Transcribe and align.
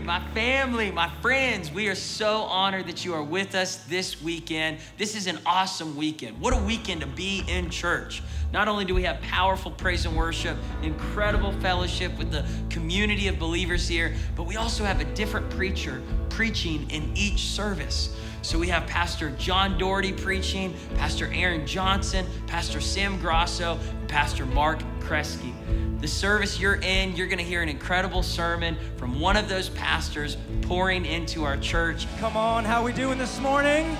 My 0.00 0.20
family, 0.32 0.90
my 0.90 1.08
friends, 1.20 1.70
we 1.70 1.88
are 1.88 1.94
so 1.94 2.42
honored 2.42 2.86
that 2.88 3.04
you 3.04 3.14
are 3.14 3.22
with 3.22 3.54
us 3.54 3.76
this 3.84 4.20
weekend. 4.20 4.78
This 4.98 5.14
is 5.14 5.26
an 5.26 5.38
awesome 5.46 5.96
weekend. 5.96 6.40
What 6.40 6.52
a 6.52 6.56
weekend 6.56 7.00
to 7.02 7.06
be 7.06 7.44
in 7.46 7.70
church. 7.70 8.22
Not 8.52 8.66
only 8.66 8.84
do 8.84 8.94
we 8.94 9.04
have 9.04 9.20
powerful 9.20 9.70
praise 9.70 10.04
and 10.04 10.16
worship, 10.16 10.56
incredible 10.82 11.52
fellowship 11.60 12.16
with 12.18 12.30
the 12.30 12.44
community 12.70 13.28
of 13.28 13.38
believers 13.38 13.86
here, 13.86 14.14
but 14.36 14.44
we 14.44 14.56
also 14.56 14.84
have 14.84 15.00
a 15.00 15.14
different 15.14 15.48
preacher 15.50 16.02
preaching 16.28 16.90
in 16.90 17.10
each 17.16 17.40
service. 17.40 18.16
So 18.42 18.58
we 18.58 18.68
have 18.68 18.86
Pastor 18.86 19.30
John 19.38 19.78
Daugherty 19.78 20.12
preaching, 20.12 20.74
Pastor 20.96 21.30
Aaron 21.32 21.66
Johnson, 21.66 22.26
Pastor 22.46 22.80
Sam 22.80 23.18
Grosso, 23.20 23.78
Pastor 24.08 24.44
Mark 24.44 24.80
Kresge. 25.04 26.00
The 26.00 26.08
service 26.08 26.58
you're 26.58 26.80
in, 26.82 27.14
you're 27.14 27.26
going 27.26 27.38
to 27.38 27.44
hear 27.44 27.62
an 27.62 27.68
incredible 27.68 28.22
sermon 28.22 28.76
from 28.96 29.20
one 29.20 29.36
of 29.36 29.48
those 29.48 29.68
pastors 29.68 30.36
pouring 30.62 31.06
into 31.06 31.44
our 31.44 31.56
church. 31.56 32.06
Come 32.18 32.36
on, 32.36 32.64
how 32.64 32.84
we 32.84 32.92
doing 32.92 33.18
this 33.18 33.38
morning? 33.40 33.96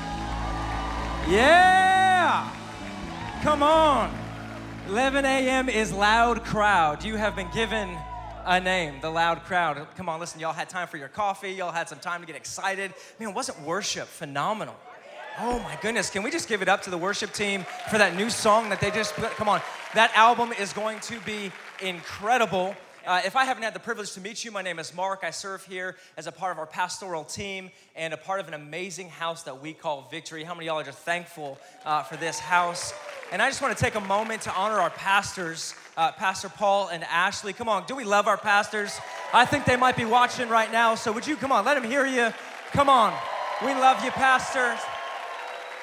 Yeah! 1.28 2.50
Come 3.42 3.62
on. 3.62 4.14
11 4.88 5.24
a.m. 5.24 5.68
is 5.68 5.92
loud 5.92 6.44
crowd. 6.44 7.04
You 7.04 7.16
have 7.16 7.36
been 7.36 7.50
given 7.54 7.96
a 8.44 8.60
name, 8.60 9.00
the 9.00 9.10
loud 9.10 9.42
crowd. 9.44 9.86
Come 9.96 10.08
on, 10.08 10.20
listen, 10.20 10.40
y'all 10.40 10.52
had 10.52 10.68
time 10.68 10.88
for 10.88 10.96
your 10.96 11.08
coffee, 11.08 11.52
y'all 11.52 11.72
had 11.72 11.88
some 11.88 11.98
time 11.98 12.20
to 12.20 12.26
get 12.26 12.36
excited. 12.36 12.92
Man, 13.18 13.32
wasn't 13.32 13.60
worship 13.62 14.06
phenomenal? 14.06 14.76
Oh 15.40 15.58
my 15.58 15.76
goodness, 15.82 16.10
can 16.10 16.22
we 16.22 16.30
just 16.30 16.48
give 16.48 16.62
it 16.62 16.68
up 16.68 16.82
to 16.82 16.90
the 16.90 16.98
worship 16.98 17.32
team 17.32 17.66
for 17.90 17.98
that 17.98 18.14
new 18.14 18.30
song 18.30 18.68
that 18.68 18.80
they 18.80 18.92
just 18.92 19.14
put? 19.14 19.30
Come 19.32 19.48
on, 19.48 19.60
that 19.94 20.12
album 20.14 20.52
is 20.52 20.72
going 20.72 21.00
to 21.00 21.18
be 21.22 21.50
incredible. 21.82 22.76
Uh, 23.04 23.20
if 23.24 23.34
I 23.34 23.44
haven't 23.44 23.64
had 23.64 23.74
the 23.74 23.80
privilege 23.80 24.12
to 24.12 24.20
meet 24.20 24.44
you, 24.44 24.52
my 24.52 24.62
name 24.62 24.78
is 24.78 24.94
Mark. 24.94 25.24
I 25.24 25.30
serve 25.30 25.64
here 25.64 25.96
as 26.16 26.28
a 26.28 26.32
part 26.32 26.52
of 26.52 26.60
our 26.60 26.66
pastoral 26.66 27.24
team 27.24 27.72
and 27.96 28.14
a 28.14 28.16
part 28.16 28.38
of 28.38 28.46
an 28.46 28.54
amazing 28.54 29.08
house 29.08 29.42
that 29.42 29.60
we 29.60 29.72
call 29.72 30.06
Victory. 30.08 30.44
How 30.44 30.54
many 30.54 30.66
y'all 30.66 30.78
are 30.78 30.84
just 30.84 31.00
thankful 31.00 31.58
uh, 31.84 32.04
for 32.04 32.16
this 32.16 32.38
house? 32.38 32.94
And 33.32 33.42
I 33.42 33.48
just 33.48 33.60
want 33.60 33.76
to 33.76 33.82
take 33.82 33.96
a 33.96 34.00
moment 34.00 34.42
to 34.42 34.54
honor 34.54 34.78
our 34.78 34.90
pastors, 34.90 35.74
uh, 35.96 36.12
Pastor 36.12 36.48
Paul 36.48 36.90
and 36.90 37.02
Ashley. 37.10 37.52
Come 37.52 37.68
on, 37.68 37.86
do 37.86 37.96
we 37.96 38.04
love 38.04 38.28
our 38.28 38.38
pastors? 38.38 38.96
I 39.32 39.46
think 39.46 39.64
they 39.64 39.76
might 39.76 39.96
be 39.96 40.04
watching 40.04 40.48
right 40.48 40.70
now, 40.70 40.94
so 40.94 41.10
would 41.10 41.26
you 41.26 41.34
come 41.34 41.50
on, 41.50 41.64
let 41.64 41.74
them 41.74 41.90
hear 41.90 42.06
you? 42.06 42.32
Come 42.70 42.88
on. 42.88 43.12
We 43.64 43.72
love 43.72 44.04
you, 44.04 44.12
pastors. 44.12 44.78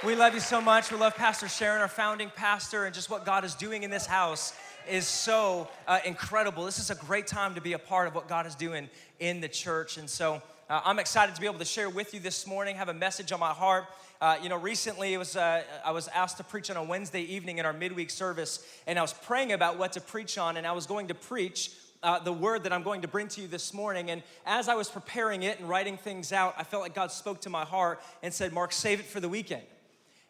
We 0.03 0.15
love 0.15 0.33
you 0.33 0.39
so 0.39 0.59
much. 0.59 0.91
We 0.91 0.97
love 0.97 1.13
Pastor 1.13 1.47
Sharon, 1.47 1.79
our 1.79 1.87
founding 1.87 2.31
pastor, 2.35 2.85
and 2.85 2.95
just 2.95 3.11
what 3.11 3.23
God 3.23 3.45
is 3.45 3.53
doing 3.53 3.83
in 3.83 3.91
this 3.91 4.07
house 4.07 4.51
is 4.89 5.05
so 5.05 5.67
uh, 5.87 5.99
incredible. 6.03 6.65
This 6.65 6.79
is 6.79 6.89
a 6.89 6.95
great 6.95 7.27
time 7.27 7.53
to 7.53 7.61
be 7.61 7.73
a 7.73 7.79
part 7.79 8.07
of 8.07 8.15
what 8.15 8.27
God 8.27 8.47
is 8.47 8.55
doing 8.55 8.89
in 9.19 9.41
the 9.41 9.47
church. 9.47 9.97
And 9.97 10.09
so 10.09 10.41
uh, 10.71 10.81
I'm 10.83 10.97
excited 10.97 11.35
to 11.35 11.41
be 11.41 11.45
able 11.45 11.59
to 11.59 11.65
share 11.65 11.87
with 11.87 12.15
you 12.15 12.19
this 12.19 12.47
morning, 12.47 12.77
have 12.77 12.89
a 12.89 12.95
message 12.95 13.31
on 13.31 13.39
my 13.39 13.51
heart. 13.51 13.85
Uh, 14.19 14.37
you 14.41 14.49
know, 14.49 14.57
recently 14.57 15.13
it 15.13 15.19
was, 15.19 15.35
uh, 15.35 15.61
I 15.85 15.91
was 15.91 16.07
asked 16.07 16.37
to 16.37 16.43
preach 16.43 16.71
on 16.71 16.77
a 16.77 16.83
Wednesday 16.83 17.21
evening 17.21 17.59
in 17.59 17.67
our 17.67 17.73
midweek 17.73 18.09
service, 18.09 18.65
and 18.87 18.97
I 18.97 19.03
was 19.03 19.13
praying 19.13 19.51
about 19.51 19.77
what 19.77 19.93
to 19.93 20.01
preach 20.01 20.39
on, 20.39 20.57
and 20.57 20.65
I 20.65 20.71
was 20.71 20.87
going 20.87 21.09
to 21.09 21.13
preach 21.13 21.73
uh, 22.01 22.17
the 22.17 22.33
word 22.33 22.63
that 22.63 22.73
I'm 22.73 22.81
going 22.81 23.03
to 23.03 23.07
bring 23.07 23.27
to 23.27 23.41
you 23.41 23.47
this 23.47 23.71
morning. 23.71 24.09
And 24.09 24.23
as 24.47 24.67
I 24.67 24.73
was 24.73 24.89
preparing 24.89 25.43
it 25.43 25.59
and 25.59 25.69
writing 25.69 25.95
things 25.95 26.33
out, 26.33 26.55
I 26.57 26.63
felt 26.63 26.81
like 26.81 26.95
God 26.95 27.11
spoke 27.11 27.41
to 27.41 27.51
my 27.51 27.65
heart 27.65 28.01
and 28.23 28.33
said, 28.33 28.51
Mark, 28.51 28.71
save 28.71 28.99
it 28.99 29.05
for 29.05 29.19
the 29.19 29.29
weekend. 29.29 29.61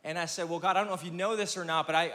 And 0.03 0.17
I 0.17 0.25
said, 0.25 0.49
Well, 0.49 0.59
God, 0.59 0.75
I 0.75 0.79
don't 0.79 0.87
know 0.87 0.95
if 0.95 1.05
you 1.05 1.11
know 1.11 1.35
this 1.35 1.57
or 1.57 1.65
not, 1.65 1.85
but 1.85 1.95
I, 1.95 2.11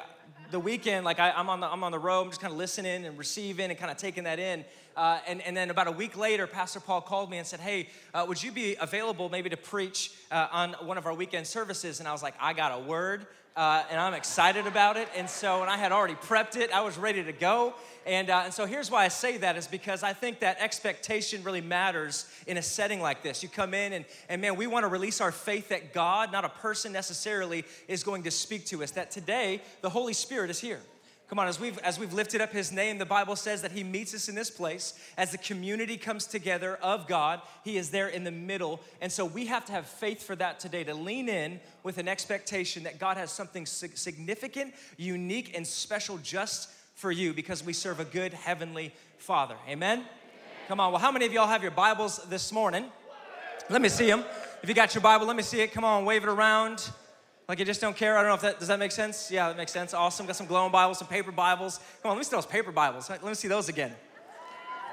the 0.50 0.60
weekend, 0.60 1.04
like 1.04 1.18
I, 1.18 1.30
am 1.38 1.48
on 1.48 1.60
the 1.60 1.66
I'm 1.66 1.84
on 1.84 1.92
the 1.92 1.98
road, 1.98 2.22
I'm 2.22 2.28
just 2.28 2.40
kind 2.40 2.52
of 2.52 2.58
listening 2.58 3.04
and 3.04 3.18
receiving 3.18 3.70
and 3.70 3.78
kind 3.78 3.90
of 3.90 3.96
taking 3.96 4.24
that 4.24 4.38
in. 4.38 4.64
Uh, 4.96 5.20
and, 5.26 5.42
and 5.42 5.56
then 5.56 5.70
about 5.70 5.86
a 5.86 5.92
week 5.92 6.16
later, 6.16 6.46
Pastor 6.46 6.80
Paul 6.80 7.02
called 7.02 7.30
me 7.30 7.38
and 7.38 7.46
said, 7.46 7.60
Hey, 7.60 7.88
uh, 8.14 8.24
would 8.26 8.42
you 8.42 8.50
be 8.50 8.76
available 8.80 9.28
maybe 9.28 9.50
to 9.50 9.56
preach 9.56 10.12
uh, 10.30 10.48
on 10.50 10.72
one 10.82 10.96
of 10.96 11.06
our 11.06 11.14
weekend 11.14 11.46
services? 11.46 12.00
And 12.00 12.08
I 12.08 12.12
was 12.12 12.22
like, 12.22 12.34
I 12.40 12.54
got 12.54 12.72
a 12.72 12.82
word 12.82 13.26
uh, 13.56 13.82
and 13.90 13.98
I'm 13.98 14.12
excited 14.12 14.66
about 14.66 14.96
it. 14.96 15.08
And 15.16 15.28
so, 15.28 15.62
and 15.62 15.70
I 15.70 15.78
had 15.78 15.90
already 15.90 16.14
prepped 16.14 16.56
it, 16.56 16.70
I 16.72 16.82
was 16.82 16.98
ready 16.98 17.24
to 17.24 17.32
go. 17.32 17.74
And, 18.06 18.28
uh, 18.30 18.42
and 18.44 18.54
so 18.54 18.66
here's 18.66 18.90
why 18.90 19.04
I 19.04 19.08
say 19.08 19.38
that 19.38 19.56
is 19.56 19.66
because 19.66 20.02
I 20.02 20.12
think 20.12 20.40
that 20.40 20.58
expectation 20.60 21.42
really 21.42 21.62
matters 21.62 22.30
in 22.46 22.58
a 22.58 22.62
setting 22.62 23.00
like 23.00 23.22
this. 23.22 23.42
You 23.42 23.48
come 23.48 23.72
in 23.72 23.94
and, 23.94 24.04
and 24.28 24.42
man, 24.42 24.56
we 24.56 24.66
want 24.66 24.84
to 24.84 24.88
release 24.88 25.20
our 25.20 25.32
faith 25.32 25.70
that 25.70 25.94
God, 25.94 26.32
not 26.32 26.44
a 26.44 26.50
person 26.50 26.92
necessarily, 26.92 27.64
is 27.88 28.04
going 28.04 28.24
to 28.24 28.30
speak 28.30 28.66
to 28.66 28.82
us. 28.82 28.92
That 28.92 29.10
today, 29.10 29.62
the 29.80 29.90
Holy 29.90 30.12
Spirit 30.12 30.50
is 30.50 30.60
here. 30.60 30.80
Come 31.28 31.40
on, 31.40 31.48
as 31.48 31.58
we've 31.58 31.76
as 31.78 31.98
we've 31.98 32.12
lifted 32.12 32.40
up 32.40 32.52
his 32.52 32.70
name, 32.70 32.98
the 32.98 33.04
Bible 33.04 33.34
says 33.34 33.60
that 33.62 33.72
he 33.72 33.82
meets 33.82 34.14
us 34.14 34.28
in 34.28 34.36
this 34.36 34.48
place 34.48 34.94
as 35.16 35.32
the 35.32 35.38
community 35.38 35.96
comes 35.96 36.24
together 36.24 36.76
of 36.76 37.08
God. 37.08 37.40
He 37.64 37.76
is 37.78 37.90
there 37.90 38.06
in 38.06 38.22
the 38.22 38.30
middle. 38.30 38.80
And 39.00 39.10
so 39.10 39.24
we 39.24 39.46
have 39.46 39.64
to 39.66 39.72
have 39.72 39.86
faith 39.86 40.22
for 40.22 40.36
that 40.36 40.60
today 40.60 40.84
to 40.84 40.94
lean 40.94 41.28
in 41.28 41.58
with 41.82 41.98
an 41.98 42.06
expectation 42.06 42.84
that 42.84 43.00
God 43.00 43.16
has 43.16 43.32
something 43.32 43.66
significant, 43.66 44.74
unique 44.96 45.56
and 45.56 45.66
special 45.66 46.18
just 46.18 46.70
for 46.94 47.10
you 47.10 47.34
because 47.34 47.64
we 47.64 47.72
serve 47.72 47.98
a 47.98 48.04
good 48.04 48.32
heavenly 48.32 48.94
Father. 49.18 49.56
Amen. 49.68 49.98
Amen. 49.98 50.08
Come 50.68 50.78
on. 50.78 50.92
Well, 50.92 51.00
how 51.00 51.10
many 51.10 51.26
of 51.26 51.32
y'all 51.32 51.48
have 51.48 51.62
your 51.62 51.72
Bibles 51.72 52.18
this 52.28 52.52
morning? 52.52 52.84
Let 53.68 53.82
me 53.82 53.88
see 53.88 54.06
them. 54.06 54.24
If 54.62 54.68
you 54.68 54.76
got 54.76 54.94
your 54.94 55.02
Bible, 55.02 55.26
let 55.26 55.34
me 55.34 55.42
see 55.42 55.60
it. 55.60 55.72
Come 55.72 55.84
on, 55.84 56.04
wave 56.04 56.22
it 56.22 56.28
around. 56.28 56.88
Like 57.48 57.60
you 57.60 57.64
just 57.64 57.80
don't 57.80 57.96
care. 57.96 58.18
I 58.18 58.22
don't 58.22 58.30
know 58.30 58.34
if 58.34 58.40
that 58.40 58.58
does 58.58 58.68
that 58.68 58.80
make 58.80 58.90
sense. 58.90 59.30
Yeah, 59.30 59.48
that 59.48 59.56
makes 59.56 59.70
sense. 59.70 59.94
Awesome. 59.94 60.26
Got 60.26 60.34
some 60.34 60.48
glowing 60.48 60.72
Bibles, 60.72 60.98
some 60.98 61.06
paper 61.06 61.30
Bibles. 61.30 61.78
Come 62.02 62.10
on, 62.10 62.16
let 62.16 62.18
me 62.18 62.24
see 62.24 62.34
those 62.34 62.46
paper 62.46 62.72
Bibles. 62.72 63.08
Let 63.08 63.22
me 63.22 63.34
see 63.34 63.46
those 63.46 63.68
again. 63.68 63.94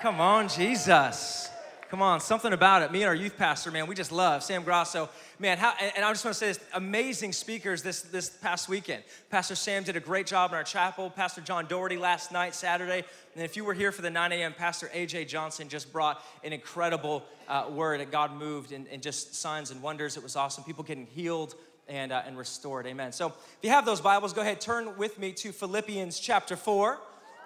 Come 0.01 0.21
on, 0.21 0.47
Jesus. 0.49 1.49
Come 1.89 2.01
on, 2.01 2.19
something 2.19 2.53
about 2.53 2.81
it. 2.81 2.91
Me 2.91 3.03
and 3.03 3.07
our 3.07 3.15
youth 3.15 3.37
pastor, 3.37 3.69
man, 3.69 3.85
we 3.85 3.93
just 3.93 4.11
love 4.11 4.41
Sam 4.43 4.63
Grosso. 4.63 5.09
Man, 5.37 5.59
how, 5.59 5.73
and 5.79 6.03
I 6.03 6.11
just 6.11 6.25
want 6.25 6.33
to 6.33 6.39
say 6.39 6.47
this: 6.47 6.59
amazing 6.73 7.33
speakers 7.33 7.81
this 7.83 8.01
this 8.01 8.29
past 8.29 8.67
weekend. 8.67 9.03
Pastor 9.29 9.55
Sam 9.55 9.83
did 9.83 9.95
a 9.95 9.99
great 9.99 10.27
job 10.27 10.51
in 10.51 10.57
our 10.57 10.63
chapel. 10.63 11.09
Pastor 11.09 11.41
John 11.41 11.67
Daugherty 11.67 11.97
last 11.97 12.31
night, 12.31 12.55
Saturday, 12.55 13.03
and 13.35 13.43
if 13.43 13.55
you 13.55 13.63
were 13.63 13.75
here 13.75 13.91
for 13.91 14.01
the 14.01 14.09
9 14.09 14.31
a.m., 14.31 14.53
Pastor 14.53 14.89
AJ 14.93 15.27
Johnson 15.27 15.69
just 15.69 15.93
brought 15.93 16.23
an 16.43 16.51
incredible 16.51 17.23
uh, 17.47 17.65
word, 17.71 18.01
and 18.01 18.11
God 18.11 18.35
moved 18.35 18.71
and, 18.71 18.87
and 18.87 19.01
just 19.01 19.35
signs 19.35 19.69
and 19.69 19.81
wonders. 19.81 20.17
It 20.17 20.23
was 20.23 20.35
awesome. 20.35 20.63
People 20.63 20.83
getting 20.83 21.05
healed, 21.05 21.53
and, 21.87 22.11
uh, 22.11 22.23
and 22.25 22.37
restored. 22.37 22.87
Amen. 22.87 23.11
So 23.11 23.27
if 23.27 23.57
you 23.61 23.69
have 23.69 23.85
those 23.85 24.01
Bibles, 24.01 24.33
go 24.33 24.41
ahead, 24.41 24.61
turn 24.61 24.97
with 24.97 25.19
me 25.19 25.31
to 25.33 25.51
Philippians 25.51 26.19
chapter 26.19 26.55
4. 26.55 26.99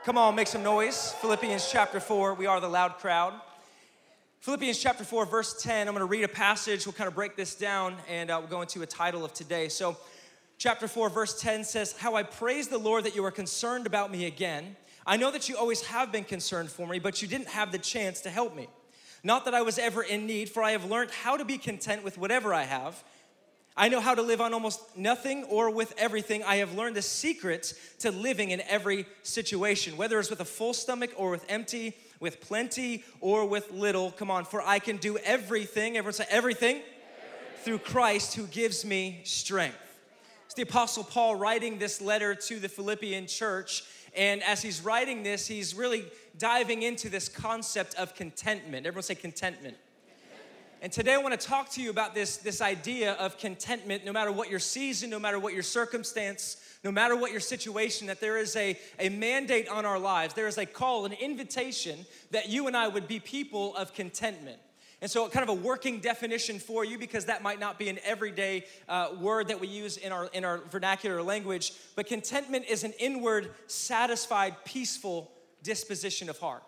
Come 0.05 0.17
on, 0.17 0.35
make 0.35 0.47
some 0.47 0.63
noise. 0.63 1.13
Philippians 1.21 1.69
chapter 1.69 1.99
4. 1.99 2.35
We 2.35 2.45
are 2.45 2.59
the 2.59 2.69
loud 2.69 2.97
crowd. 2.97 3.33
Philippians 4.39 4.77
chapter 4.79 5.03
4, 5.03 5.25
verse 5.25 5.61
10. 5.61 5.87
I'm 5.87 5.93
going 5.93 5.99
to 5.99 6.09
read 6.09 6.23
a 6.23 6.29
passage. 6.29 6.85
We'll 6.85 6.93
kind 6.93 7.07
of 7.07 7.15
break 7.15 7.35
this 7.35 7.55
down 7.55 7.95
and 8.07 8.29
uh, 8.29 8.37
we'll 8.39 8.49
go 8.49 8.61
into 8.61 8.81
a 8.81 8.85
title 8.85 9.25
of 9.25 9.33
today. 9.33 9.67
So, 9.67 9.97
chapter 10.57 10.87
4, 10.87 11.09
verse 11.09 11.39
10 11.41 11.63
says, 11.63 11.97
How 11.97 12.15
I 12.15 12.23
praise 12.23 12.67
the 12.67 12.77
Lord 12.77 13.03
that 13.03 13.15
you 13.15 13.25
are 13.25 13.31
concerned 13.31 13.87
about 13.87 14.11
me 14.11 14.25
again. 14.25 14.75
I 15.05 15.17
know 15.17 15.31
that 15.31 15.49
you 15.49 15.57
always 15.57 15.81
have 15.87 16.11
been 16.11 16.23
concerned 16.23 16.69
for 16.69 16.87
me, 16.87 16.99
but 16.99 17.21
you 17.21 17.27
didn't 17.27 17.47
have 17.47 17.71
the 17.71 17.77
chance 17.77 18.21
to 18.21 18.29
help 18.29 18.55
me. 18.55 18.67
Not 19.23 19.45
that 19.45 19.53
I 19.53 19.61
was 19.61 19.79
ever 19.79 20.03
in 20.03 20.25
need, 20.25 20.49
for 20.49 20.61
I 20.61 20.71
have 20.71 20.85
learned 20.85 21.11
how 21.11 21.37
to 21.37 21.43
be 21.43 21.57
content 21.57 22.03
with 22.03 22.17
whatever 22.17 22.53
I 22.53 22.63
have. 22.63 23.03
I 23.79 23.89
know 23.89 24.01
how 24.01 24.15
to 24.15 24.23
live 24.23 24.41
on 24.41 24.55
almost 24.55 24.97
nothing 24.97 25.43
or 25.43 25.69
with 25.69 25.93
everything. 25.99 26.43
I 26.43 26.55
have 26.57 26.73
learned 26.73 26.95
the 26.95 27.03
secret 27.03 27.75
to 27.99 28.09
living 28.09 28.49
in 28.49 28.61
every 28.61 29.05
situation, 29.21 29.97
whether 29.97 30.19
it's 30.19 30.31
with 30.31 30.39
a 30.39 30.45
full 30.45 30.73
stomach 30.73 31.11
or 31.15 31.29
with 31.29 31.45
empty, 31.47 31.95
with 32.19 32.41
plenty 32.41 33.03
or 33.21 33.45
with 33.45 33.71
little. 33.71 34.09
Come 34.09 34.31
on, 34.31 34.45
for 34.45 34.63
I 34.63 34.79
can 34.79 34.97
do 34.97 35.19
everything. 35.19 35.95
Everyone 35.95 36.13
say 36.13 36.25
everything, 36.27 36.77
everything. 36.77 37.63
through 37.63 37.77
Christ 37.77 38.33
who 38.33 38.47
gives 38.47 38.83
me 38.83 39.21
strength. 39.25 39.77
It's 40.45 40.55
the 40.55 40.63
Apostle 40.63 41.03
Paul 41.03 41.35
writing 41.35 41.77
this 41.77 42.01
letter 42.01 42.33
to 42.33 42.59
the 42.59 42.69
Philippian 42.69 43.27
church. 43.27 43.83
And 44.15 44.41
as 44.41 44.63
he's 44.63 44.81
writing 44.81 45.21
this, 45.21 45.45
he's 45.45 45.75
really 45.75 46.05
diving 46.39 46.81
into 46.81 47.09
this 47.09 47.29
concept 47.29 47.93
of 47.93 48.15
contentment. 48.15 48.87
Everyone 48.87 49.03
say 49.03 49.13
contentment. 49.13 49.77
And 50.79 50.91
today 50.91 51.15
I 51.15 51.17
want 51.17 51.39
to 51.39 51.47
talk 51.47 51.71
to 51.71 51.81
you 51.81 51.89
about 51.89 52.13
this, 52.13 52.37
this 52.37 52.61
idea 52.61 53.13
of 53.13 53.39
contentment, 53.39 54.05
no 54.05 54.13
matter 54.13 54.31
what 54.31 54.51
your 54.51 54.59
season, 54.59 55.09
no 55.09 55.17
matter 55.17 55.39
what 55.39 55.55
your 55.55 55.63
circumstance, 55.63 56.57
no 56.83 56.91
matter 56.91 57.15
what 57.15 57.31
your 57.31 57.39
situation, 57.39 58.05
that 58.07 58.21
there 58.21 58.37
is 58.37 58.55
a, 58.55 58.77
a 58.99 59.09
mandate 59.09 59.67
on 59.69 59.85
our 59.85 59.97
lives. 59.97 60.35
There 60.35 60.47
is 60.47 60.59
a 60.59 60.67
call, 60.67 61.05
an 61.05 61.13
invitation 61.13 62.05
that 62.29 62.49
you 62.49 62.67
and 62.67 62.77
I 62.77 62.89
would 62.89 63.07
be 63.07 63.19
people 63.19 63.75
of 63.75 63.95
contentment. 63.95 64.59
And 65.01 65.09
so, 65.09 65.27
kind 65.29 65.43
of 65.43 65.49
a 65.49 65.59
working 65.59 65.99
definition 65.99 66.59
for 66.59 66.85
you, 66.85 66.99
because 66.99 67.25
that 67.25 67.41
might 67.41 67.59
not 67.59 67.79
be 67.79 67.89
an 67.89 67.97
everyday 68.03 68.65
uh, 68.87 69.09
word 69.19 69.47
that 69.47 69.59
we 69.59 69.67
use 69.67 69.97
in 69.97 70.11
our, 70.11 70.25
in 70.33 70.45
our 70.45 70.59
vernacular 70.69 71.23
language, 71.23 71.73
but 71.95 72.05
contentment 72.05 72.65
is 72.69 72.83
an 72.83 72.93
inward, 72.99 73.51
satisfied, 73.65 74.55
peaceful 74.63 75.31
disposition 75.63 76.29
of 76.29 76.37
heart. 76.37 76.63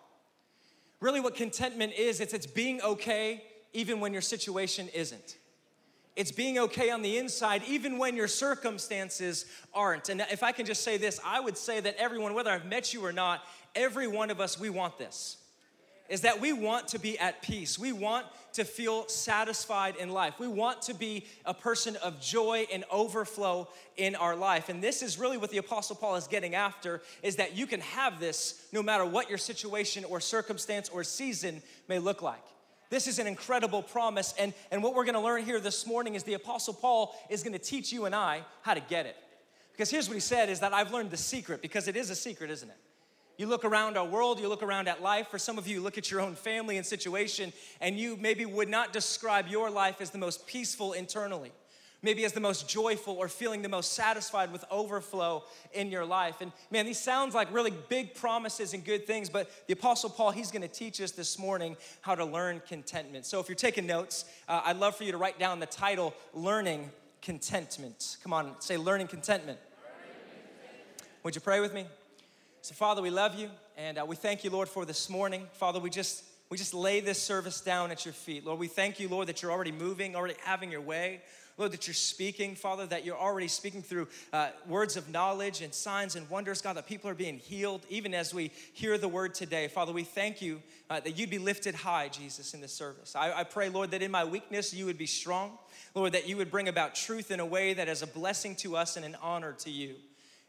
Really, 1.00 1.20
what 1.20 1.36
contentment 1.36 1.94
is, 1.94 2.20
it's, 2.20 2.34
it's 2.34 2.48
being 2.48 2.82
okay 2.82 3.44
even 3.74 4.00
when 4.00 4.14
your 4.14 4.22
situation 4.22 4.90
isn't. 4.94 5.38
It's 6.16 6.32
being 6.32 6.60
okay 6.60 6.90
on 6.90 7.02
the 7.02 7.18
inside, 7.18 7.64
even 7.68 7.98
when 7.98 8.16
your 8.16 8.28
circumstances 8.28 9.46
aren't. 9.74 10.10
And 10.10 10.22
if 10.32 10.44
I 10.44 10.52
can 10.52 10.66
just 10.66 10.84
say 10.84 10.98
this, 10.98 11.20
I 11.24 11.40
would 11.40 11.58
say 11.58 11.80
that 11.80 11.96
everyone, 11.98 12.34
whether 12.34 12.52
I've 12.52 12.66
met 12.66 12.94
you 12.94 13.06
or 13.06 13.14
not, 13.14 13.42
every 13.74 14.08
one 14.08 14.30
of 14.30 14.42
us, 14.42 14.60
we 14.60 14.70
want 14.70 14.98
this. 14.98 15.38
is 16.10 16.22
that 16.22 16.42
we 16.42 16.52
want 16.52 16.88
to 16.90 17.00
be 17.00 17.18
at 17.20 17.42
peace. 17.42 17.78
We 17.78 17.94
want 17.94 18.26
to 18.54 18.66
feel 18.66 19.08
satisfied 19.08 19.96
in 19.96 20.10
life. 20.10 20.40
We 20.40 20.48
want 20.48 20.82
to 20.84 20.94
be 20.94 21.26
a 21.46 21.54
person 21.54 21.96
of 21.98 22.20
joy 22.20 22.66
and 22.74 22.84
overflow 22.92 23.70
in 23.96 24.16
our 24.16 24.36
life. 24.36 24.70
And 24.70 24.84
this 24.84 25.04
is 25.04 25.20
really 25.20 25.38
what 25.38 25.52
the 25.52 25.60
apostle 25.60 25.96
Paul 25.96 26.16
is 26.16 26.28
getting 26.28 26.56
after 26.56 27.02
is 27.22 27.36
that 27.36 27.56
you 27.56 27.68
can 27.68 27.80
have 27.82 28.20
this 28.20 28.66
no 28.74 28.82
matter 28.82 29.06
what 29.06 29.30
your 29.30 29.38
situation 29.38 30.04
or 30.04 30.20
circumstance 30.20 30.90
or 30.90 31.04
season 31.04 31.62
may 31.88 32.00
look 32.00 32.22
like. 32.22 32.44
This 32.90 33.08
is 33.08 33.20
an 33.20 33.28
incredible 33.28 33.84
promise. 33.84 34.34
And, 34.40 34.54
and 34.72 34.82
what 34.82 34.96
we're 34.96 35.06
gonna 35.06 35.22
learn 35.22 35.46
here 35.46 35.60
this 35.60 35.86
morning 35.86 36.16
is 36.16 36.24
the 36.24 36.34
Apostle 36.34 36.74
Paul 36.74 37.16
is 37.30 37.44
gonna 37.44 37.60
teach 37.60 37.92
you 37.92 38.06
and 38.06 38.16
I 38.16 38.42
how 38.62 38.74
to 38.74 38.80
get 38.80 39.06
it. 39.06 39.16
Because 39.72 39.90
here's 39.90 40.10
what 40.10 40.16
he 40.16 40.20
said 40.20 40.50
is 40.50 40.60
that 40.60 40.74
I've 40.74 40.92
learned 40.92 41.12
the 41.12 41.18
secret, 41.18 41.62
because 41.62 41.88
it 41.88 41.96
is 41.96 42.10
a 42.10 42.16
secret, 42.16 42.50
isn't 42.50 42.70
it? 42.70 42.78
You 43.38 43.48
look 43.48 43.64
around 43.64 43.96
our 43.96 44.06
world, 44.06 44.38
you 44.38 44.50
look 44.50 44.64
around 44.64 44.90
at 44.90 45.02
life. 45.02 45.30
For 45.30 45.40
some 45.40 45.58
of 45.58 45.66
you, 45.66 45.76
you 45.76 45.82
look 45.82 45.98
at 45.98 46.12
your 46.12 46.20
own 46.20 46.36
family 46.36 46.76
and 46.76 46.86
situation, 46.86 47.54
and 47.80 47.98
you 47.98 48.18
maybe 48.18 48.46
would 48.46 48.68
not 48.68 48.92
describe 48.92 49.48
your 49.48 49.70
life 49.70 50.02
as 50.02 50.10
the 50.10 50.18
most 50.18 50.46
peaceful 50.46 50.92
internally, 50.92 51.54
maybe 52.02 52.26
as 52.26 52.34
the 52.34 52.40
most 52.40 52.68
joyful 52.70 53.16
or 53.16 53.28
feeling 53.28 53.62
the 53.62 53.70
most 53.70 53.94
satisfied 53.94 54.52
with 54.52 54.64
overflow 54.72 55.44
in 55.74 55.90
your 55.90 56.06
life. 56.06 56.42
And 56.42 56.52
man, 56.72 56.86
these 56.86 57.00
sounds 57.00 57.36
like 57.36 57.54
really 57.54 57.74
big 57.90 58.16
promises 58.16 58.74
and 58.74 58.84
good 58.84 59.06
things, 59.06 59.30
but 59.30 59.50
the 59.68 59.74
Apostle 59.74 60.10
Paul, 60.10 60.32
he's 60.32 60.52
gonna 60.52 60.68
teach 60.68 61.02
us 61.02 61.12
this 61.12 61.38
morning 61.38 61.76
how 62.02 62.16
to 62.16 62.26
learn 62.26 62.62
contentment. 62.68 63.26
So 63.26 63.40
if 63.40 63.50
you're 63.50 63.56
taking 63.56 63.86
notes, 63.86 64.26
uh, 64.48 64.62
I'd 64.66 64.78
love 64.78 64.96
for 64.96 65.04
you 65.04 65.12
to 65.12 65.18
write 65.18 65.40
down 65.40 65.60
the 65.60 65.66
title 65.66 66.14
Learning 66.34 66.92
Contentment. 67.22 68.18
Come 68.24 68.34
on, 68.34 68.60
say 68.60 68.78
Learning 68.78 69.08
Contentment. 69.08 69.60
Would 71.24 71.36
you 71.36 71.42
pray 71.42 71.60
with 71.60 71.74
me? 71.74 71.86
So, 72.62 72.74
Father, 72.76 73.02
we 73.02 73.10
love 73.10 73.36
you 73.36 73.50
and 73.78 73.98
uh, 73.98 74.06
we 74.06 74.16
thank 74.16 74.44
you, 74.44 74.50
Lord, 74.50 74.70
for 74.70 74.86
this 74.86 75.10
morning. 75.10 75.48
Father, 75.54 75.80
we 75.80 75.90
just 75.90 76.24
we 76.50 76.58
just 76.58 76.74
lay 76.74 77.00
this 77.00 77.22
service 77.22 77.62
down 77.62 77.92
at 77.92 78.06
your 78.06 78.14
feet. 78.14 78.44
Lord, 78.44 78.60
we 78.60 78.68
thank 78.68 79.00
you, 79.00 79.08
Lord, 79.08 79.28
that 79.28 79.42
you're 79.42 79.52
already 79.52 79.72
moving, 79.72 80.16
already 80.16 80.34
having 80.44 80.72
your 80.72 80.82
way. 80.82 81.22
Lord, 81.60 81.74
that 81.74 81.88
you're 81.88 81.94
speaking, 81.94 82.56
Father, 82.56 82.88
that 82.88 83.06
you're 83.06 83.18
already 83.18 83.50
speaking 83.50 83.82
through 83.82 84.08
uh, 84.32 84.50
words 84.66 84.96
of 84.96 85.10
knowledge 85.10 85.62
and 85.62 85.74
signs 85.74 86.16
and 86.16 86.28
wonders, 86.30 86.62
God, 86.62 86.78
that 86.78 86.88
people 86.88 87.10
are 87.10 87.16
being 87.16 87.38
healed 87.38 87.86
even 87.90 88.14
as 88.14 88.34
we 88.34 88.52
hear 88.74 88.98
the 88.98 89.10
word 89.10 89.36
today. 89.36 89.68
Father, 89.68 89.92
we 89.92 90.06
thank 90.06 90.42
you 90.42 90.62
uh, 90.90 91.02
that 91.02 91.20
you'd 91.20 91.30
be 91.30 91.38
lifted 91.38 91.76
high, 91.76 92.08
Jesus, 92.08 92.54
in 92.54 92.62
this 92.62 92.72
service. 92.74 93.14
I, 93.14 93.34
I 93.34 93.44
pray, 93.44 93.68
Lord, 93.68 93.92
that 93.92 94.02
in 94.02 94.10
my 94.10 94.24
weakness 94.24 94.74
you 94.74 94.86
would 94.86 94.98
be 94.98 95.06
strong. 95.06 95.58
Lord, 95.94 96.14
that 96.14 96.30
you 96.30 96.38
would 96.38 96.50
bring 96.50 96.70
about 96.70 96.96
truth 96.96 97.30
in 97.30 97.42
a 97.42 97.46
way 97.46 97.74
that 97.74 97.90
is 97.90 98.02
a 98.02 98.08
blessing 98.08 98.56
to 98.58 98.78
us 98.78 98.96
and 98.96 99.06
an 99.06 99.18
honor 99.22 99.52
to 99.60 99.70
you. 99.70 99.96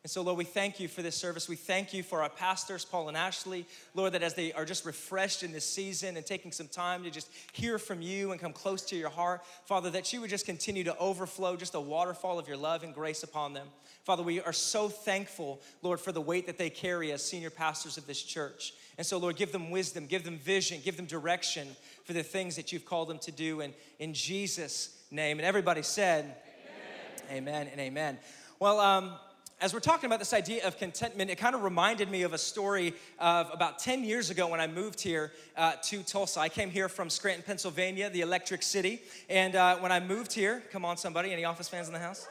And 0.03 0.11
so, 0.11 0.23
Lord, 0.23 0.39
we 0.39 0.45
thank 0.45 0.81
you 0.81 0.89
for 0.89 1.03
this 1.03 1.15
service. 1.15 1.47
We 1.47 1.57
thank 1.57 1.93
you 1.93 2.03
for 2.03 2.23
our 2.23 2.31
pastors, 2.31 2.87
Paul 2.87 3.09
and 3.09 3.17
Ashley. 3.17 3.67
Lord, 3.95 4.15
that 4.15 4.23
as 4.23 4.33
they 4.33 4.51
are 4.53 4.65
just 4.65 4.87
refreshed 4.87 5.43
in 5.43 5.53
this 5.53 5.67
season 5.67 6.17
and 6.17 6.25
taking 6.25 6.53
some 6.53 6.69
time 6.69 7.03
to 7.05 7.11
just 7.11 7.31
hear 7.53 7.79
from 7.79 8.01
you 8.01 8.33
and 8.33 8.41
come 8.41 8.55
close 8.55 8.81
to 8.87 8.97
your 8.97 9.11
heart, 9.11 9.43
Father, 9.67 9.91
that 9.91 10.11
you 10.11 10.23
would 10.23 10.31
just 10.31 10.47
continue 10.47 10.85
to 10.85 10.97
overflow 10.97 11.55
just 11.55 11.75
a 11.75 11.81
waterfall 11.81 12.39
of 12.39 12.49
your 12.49 12.57
love 12.57 12.83
and 12.83 12.95
grace 12.95 13.23
upon 13.23 13.53
them. 13.53 13.69
Father, 14.05 14.23
we 14.23 14.41
are 14.41 14.55
so 14.55 14.89
thankful, 14.89 15.61
Lord, 15.83 16.01
for 16.01 16.13
the 16.13 16.21
weight 16.21 16.47
that 16.47 16.57
they 16.57 16.71
carry 16.71 17.13
as 17.13 17.23
senior 17.23 17.51
pastors 17.51 17.99
of 17.99 18.07
this 18.07 18.23
church. 18.23 18.73
And 18.97 19.07
so, 19.07 19.19
Lord, 19.19 19.37
give 19.37 19.53
them 19.53 19.71
wisdom, 19.71 20.07
give 20.07 20.25
them 20.25 20.39
vision, 20.39 20.81
give 20.83 20.97
them 20.97 21.07
direction 21.07 21.69
for 22.05 22.15
the 22.15 22.23
things 22.23 22.57
that 22.57 22.73
you've 22.73 22.87
called 22.87 23.09
them 23.09 23.19
to 23.19 23.33
do. 23.33 23.61
And 23.61 23.75
in 23.99 24.15
Jesus' 24.15 24.97
name. 25.11 25.39
And 25.39 25.47
everybody 25.47 25.83
said, 25.83 26.37
Amen, 27.31 27.49
amen 27.49 27.69
and 27.73 27.81
amen. 27.81 28.19
Well, 28.59 28.81
um, 28.81 29.13
as 29.61 29.75
we're 29.75 29.81
talking 29.81 30.07
about 30.07 30.19
this 30.19 30.33
idea 30.33 30.67
of 30.67 30.79
contentment, 30.79 31.31
it 31.31 31.37
kind 31.37 31.55
of 31.55 31.63
reminded 31.63 32.11
me 32.11 32.23
of 32.23 32.33
a 32.33 32.39
story 32.39 32.95
of 33.19 33.51
about 33.53 33.79
10 33.79 34.05
years 34.05 34.31
ago 34.31 34.49
when 34.49 34.61
I 34.61 34.67
moved 34.67 35.01
here 35.01 35.33
uh, 35.57 35.73
to 35.85 36.03
Tulsa. 36.03 36.41
I 36.41 36.49
came 36.49 36.71
here 36.71 36.89
from 36.89 37.11
Scranton, 37.11 37.45
Pennsylvania, 37.47 38.09
the 38.09 38.23
electric 38.23 38.63
city. 38.63 39.03
And 39.29 39.57
uh, 39.57 39.77
when 39.77 39.93
I 39.93 40.01
moved 40.01 40.33
here, 40.33 40.63
come 40.73 40.87
on, 40.87 40.97
somebody, 40.97 41.31
any 41.31 41.45
office 41.45 41.69
fans 41.69 41.89
in 41.89 41.93
the 41.93 42.01
house? 42.01 42.27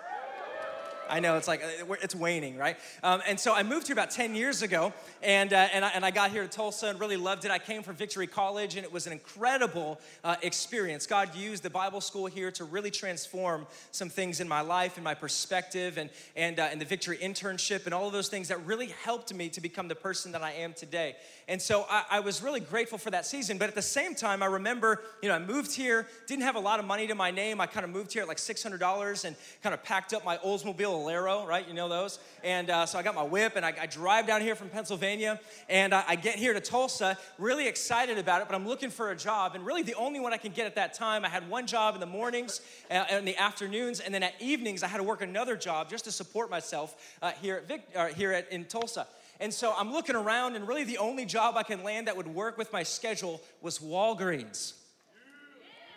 I 1.09 1.19
know 1.19 1.37
it's 1.37 1.47
like 1.47 1.63
uh, 1.63 1.93
it's 2.01 2.15
waning, 2.15 2.57
right? 2.57 2.77
Um, 3.03 3.21
and 3.27 3.39
so 3.39 3.53
I 3.53 3.63
moved 3.63 3.87
here 3.87 3.93
about 3.93 4.11
10 4.11 4.35
years 4.35 4.61
ago, 4.61 4.93
and, 5.23 5.51
uh, 5.51 5.67
and, 5.73 5.83
I, 5.83 5.89
and 5.89 6.05
I 6.05 6.11
got 6.11 6.31
here 6.31 6.43
to 6.43 6.47
Tulsa 6.47 6.87
and 6.87 6.99
really 6.99 7.17
loved 7.17 7.45
it. 7.45 7.51
I 7.51 7.59
came 7.59 7.83
from 7.83 7.95
Victory 7.95 8.27
College, 8.27 8.75
and 8.75 8.85
it 8.85 8.91
was 8.91 9.07
an 9.07 9.13
incredible 9.13 9.99
uh, 10.23 10.35
experience. 10.41 11.07
God 11.07 11.35
used 11.35 11.63
the 11.63 11.69
Bible 11.69 12.01
school 12.01 12.27
here 12.27 12.51
to 12.51 12.63
really 12.63 12.91
transform 12.91 13.65
some 13.91 14.09
things 14.09 14.39
in 14.39 14.47
my 14.47 14.61
life 14.61 14.97
and 14.97 15.03
my 15.03 15.15
perspective, 15.15 15.97
and, 15.97 16.09
and, 16.35 16.59
uh, 16.59 16.69
and 16.71 16.79
the 16.79 16.85
Victory 16.85 17.17
internship, 17.17 17.85
and 17.85 17.93
all 17.93 18.07
of 18.07 18.13
those 18.13 18.29
things 18.29 18.47
that 18.49 18.63
really 18.65 18.93
helped 19.03 19.33
me 19.33 19.49
to 19.49 19.61
become 19.61 19.87
the 19.87 19.95
person 19.95 20.31
that 20.33 20.43
I 20.43 20.51
am 20.51 20.73
today. 20.73 21.15
And 21.49 21.59
so 21.59 21.87
I, 21.89 22.03
I 22.11 22.19
was 22.19 22.43
really 22.43 22.59
grateful 22.59 22.99
for 22.99 23.09
that 23.09 23.25
season. 23.25 23.57
But 23.57 23.69
at 23.69 23.75
the 23.75 23.81
same 23.81 24.13
time, 24.13 24.43
I 24.43 24.45
remember, 24.45 25.01
you 25.23 25.29
know, 25.29 25.35
I 25.35 25.39
moved 25.39 25.73
here, 25.73 26.07
didn't 26.27 26.43
have 26.43 26.55
a 26.55 26.59
lot 26.59 26.79
of 26.79 26.85
money 26.85 27.07
to 27.07 27.15
my 27.15 27.31
name. 27.31 27.59
I 27.59 27.65
kind 27.65 27.83
of 27.83 27.89
moved 27.89 28.13
here 28.13 28.21
at 28.21 28.27
like 28.27 28.37
$600 28.37 29.25
and 29.25 29.35
kind 29.63 29.73
of 29.73 29.83
packed 29.83 30.13
up 30.13 30.23
my 30.23 30.37
Oldsmobile 30.37 30.77
Alero, 30.77 31.47
right? 31.47 31.67
You 31.67 31.73
know 31.73 31.89
those? 31.89 32.19
And 32.43 32.69
uh, 32.69 32.85
so 32.85 32.99
I 32.99 33.03
got 33.03 33.15
my 33.15 33.23
whip 33.23 33.53
and 33.55 33.65
I, 33.65 33.73
I, 33.81 33.87
drive 33.87 34.27
down 34.27 34.41
here 34.41 34.53
from 34.53 34.69
Pennsylvania 34.69 35.39
and 35.67 35.95
I, 35.95 36.03
I 36.09 36.15
get 36.15 36.35
here 36.35 36.53
to 36.53 36.59
Tulsa, 36.59 37.17
really 37.39 37.67
excited 37.67 38.19
about 38.19 38.43
it, 38.43 38.47
but 38.47 38.53
I'm 38.53 38.67
looking 38.67 38.91
for 38.91 39.09
a 39.09 39.15
job. 39.15 39.55
And 39.55 39.65
really 39.65 39.81
the 39.81 39.95
only 39.95 40.19
one 40.19 40.33
I 40.33 40.37
can 40.37 40.51
get 40.51 40.67
at 40.67 40.75
that 40.75 40.93
time, 40.93 41.25
I 41.25 41.29
had 41.29 41.49
one 41.49 41.65
job 41.65 41.95
in 41.95 41.99
the 41.99 42.05
mornings 42.05 42.61
and 42.91 43.07
uh, 43.11 43.17
in 43.17 43.25
the 43.25 43.37
afternoons, 43.37 44.01
and 44.01 44.13
then 44.13 44.21
at 44.21 44.35
evenings 44.39 44.83
I 44.83 44.87
had 44.87 44.97
to 44.97 45.03
work 45.03 45.23
another 45.23 45.57
job 45.57 45.89
just 45.89 46.03
to 46.05 46.11
support 46.11 46.51
myself 46.51 47.17
uh, 47.23 47.31
here, 47.41 47.55
at 47.55 47.67
Vic, 47.67 47.87
uh, 47.95 48.07
here 48.09 48.33
at, 48.33 48.51
in 48.51 48.65
Tulsa. 48.65 49.07
And 49.39 49.53
so 49.53 49.73
I'm 49.77 49.91
looking 49.93 50.15
around, 50.15 50.55
and 50.55 50.67
really 50.67 50.83
the 50.83 50.97
only 50.97 51.25
job 51.25 51.55
I 51.55 51.63
can 51.63 51.83
land 51.83 52.07
that 52.07 52.17
would 52.17 52.27
work 52.27 52.57
with 52.57 52.73
my 52.73 52.83
schedule 52.83 53.41
was 53.61 53.79
Walgreens. 53.79 54.73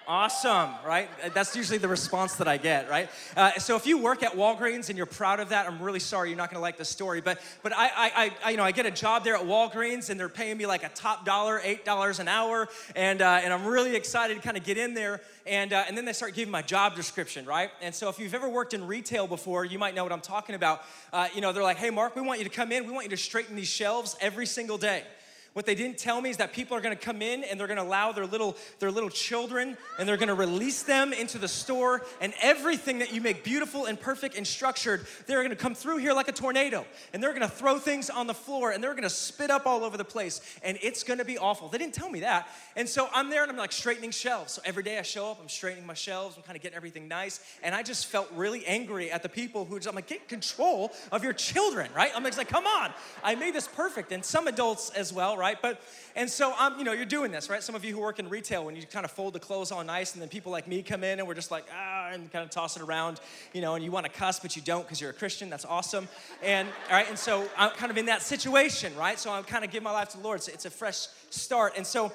Awesome, 0.08 0.70
right? 0.84 1.08
That's 1.32 1.54
usually 1.54 1.78
the 1.78 1.86
response 1.86 2.34
that 2.36 2.48
I 2.48 2.56
get, 2.56 2.90
right? 2.90 3.08
Uh, 3.36 3.52
so 3.58 3.76
if 3.76 3.86
you 3.86 3.98
work 3.98 4.24
at 4.24 4.32
Walgreens 4.32 4.88
and 4.88 4.96
you're 4.96 5.06
proud 5.06 5.38
of 5.38 5.50
that, 5.50 5.68
I'm 5.68 5.80
really 5.80 6.00
sorry 6.00 6.28
you're 6.28 6.36
not 6.36 6.50
going 6.50 6.56
to 6.56 6.62
like 6.62 6.76
the 6.76 6.84
story. 6.84 7.20
But 7.20 7.40
but 7.62 7.72
I, 7.72 7.86
I, 7.94 8.32
I, 8.44 8.50
you 8.50 8.56
know 8.56 8.64
I 8.64 8.72
get 8.72 8.84
a 8.84 8.90
job 8.90 9.22
there 9.22 9.36
at 9.36 9.42
Walgreens 9.42 10.10
and 10.10 10.18
they're 10.18 10.28
paying 10.28 10.56
me 10.56 10.66
like 10.66 10.82
a 10.82 10.88
top 10.88 11.24
dollar, 11.24 11.60
eight 11.62 11.84
dollars 11.84 12.18
an 12.18 12.26
hour, 12.26 12.68
and 12.96 13.22
uh, 13.22 13.40
and 13.44 13.52
I'm 13.52 13.64
really 13.64 13.94
excited 13.94 14.34
to 14.34 14.42
kind 14.42 14.56
of 14.56 14.64
get 14.64 14.76
in 14.76 14.94
there. 14.94 15.20
And 15.46 15.72
uh, 15.72 15.84
and 15.86 15.96
then 15.96 16.04
they 16.04 16.12
start 16.12 16.34
giving 16.34 16.50
my 16.50 16.62
job 16.62 16.96
description, 16.96 17.46
right? 17.46 17.70
And 17.80 17.94
so 17.94 18.08
if 18.08 18.18
you've 18.18 18.34
ever 18.34 18.48
worked 18.48 18.74
in 18.74 18.84
retail 18.84 19.28
before, 19.28 19.64
you 19.64 19.78
might 19.78 19.94
know 19.94 20.02
what 20.02 20.12
I'm 20.12 20.20
talking 20.20 20.56
about. 20.56 20.82
Uh, 21.12 21.28
you 21.32 21.40
know 21.40 21.52
they're 21.52 21.62
like, 21.62 21.76
hey 21.76 21.90
Mark, 21.90 22.16
we 22.16 22.22
want 22.22 22.40
you 22.40 22.44
to 22.44 22.50
come 22.50 22.72
in, 22.72 22.86
we 22.86 22.92
want 22.92 23.04
you 23.04 23.10
to 23.10 23.16
straighten 23.16 23.54
these 23.54 23.68
shelves 23.68 24.16
every 24.20 24.46
single 24.46 24.78
day. 24.78 25.04
What 25.52 25.66
they 25.66 25.74
didn't 25.74 25.98
tell 25.98 26.20
me 26.20 26.30
is 26.30 26.38
that 26.38 26.54
people 26.54 26.76
are 26.76 26.80
gonna 26.80 26.96
come 26.96 27.20
in 27.20 27.44
and 27.44 27.60
they're 27.60 27.66
gonna 27.66 27.82
allow 27.82 28.10
their 28.12 28.24
little, 28.24 28.56
their 28.78 28.90
little 28.90 29.10
children 29.10 29.76
and 29.98 30.08
they're 30.08 30.16
gonna 30.16 30.34
release 30.34 30.82
them 30.82 31.12
into 31.12 31.36
the 31.36 31.48
store 31.48 32.02
and 32.22 32.32
everything 32.40 33.00
that 33.00 33.12
you 33.12 33.20
make 33.20 33.44
beautiful 33.44 33.84
and 33.84 34.00
perfect 34.00 34.34
and 34.34 34.46
structured, 34.46 35.06
they're 35.26 35.42
gonna 35.42 35.54
come 35.54 35.74
through 35.74 35.98
here 35.98 36.14
like 36.14 36.28
a 36.28 36.32
tornado 36.32 36.86
and 37.12 37.22
they're 37.22 37.34
gonna 37.34 37.48
throw 37.48 37.78
things 37.78 38.08
on 38.08 38.26
the 38.26 38.34
floor 38.34 38.70
and 38.70 38.82
they're 38.82 38.94
gonna 38.94 39.10
spit 39.10 39.50
up 39.50 39.66
all 39.66 39.84
over 39.84 39.98
the 39.98 40.04
place 40.04 40.40
and 40.62 40.78
it's 40.80 41.02
gonna 41.02 41.24
be 41.24 41.36
awful. 41.36 41.68
They 41.68 41.78
didn't 41.78 41.94
tell 41.94 42.08
me 42.08 42.20
that. 42.20 42.48
And 42.74 42.88
so 42.88 43.08
I'm 43.12 43.28
there 43.28 43.42
and 43.42 43.52
I'm 43.52 43.58
like 43.58 43.72
straightening 43.72 44.10
shelves. 44.10 44.54
So 44.54 44.62
every 44.64 44.82
day 44.82 44.98
I 44.98 45.02
show 45.02 45.30
up, 45.30 45.38
I'm 45.38 45.50
straightening 45.50 45.86
my 45.86 45.94
shelves, 45.94 46.36
I'm 46.38 46.42
kind 46.44 46.56
of 46.56 46.62
getting 46.62 46.76
everything 46.76 47.08
nice. 47.08 47.40
And 47.62 47.74
I 47.74 47.82
just 47.82 48.06
felt 48.06 48.30
really 48.32 48.64
angry 48.64 49.10
at 49.10 49.22
the 49.22 49.28
people 49.28 49.66
who 49.66 49.76
just, 49.76 49.88
I'm 49.88 49.94
like, 49.94 50.06
get 50.06 50.28
control 50.28 50.92
of 51.10 51.22
your 51.22 51.34
children, 51.34 51.90
right? 51.94 52.10
I'm 52.14 52.24
just 52.24 52.38
like, 52.38 52.48
come 52.48 52.66
on, 52.66 52.90
I 53.22 53.34
made 53.34 53.54
this 53.54 53.68
perfect. 53.68 54.12
And 54.12 54.24
some 54.24 54.48
adults 54.48 54.88
as 54.90 55.12
well, 55.12 55.36
right? 55.36 55.41
But 55.60 55.80
and 56.16 56.30
so 56.30 56.54
I'm, 56.58 56.78
you 56.78 56.84
know, 56.84 56.92
you're 56.92 57.04
doing 57.04 57.32
this, 57.32 57.50
right? 57.50 57.62
Some 57.62 57.74
of 57.74 57.84
you 57.84 57.94
who 57.94 58.00
work 58.00 58.18
in 58.18 58.28
retail, 58.28 58.64
when 58.64 58.76
you 58.76 58.82
kind 58.84 59.04
of 59.04 59.10
fold 59.10 59.34
the 59.34 59.40
clothes 59.40 59.72
all 59.72 59.82
nice, 59.84 60.12
and 60.14 60.22
then 60.22 60.28
people 60.28 60.52
like 60.52 60.68
me 60.68 60.82
come 60.82 61.04
in 61.04 61.18
and 61.18 61.26
we're 61.26 61.34
just 61.34 61.50
like, 61.50 61.64
ah, 61.74 62.10
and 62.12 62.32
kind 62.32 62.44
of 62.44 62.50
toss 62.50 62.76
it 62.76 62.82
around, 62.82 63.20
you 63.52 63.60
know, 63.60 63.74
and 63.74 63.84
you 63.84 63.90
want 63.90 64.06
to 64.06 64.12
cuss, 64.12 64.40
but 64.40 64.56
you 64.56 64.62
don't 64.62 64.82
because 64.82 65.00
you're 65.00 65.10
a 65.10 65.14
Christian. 65.14 65.50
That's 65.50 65.64
awesome. 65.64 66.08
And 66.42 66.68
all 66.88 66.96
right, 66.96 67.08
and 67.08 67.18
so 67.18 67.48
I'm 67.58 67.70
kind 67.70 67.90
of 67.90 67.98
in 67.98 68.06
that 68.06 68.22
situation, 68.22 68.94
right? 68.96 69.18
So 69.18 69.32
I'm 69.32 69.44
kind 69.44 69.64
of 69.64 69.70
giving 69.70 69.84
my 69.84 69.92
life 69.92 70.10
to 70.10 70.16
the 70.16 70.22
Lord. 70.22 70.42
So 70.42 70.52
it's 70.52 70.64
a 70.64 70.70
fresh 70.70 71.06
start. 71.30 71.74
And 71.76 71.86
so 71.86 72.12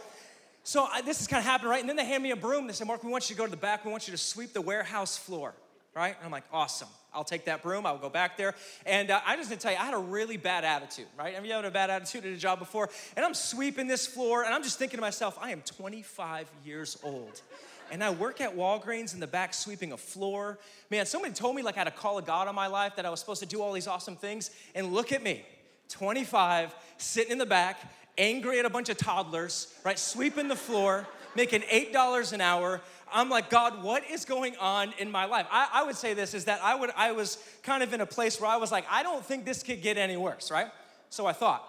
so 0.67 0.84
I, 0.84 1.00
this 1.00 1.22
is 1.22 1.27
kind 1.27 1.39
of 1.39 1.46
happening, 1.46 1.72
right? 1.72 1.79
And 1.79 1.88
then 1.88 1.96
they 1.96 2.03
hand 2.03 2.22
me 2.22 2.31
a 2.31 2.36
broom. 2.36 2.67
They 2.67 2.74
say, 2.74 2.84
Mark, 2.84 3.01
we 3.01 3.10
want 3.10 3.29
you 3.29 3.36
to 3.38 3.39
go 3.39 3.46
to 3.46 3.51
the 3.51 3.55
back. 3.55 3.86
We 3.86 3.91
want 3.91 4.05
you 4.05 4.12
to 4.12 4.17
sweep 4.17 4.51
the 4.51 4.60
warehouse 4.60 5.17
floor, 5.17 5.53
right? 5.98 6.16
And 6.16 6.25
I'm 6.25 6.32
like, 6.32 6.44
awesome. 6.54 6.88
I'll 7.13 7.24
take 7.24 7.46
that 7.46 7.63
broom. 7.63 7.86
I'll 7.86 7.98
go 7.98 8.10
back 8.10 8.38
there. 8.38 8.54
And 8.86 9.10
uh, 9.10 9.20
I 9.25 9.36
just 9.36 9.50
need 9.50 9.56
to 9.56 9.62
tell 9.63 9.72
you, 9.72 9.80
I 9.80 9.86
had 9.86 9.96
a 9.96 10.00
really 10.00 10.38
bad 10.38 10.63
attitude, 10.63 11.08
right? 11.18 11.34
Have 11.34 11.46
you 11.46 11.51
had 11.51 11.66
a 11.66 11.72
bad 11.72 11.89
attitude 11.89 12.25
at 12.25 12.32
a 12.32 12.38
job 12.38 12.60
before? 12.60 12.89
And 13.16 13.25
I'm 13.25 13.34
sweeping 13.34 13.88
this 13.88 14.06
floor, 14.06 14.44
and 14.44 14.54
I'm 14.54 14.62
just 14.62 14.77
thinking 14.77 14.98
to 14.98 15.01
myself, 15.01 15.38
I 15.42 15.50
am 15.51 15.62
25 15.62 16.48
years 16.63 16.98
old. 17.04 17.42
And 17.89 18.04
I 18.04 18.12
work 18.12 18.42
at 18.42 18.56
Walgreens 18.56 19.13
in 19.13 19.20
the 19.20 19.27
back 19.27 19.54
sweeping 19.54 19.94
a 19.94 19.98
floor. 19.98 20.60
Man, 20.92 21.06
somebody 21.06 21.34
told 21.34 21.56
me 21.56 21.63
like 21.63 21.75
I 21.75 21.80
had 21.80 21.88
a 21.88 21.92
call 21.92 22.18
of 22.20 22.25
God 22.25 22.48
on 22.48 22.54
my 22.54 22.68
life 22.68 22.96
that 22.98 23.06
I 23.06 23.10
was 23.10 23.20
supposed 23.20 23.42
to 23.42 23.48
do 23.48 23.62
all 23.62 23.74
these 23.74 23.88
awesome 23.88 24.16
things. 24.16 24.51
And 24.75 24.94
look 24.94 25.12
at 25.12 25.24
me, 25.24 25.44
25, 25.89 26.75
sitting 26.98 27.32
in 27.32 27.38
the 27.38 27.46
back, 27.46 27.80
angry 28.18 28.60
at 28.60 28.66
a 28.66 28.70
bunch 28.70 28.89
of 28.89 28.98
toddlers, 28.98 29.74
right? 29.84 29.98
Sweeping 29.98 30.50
the 30.50 30.56
floor, 30.56 31.08
making 31.38 31.62
$8 31.62 32.34
an 32.34 32.41
hour. 32.41 32.82
I'm 33.13 33.29
like, 33.29 33.50
God, 33.50 33.82
what 33.82 34.03
is 34.10 34.25
going 34.25 34.58
on 34.58 34.94
in 34.98 35.10
my 35.10 35.24
life? 35.24 35.48
I, 35.50 35.70
I 35.72 35.84
would 35.84 35.96
say 35.96 36.13
this 36.13 36.34
is 36.34 36.44
that 36.46 36.60
I 36.62 36.75
would 36.75 36.91
I 36.98 37.13
was 37.13 37.38
kind 37.63 37.82
of 37.82 37.94
in 37.94 38.01
a 38.01 38.06
place 38.06 38.41
where 38.41 38.50
I 38.50 38.58
was 38.58 38.70
like, 38.70 38.86
I 38.91 39.03
don't 39.03 39.24
think 39.24 39.46
this 39.46 39.63
could 39.63 39.82
get 39.82 39.98
any 39.98 40.17
worse, 40.17 40.51
right? 40.51 40.67
So 41.10 41.25
I 41.25 41.32
thought. 41.32 41.63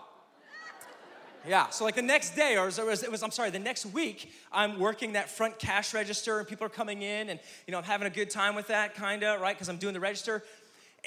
Yeah, 1.47 1.71
so 1.71 1.85
like 1.85 1.95
the 1.95 2.03
next 2.03 2.35
day, 2.35 2.57
or 2.57 2.69
it 2.69 2.85
was, 2.85 3.03
it 3.03 3.11
was, 3.11 3.23
I'm 3.23 3.31
sorry, 3.31 3.51
the 3.51 3.59
next 3.59 3.87
week, 3.87 4.33
I'm 4.53 4.79
working 4.79 5.13
that 5.13 5.31
front 5.31 5.59
cash 5.59 5.95
register 5.95 6.41
and 6.41 6.49
people 6.49 6.67
are 6.67 6.71
coming 6.71 7.01
in 7.03 7.31
and, 7.31 7.39
you 7.67 7.73
know, 7.73 7.79
I'm 7.79 7.85
having 7.85 8.07
a 8.07 8.11
good 8.11 8.29
time 8.29 8.55
with 8.55 8.67
that, 8.67 8.97
kinda, 8.97 9.39
right? 9.41 9.55
Because 9.55 9.69
I'm 9.69 9.77
doing 9.77 9.95
the 9.95 10.01
register. 10.01 10.43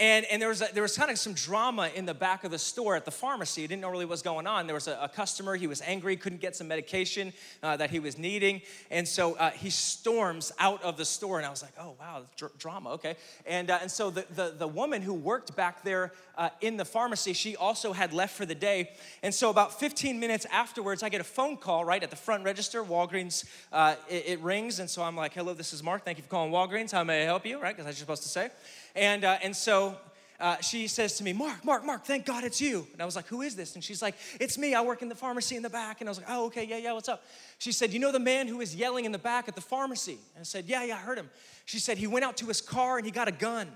And, 0.01 0.25
and 0.31 0.41
there 0.41 0.50
was, 0.50 0.63
a, 0.63 0.70
there 0.74 0.81
was 0.81 0.98
kind 0.98 1.12
of 1.12 1.20
some 1.20 1.34
drama 1.34 1.91
in 1.93 2.08
the 2.08 2.15
back 2.15 2.43
of 2.43 2.50
the 2.50 2.58
store 2.58 2.96
at 2.96 3.05
the 3.05 3.12
pharmacy. 3.12 3.63
I 3.63 3.67
didn't 3.67 3.84
know 3.84 3.91
really 3.91 4.05
what 4.05 4.13
was 4.13 4.24
going 4.24 4.48
on. 4.48 4.65
There 4.65 4.74
was 4.74 4.88
a, 4.88 4.98
a 5.00 5.08
customer, 5.08 5.55
he 5.55 5.67
was 5.67 5.79
angry, 5.84 6.17
couldn't 6.17 6.41
get 6.41 6.55
some 6.55 6.67
medication 6.67 7.31
uh, 7.62 7.77
that 7.77 7.91
he 7.91 8.00
was 8.00 8.17
needing. 8.17 8.63
And 8.89 9.08
so 9.08 9.36
uh, 9.36 9.51
he 9.51 9.70
storms 9.70 10.51
out 10.58 10.81
of 10.81 10.98
the 10.98 11.05
store. 11.05 11.38
And 11.38 11.46
I 11.46 11.51
was 11.51 11.62
like, 11.62 11.74
oh, 11.79 11.93
wow, 12.00 12.24
dr- 12.36 12.58
drama, 12.58 12.93
okay. 12.93 13.15
And, 13.46 13.70
uh, 13.70 13.77
and 13.79 13.91
so 13.91 14.10
the, 14.10 14.25
the, 14.36 14.55
the 14.58 14.67
woman 14.67 15.03
who 15.03 15.13
worked 15.13 15.55
back 15.55 15.84
there 15.84 16.13
uh, 16.36 16.50
in 16.62 16.77
the 16.77 16.86
pharmacy, 16.86 17.34
she 17.34 17.55
also 17.55 17.93
had 17.93 18.12
left 18.12 18.36
for 18.36 18.48
the 18.48 18.55
day. 18.55 18.89
And 19.22 19.31
so 19.31 19.51
about 19.51 19.79
15 19.79 20.20
minutes 20.20 20.48
afterwards, 20.51 21.03
I 21.03 21.10
get 21.10 21.22
a 21.22 21.24
phone 21.24 21.58
call 21.58 21.86
right 21.86 22.01
at 22.01 22.10
the 22.10 22.15
front 22.15 22.43
register. 22.43 22.84
Walgreens, 22.84 23.46
uh, 23.72 23.93
it, 24.10 24.24
it 24.25 24.39
rings. 24.39 24.79
And 24.79 24.89
so 24.89 25.03
I'm 25.03 25.15
like, 25.15 25.34
hello, 25.34 25.53
this 25.53 25.74
is 25.74 25.84
Mark. 25.84 26.03
Thank 26.05 26.17
you 26.17 26.24
for 26.24 26.29
calling 26.31 26.51
Walgreens. 26.51 26.91
How 26.91 27.03
may 27.03 27.22
I 27.22 27.25
help 27.25 27.46
you, 27.46 27.62
right? 27.62 27.75
Because 27.75 27.86
what 27.86 27.91
you're 27.91 27.98
supposed 27.98 28.24
to 28.24 28.29
say. 28.29 28.50
And, 28.96 29.24
uh, 29.24 29.38
and 29.42 29.56
so 29.56 29.98
uh, 30.42 30.58
she 30.60 30.88
says 30.88 31.18
to 31.18 31.24
me, 31.24 31.34
Mark, 31.34 31.64
Mark, 31.64 31.86
Mark, 31.86 32.04
thank 32.04 32.26
God 32.26 32.44
it's 32.44 32.60
you. 32.60 32.88
And 32.94 33.02
I 33.02 33.06
was 33.06 33.16
like, 33.16 33.28
who 33.28 33.42
is 33.42 33.56
this? 33.56 33.76
And 33.76 33.84
she's 33.84 34.02
like, 34.02 34.16
it's 34.40 34.58
me. 34.58 34.74
I 34.74 34.82
work 34.82 35.04
in 35.04 35.08
the 35.08 35.16
pharmacy 35.16 35.56
in 35.56 35.62
the 35.62 35.70
back. 35.70 36.02
And 36.02 36.10
I 36.10 36.12
was 36.12 36.18
like, 36.18 36.28
oh, 36.30 36.46
okay, 36.46 36.64
yeah, 36.64 36.78
yeah, 36.78 36.94
what's 36.94 37.10
up? 37.10 37.24
She 37.60 37.72
said, 37.72 37.94
you 37.94 38.00
know 38.00 38.12
the 38.12 38.20
man 38.20 38.48
who 38.48 38.58
was 38.58 38.76
yelling 38.76 39.06
in 39.06 39.12
the 39.12 39.20
back 39.20 39.48
at 39.48 39.54
the 39.54 39.62
pharmacy? 39.62 40.18
And 40.36 40.42
I 40.42 40.44
said, 40.44 40.66
yeah, 40.68 40.84
yeah, 40.84 40.96
I 40.96 41.00
heard 41.00 41.20
him. 41.20 41.30
She 41.66 41.78
said, 41.78 42.00
he 42.00 42.08
went 42.08 42.26
out 42.26 42.38
to 42.38 42.48
his 42.48 42.60
car 42.60 42.98
and 42.98 43.06
he 43.06 43.12
got 43.12 43.28
a 43.28 43.32
gun. 43.32 43.68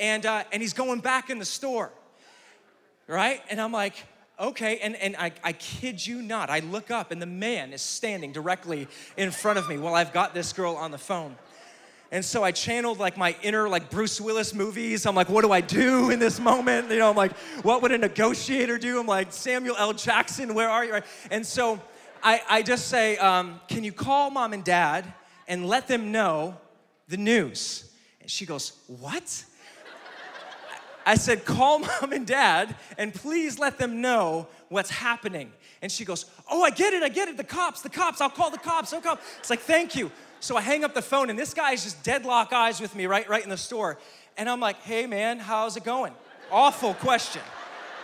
And, 0.00 0.26
uh, 0.26 0.42
and 0.52 0.60
he's 0.60 0.72
going 0.72 1.00
back 1.00 1.30
in 1.30 1.38
the 1.38 1.44
store. 1.44 1.92
Right? 3.06 3.40
And 3.48 3.60
I'm 3.60 3.72
like, 3.72 3.94
okay. 4.40 4.78
And, 4.78 4.96
and 4.96 5.16
I, 5.16 5.32
I 5.44 5.52
kid 5.52 6.04
you 6.04 6.20
not, 6.20 6.50
I 6.50 6.58
look 6.60 6.90
up 6.90 7.12
and 7.12 7.22
the 7.22 7.26
man 7.26 7.72
is 7.72 7.80
standing 7.80 8.32
directly 8.32 8.88
in 9.16 9.30
front 9.30 9.58
of 9.58 9.68
me 9.68 9.78
while 9.78 9.94
I've 9.94 10.12
got 10.12 10.34
this 10.34 10.52
girl 10.52 10.74
on 10.74 10.90
the 10.90 10.98
phone. 10.98 11.36
And 12.10 12.24
so 12.24 12.42
I 12.42 12.52
channeled 12.52 12.98
like 12.98 13.18
my 13.18 13.36
inner 13.42 13.68
like 13.68 13.90
Bruce 13.90 14.20
Willis 14.20 14.54
movies. 14.54 15.04
I'm 15.04 15.14
like, 15.14 15.28
what 15.28 15.42
do 15.42 15.52
I 15.52 15.60
do 15.60 16.10
in 16.12 16.18
this 16.18 16.40
moment? 16.40 16.90
You 16.90 16.98
know, 16.98 17.10
I'm 17.10 17.16
like, 17.16 17.36
what 17.62 17.82
would 17.82 17.92
a 17.92 17.98
negotiator 17.98 18.78
do? 18.78 19.00
I'm 19.00 19.06
like, 19.06 19.32
Samuel 19.32 19.76
L. 19.76 19.92
Jackson, 19.92 20.54
where 20.54 20.70
are 20.70 20.84
you? 20.84 21.00
And 21.30 21.46
so 21.46 21.80
I, 22.22 22.40
I 22.48 22.62
just 22.62 22.88
say, 22.88 23.16
um, 23.18 23.60
can 23.68 23.84
you 23.84 23.92
call 23.92 24.30
mom 24.30 24.52
and 24.52 24.64
dad 24.64 25.04
and 25.46 25.66
let 25.66 25.86
them 25.86 26.10
know 26.10 26.56
the 27.08 27.16
news? 27.16 27.92
And 28.20 28.30
she 28.30 28.46
goes, 28.46 28.72
what? 28.86 29.44
I 31.04 31.14
said, 31.14 31.44
call 31.44 31.78
mom 32.00 32.12
and 32.12 32.26
dad 32.26 32.74
and 32.96 33.14
please 33.14 33.58
let 33.58 33.78
them 33.78 34.00
know 34.00 34.46
what's 34.68 34.90
happening. 34.90 35.52
And 35.80 35.92
she 35.92 36.04
goes, 36.04 36.26
oh, 36.50 36.62
I 36.62 36.70
get 36.70 36.92
it, 36.92 37.02
I 37.02 37.08
get 37.08 37.28
it, 37.28 37.36
the 37.36 37.44
cops, 37.44 37.82
the 37.82 37.88
cops, 37.88 38.20
I'll 38.20 38.30
call 38.30 38.50
the 38.50 38.58
cops, 38.58 38.92
I'll 38.92 39.00
call. 39.00 39.18
It's 39.38 39.50
like, 39.50 39.60
thank 39.60 39.94
you. 39.94 40.10
So 40.40 40.56
I 40.56 40.60
hang 40.60 40.84
up 40.84 40.94
the 40.94 41.02
phone, 41.02 41.30
and 41.30 41.38
this 41.38 41.54
guy's 41.54 41.84
just 41.84 42.02
deadlock 42.02 42.52
eyes 42.52 42.80
with 42.80 42.94
me 42.94 43.06
right, 43.06 43.28
right 43.28 43.42
in 43.42 43.50
the 43.50 43.56
store. 43.56 43.98
And 44.36 44.48
I'm 44.48 44.60
like, 44.60 44.80
hey 44.82 45.06
man, 45.06 45.38
how's 45.38 45.76
it 45.76 45.84
going? 45.84 46.12
Awful 46.50 46.94
question. 46.94 47.42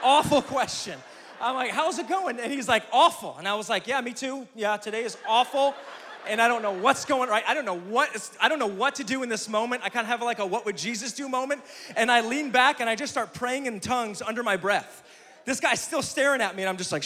Awful 0.03 0.43
question. 0.43 0.99
I'm 1.41 1.55
like, 1.55 1.71
how's 1.71 1.99
it 1.99 2.09
going? 2.09 2.41
And 2.41 2.53
he's 2.53 2.69
like, 2.69 2.85
awful. 2.93 3.37
And 3.39 3.47
I 3.47 3.55
was 3.55 3.69
like, 3.69 3.87
yeah, 3.87 4.01
me 4.01 4.13
too. 4.13 4.47
Yeah, 4.55 4.77
today 4.77 5.05
is 5.05 5.17
awful. 5.29 5.75
And 6.29 6.41
I 6.41 6.49
don't 6.49 6.63
know 6.63 6.73
what's 6.73 7.05
going 7.05 7.29
right. 7.29 7.45
I 7.47 7.55
don't 7.55 7.67
know 7.67 7.79
what 7.79 8.15
is, 8.17 8.33
I 8.41 8.49
don't 8.49 8.59
know 8.59 8.67
what 8.67 8.95
to 8.97 9.05
do 9.05 9.23
in 9.23 9.29
this 9.29 9.49
moment. 9.49 9.83
I 9.85 9.91
kind 9.91 10.05
of 10.05 10.09
have 10.09 10.23
like 10.23 10.39
a 10.39 10.47
what 10.47 10.65
would 10.65 10.77
Jesus 10.77 11.13
do 11.13 11.29
moment. 11.29 11.63
And 11.97 12.11
I 12.11 12.23
lean 12.23 12.51
back 12.51 12.81
and 12.81 12.89
I 12.89 12.97
just 12.97 13.13
start 13.13 13.35
praying 13.35 13.67
in 13.67 13.79
tongues 13.79 14.23
under 14.23 14.43
my 14.43 14.57
breath. 14.57 15.03
This 15.45 15.61
guy's 15.61 15.83
still 15.83 16.01
staring 16.01 16.41
at 16.41 16.57
me, 16.57 16.63
and 16.63 16.71
I'm 16.71 16.79
just 16.79 16.91
like, 16.91 17.05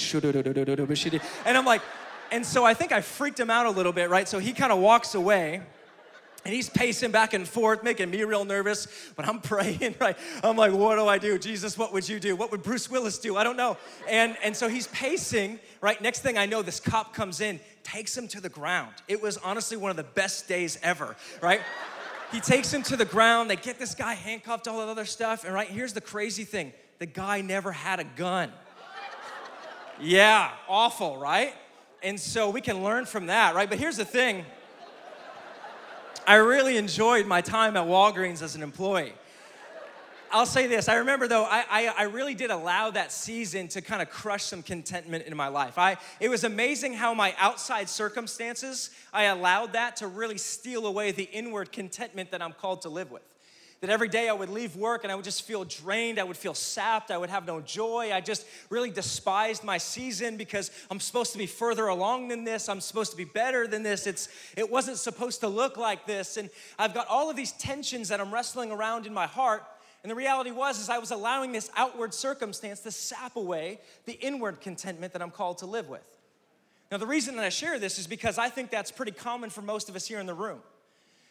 and 1.44 1.58
I'm 1.58 1.64
like, 1.64 1.82
and 2.30 2.44
so 2.44 2.64
I 2.64 2.74
think 2.74 2.92
I 2.92 3.00
freaked 3.00 3.40
him 3.40 3.50
out 3.50 3.66
a 3.66 3.70
little 3.70 3.92
bit, 3.92 4.10
right? 4.10 4.28
So 4.28 4.38
he 4.38 4.52
kind 4.52 4.72
of 4.72 4.78
walks 4.78 5.14
away. 5.14 5.62
And 6.44 6.54
he's 6.54 6.70
pacing 6.70 7.10
back 7.10 7.34
and 7.34 7.46
forth, 7.46 7.82
making 7.82 8.10
me 8.10 8.22
real 8.24 8.44
nervous. 8.44 8.86
But 9.16 9.28
I'm 9.28 9.40
praying, 9.42 9.96
right? 10.00 10.16
I'm 10.42 10.56
like, 10.56 10.72
what 10.72 10.96
do 10.96 11.06
I 11.06 11.18
do? 11.18 11.38
Jesus, 11.38 11.76
what 11.76 11.92
would 11.92 12.08
you 12.08 12.20
do? 12.20 12.36
What 12.36 12.50
would 12.52 12.62
Bruce 12.62 12.90
Willis 12.90 13.18
do? 13.18 13.36
I 13.36 13.44
don't 13.44 13.56
know. 13.56 13.76
And, 14.08 14.36
and 14.42 14.56
so 14.56 14.68
he's 14.68 14.86
pacing, 14.86 15.58
right? 15.80 16.00
Next 16.00 16.20
thing 16.20 16.38
I 16.38 16.46
know, 16.46 16.62
this 16.62 16.80
cop 16.80 17.12
comes 17.12 17.40
in, 17.40 17.60
takes 17.82 18.16
him 18.16 18.28
to 18.28 18.40
the 18.40 18.48
ground. 18.48 18.94
It 19.08 19.20
was 19.20 19.36
honestly 19.38 19.76
one 19.76 19.90
of 19.90 19.96
the 19.96 20.04
best 20.04 20.48
days 20.48 20.78
ever, 20.82 21.16
right? 21.42 21.60
he 22.32 22.40
takes 22.40 22.72
him 22.72 22.82
to 22.84 22.96
the 22.96 23.04
ground. 23.04 23.50
They 23.50 23.56
get 23.56 23.78
this 23.78 23.94
guy 23.94 24.14
handcuffed, 24.14 24.68
all 24.68 24.78
that 24.78 24.88
other 24.88 25.04
stuff. 25.04 25.44
And 25.44 25.52
right, 25.52 25.68
here's 25.68 25.92
the 25.92 26.00
crazy 26.00 26.44
thing 26.44 26.72
the 26.98 27.06
guy 27.06 27.40
never 27.40 27.72
had 27.72 28.00
a 28.00 28.04
gun. 28.04 28.52
yeah, 30.00 30.50
awful, 30.68 31.18
right? 31.18 31.52
And 32.02 32.18
so 32.18 32.50
we 32.50 32.60
can 32.60 32.84
learn 32.84 33.06
from 33.06 33.26
that, 33.26 33.54
right? 33.54 33.68
But 33.68 33.78
here's 33.78 33.96
the 33.96 34.04
thing 34.04 34.44
I 36.26 36.36
really 36.36 36.76
enjoyed 36.76 37.26
my 37.26 37.40
time 37.40 37.76
at 37.76 37.86
Walgreens 37.86 38.42
as 38.42 38.54
an 38.54 38.62
employee. 38.62 39.14
I'll 40.30 40.46
say 40.46 40.66
this. 40.66 40.88
I 40.88 40.96
remember 40.96 41.26
though, 41.26 41.44
I, 41.44 41.64
I, 41.70 41.94
I, 42.00 42.02
really 42.02 42.34
did 42.34 42.50
allow 42.50 42.90
that 42.90 43.10
season 43.12 43.66
to 43.68 43.80
kind 43.80 44.02
of 44.02 44.10
crush 44.10 44.44
some 44.44 44.62
contentment 44.62 45.24
in 45.24 45.34
my 45.34 45.48
life. 45.48 45.78
I, 45.78 45.96
it 46.20 46.28
was 46.28 46.44
amazing 46.44 46.92
how 46.92 47.14
my 47.14 47.34
outside 47.38 47.88
circumstances, 47.88 48.90
I 49.10 49.24
allowed 49.24 49.72
that 49.72 49.96
to 49.96 50.06
really 50.06 50.36
steal 50.36 50.86
away 50.86 51.12
the 51.12 51.22
inward 51.22 51.72
contentment 51.72 52.30
that 52.32 52.42
I'm 52.42 52.52
called 52.52 52.82
to 52.82 52.90
live 52.90 53.10
with 53.10 53.22
that 53.80 53.90
every 53.90 54.08
day 54.08 54.28
I 54.28 54.32
would 54.32 54.48
leave 54.48 54.74
work 54.74 55.04
and 55.04 55.12
I 55.12 55.14
would 55.14 55.24
just 55.24 55.42
feel 55.42 55.64
drained. 55.64 56.18
I 56.18 56.24
would 56.24 56.36
feel 56.36 56.54
sapped. 56.54 57.10
I 57.10 57.18
would 57.18 57.30
have 57.30 57.46
no 57.46 57.60
joy. 57.60 58.10
I 58.12 58.20
just 58.20 58.44
really 58.70 58.90
despised 58.90 59.62
my 59.62 59.78
season 59.78 60.36
because 60.36 60.72
I'm 60.90 60.98
supposed 60.98 61.32
to 61.32 61.38
be 61.38 61.46
further 61.46 61.86
along 61.86 62.28
than 62.28 62.42
this. 62.42 62.68
I'm 62.68 62.80
supposed 62.80 63.12
to 63.12 63.16
be 63.16 63.24
better 63.24 63.68
than 63.68 63.84
this. 63.84 64.06
It's, 64.06 64.28
it 64.56 64.68
wasn't 64.68 64.96
supposed 64.96 65.40
to 65.40 65.48
look 65.48 65.76
like 65.76 66.06
this. 66.06 66.36
And 66.36 66.50
I've 66.78 66.92
got 66.92 67.06
all 67.06 67.30
of 67.30 67.36
these 67.36 67.52
tensions 67.52 68.08
that 68.08 68.20
I'm 68.20 68.34
wrestling 68.34 68.72
around 68.72 69.06
in 69.06 69.14
my 69.14 69.26
heart. 69.26 69.62
And 70.02 70.10
the 70.10 70.16
reality 70.16 70.50
was 70.50 70.80
is 70.80 70.88
I 70.88 70.98
was 70.98 71.12
allowing 71.12 71.52
this 71.52 71.70
outward 71.76 72.14
circumstance 72.14 72.80
to 72.80 72.90
sap 72.90 73.36
away 73.36 73.78
the 74.06 74.14
inward 74.14 74.60
contentment 74.60 75.12
that 75.12 75.22
I'm 75.22 75.30
called 75.30 75.58
to 75.58 75.66
live 75.66 75.88
with. 75.88 76.04
Now, 76.90 76.96
the 76.96 77.06
reason 77.06 77.36
that 77.36 77.44
I 77.44 77.50
share 77.50 77.78
this 77.78 77.98
is 77.98 78.06
because 78.06 78.38
I 78.38 78.48
think 78.48 78.70
that's 78.70 78.90
pretty 78.90 79.12
common 79.12 79.50
for 79.50 79.62
most 79.62 79.88
of 79.88 79.94
us 79.94 80.06
here 80.06 80.18
in 80.18 80.26
the 80.26 80.34
room 80.34 80.60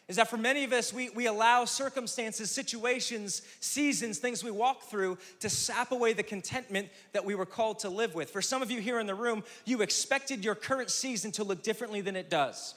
is 0.08 0.16
that 0.16 0.28
for 0.28 0.38
many 0.38 0.64
of 0.64 0.72
us, 0.72 0.92
we, 0.92 1.10
we 1.10 1.26
allow 1.26 1.66
circumstances, 1.66 2.50
situations, 2.50 3.42
seasons, 3.60 4.18
things 4.18 4.42
we 4.42 4.50
walk 4.50 4.84
through 4.84 5.18
to 5.40 5.50
sap 5.50 5.92
away 5.92 6.14
the 6.14 6.22
contentment 6.22 6.88
that 7.12 7.26
we 7.26 7.34
were 7.34 7.46
called 7.46 7.78
to 7.80 7.90
live 7.90 8.14
with. 8.14 8.30
For 8.30 8.40
some 8.40 8.62
of 8.62 8.70
you 8.70 8.80
here 8.80 8.98
in 8.98 9.06
the 9.06 9.14
room, 9.14 9.44
you 9.66 9.82
expected 9.82 10.42
your 10.42 10.54
current 10.54 10.90
season 10.90 11.30
to 11.32 11.44
look 11.44 11.62
differently 11.62 12.00
than 12.00 12.16
it 12.16 12.30
does. 12.30 12.74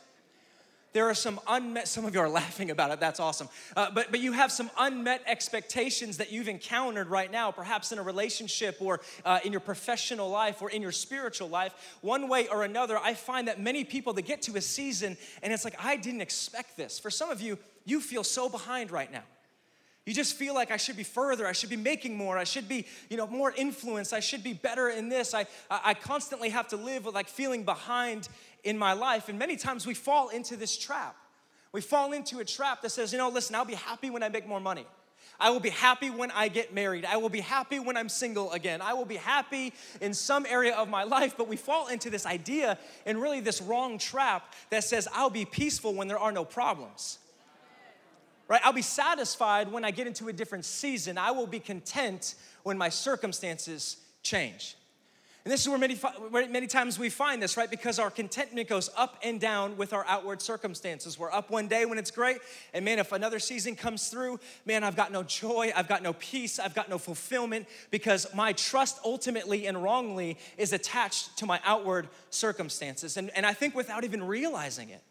There 0.94 1.10
are 1.10 1.14
some 1.14 1.40
unmet, 1.48 1.88
some 1.88 2.06
of 2.06 2.14
you 2.14 2.20
are 2.20 2.30
laughing 2.30 2.70
about 2.70 2.92
it, 2.92 3.00
that's 3.00 3.20
awesome. 3.20 3.48
Uh, 3.78 3.90
but, 3.94 4.12
but 4.12 4.20
you 4.20 4.34
have 4.34 4.52
some 4.52 4.70
unmet 4.78 5.22
expectations 5.26 6.18
that 6.18 6.32
you've 6.32 6.50
encountered 6.50 7.08
right 7.08 7.32
now, 7.32 7.52
perhaps 7.52 7.92
in 7.92 8.00
a 8.00 8.04
relationship 8.04 8.78
or 8.82 9.00
uh, 9.24 9.40
in 9.46 9.52
your 9.54 9.62
professional 9.62 10.30
life 10.30 10.62
or 10.62 10.70
in 10.70 10.82
your 10.82 10.92
spiritual 10.92 11.48
life. 11.48 11.74
One 12.02 12.28
way 12.28 12.48
or 12.50 12.64
another, 12.64 12.98
I 12.98 13.14
find 13.14 13.48
that 13.48 13.60
many 13.60 13.84
people, 13.86 14.12
they 14.12 14.22
get 14.22 14.42
to 14.44 14.58
a 14.58 14.62
season 14.62 15.18
and 15.42 15.54
it's 15.54 15.64
like, 15.64 15.76
I 15.80 15.96
didn't 15.96 16.22
expect 16.22 16.76
this. 16.76 17.00
For 17.00 17.10
some 17.10 17.30
of 17.30 17.40
you, 17.40 17.58
you 17.86 18.02
feel 18.02 18.24
so 18.24 18.50
behind 18.50 18.92
right 18.92 19.12
now. 19.12 19.24
You 20.06 20.14
just 20.16 20.36
feel 20.36 20.56
like 20.56 20.72
I 20.72 20.78
should 20.78 20.98
be 20.98 21.04
further, 21.04 21.46
I 21.46 21.52
should 21.52 21.70
be 21.70 21.78
making 21.78 22.18
more, 22.18 22.38
I 22.38 22.44
should 22.44 22.68
be, 22.68 22.88
you 23.10 23.18
know, 23.18 23.28
more 23.28 23.54
influence, 23.56 24.14
I 24.14 24.20
should 24.20 24.44
be 24.44 24.54
better 24.54 24.90
in 24.90 25.10
this. 25.10 25.36
I, 25.36 25.46
I 25.70 25.94
constantly 25.94 26.50
have 26.50 26.68
to 26.70 26.76
live 26.76 27.06
with 27.06 27.14
like 27.14 27.28
feeling 27.28 27.64
behind 27.64 28.28
in 28.64 28.78
my 28.78 28.94
life. 28.94 29.30
And 29.30 29.38
many 29.38 29.58
times 29.58 29.86
we 29.86 29.94
fall 29.94 30.30
into 30.30 30.58
this 30.58 30.76
trap. 30.76 31.16
We 31.72 31.82
fall 31.82 32.14
into 32.14 32.40
a 32.40 32.46
trap 32.46 32.82
that 32.82 32.90
says, 32.90 33.12
you 33.12 33.20
know, 33.20 33.30
listen, 33.30 33.56
I'll 33.56 33.64
be 33.64 33.76
happy 33.76 34.10
when 34.10 34.24
I 34.24 34.30
make 34.30 34.48
more 34.48 34.60
money. 34.60 34.88
I 35.40 35.50
will 35.50 35.60
be 35.60 35.70
happy 35.70 36.10
when 36.10 36.30
I 36.32 36.50
get 36.50 36.74
married. 36.74 37.06
I 37.06 37.18
will 37.18 37.30
be 37.30 37.40
happy 37.40 37.80
when 37.80 37.96
I'm 37.96 38.10
single 38.10 38.52
again. 38.52 38.82
I 38.82 38.94
will 38.94 39.06
be 39.06 39.16
happy 39.16 39.74
in 40.00 40.14
some 40.14 40.46
area 40.46 40.76
of 40.76 40.90
my 40.90 41.04
life. 41.04 41.36
But 41.38 41.48
we 41.48 41.56
fall 41.56 41.88
into 41.88 42.10
this 42.10 42.26
idea 42.26 42.78
and 43.06 43.20
really 43.22 43.40
this 43.40 43.62
wrong 43.62 43.98
trap 43.98 44.54
that 44.70 44.84
says, 44.84 45.08
I'll 45.14 45.32
be 45.32 45.46
peaceful 45.46 45.94
when 45.94 46.08
there 46.08 46.20
are 46.20 46.32
no 46.32 46.44
problems. 46.44 47.18
Right? 48.52 48.60
I'll 48.66 48.74
be 48.74 48.82
satisfied 48.82 49.72
when 49.72 49.86
I 49.86 49.92
get 49.92 50.08
into 50.08 50.28
a 50.28 50.34
different 50.34 50.66
season. 50.66 51.18
I 51.18 51.32
will 51.32 51.48
be 51.48 51.62
content 51.62 52.36
when 52.64 52.78
my 52.78 52.90
circumstances 52.90 53.96
change. 54.24 54.76
And 55.46 55.54
this 55.54 55.62
is 55.62 55.70
where 55.70 55.78
many, 55.78 55.96
where 55.96 56.50
many 56.50 56.68
times 56.68 57.00
we 57.00 57.10
find 57.10 57.42
this, 57.42 57.56
right? 57.56 57.70
Because 57.70 57.98
our 57.98 58.12
contentment 58.12 58.68
goes 58.68 58.90
up 58.98 59.18
and 59.24 59.40
down 59.40 59.78
with 59.78 59.94
our 59.94 60.06
outward 60.06 60.42
circumstances. 60.42 61.18
We're 61.18 61.32
up 61.32 61.50
one 61.50 61.70
day 61.70 61.86
when 61.86 61.98
it's 61.98 62.12
great, 62.12 62.40
and 62.74 62.84
man, 62.84 63.00
if 63.00 63.14
another 63.14 63.40
season 63.40 63.78
comes 63.78 64.10
through, 64.10 64.38
man, 64.66 64.84
I've 64.84 64.98
got 64.98 65.14
no 65.14 65.24
joy, 65.24 65.72
I've 65.74 65.88
got 65.88 66.04
no 66.04 66.12
peace, 66.12 66.60
I've 66.60 66.76
got 66.76 66.90
no 66.90 66.98
fulfillment 66.98 67.68
because 67.90 68.28
my 68.36 68.52
trust 68.52 69.00
ultimately 69.06 69.66
and 69.66 69.82
wrongly 69.82 70.38
is 70.58 70.74
attached 70.74 71.38
to 71.38 71.46
my 71.46 71.62
outward 71.64 72.10
circumstances. 72.32 73.16
And, 73.16 73.32
and 73.34 73.46
I 73.46 73.54
think 73.54 73.76
without 73.76 74.04
even 74.04 74.22
realizing 74.22 74.90
it, 74.90 75.04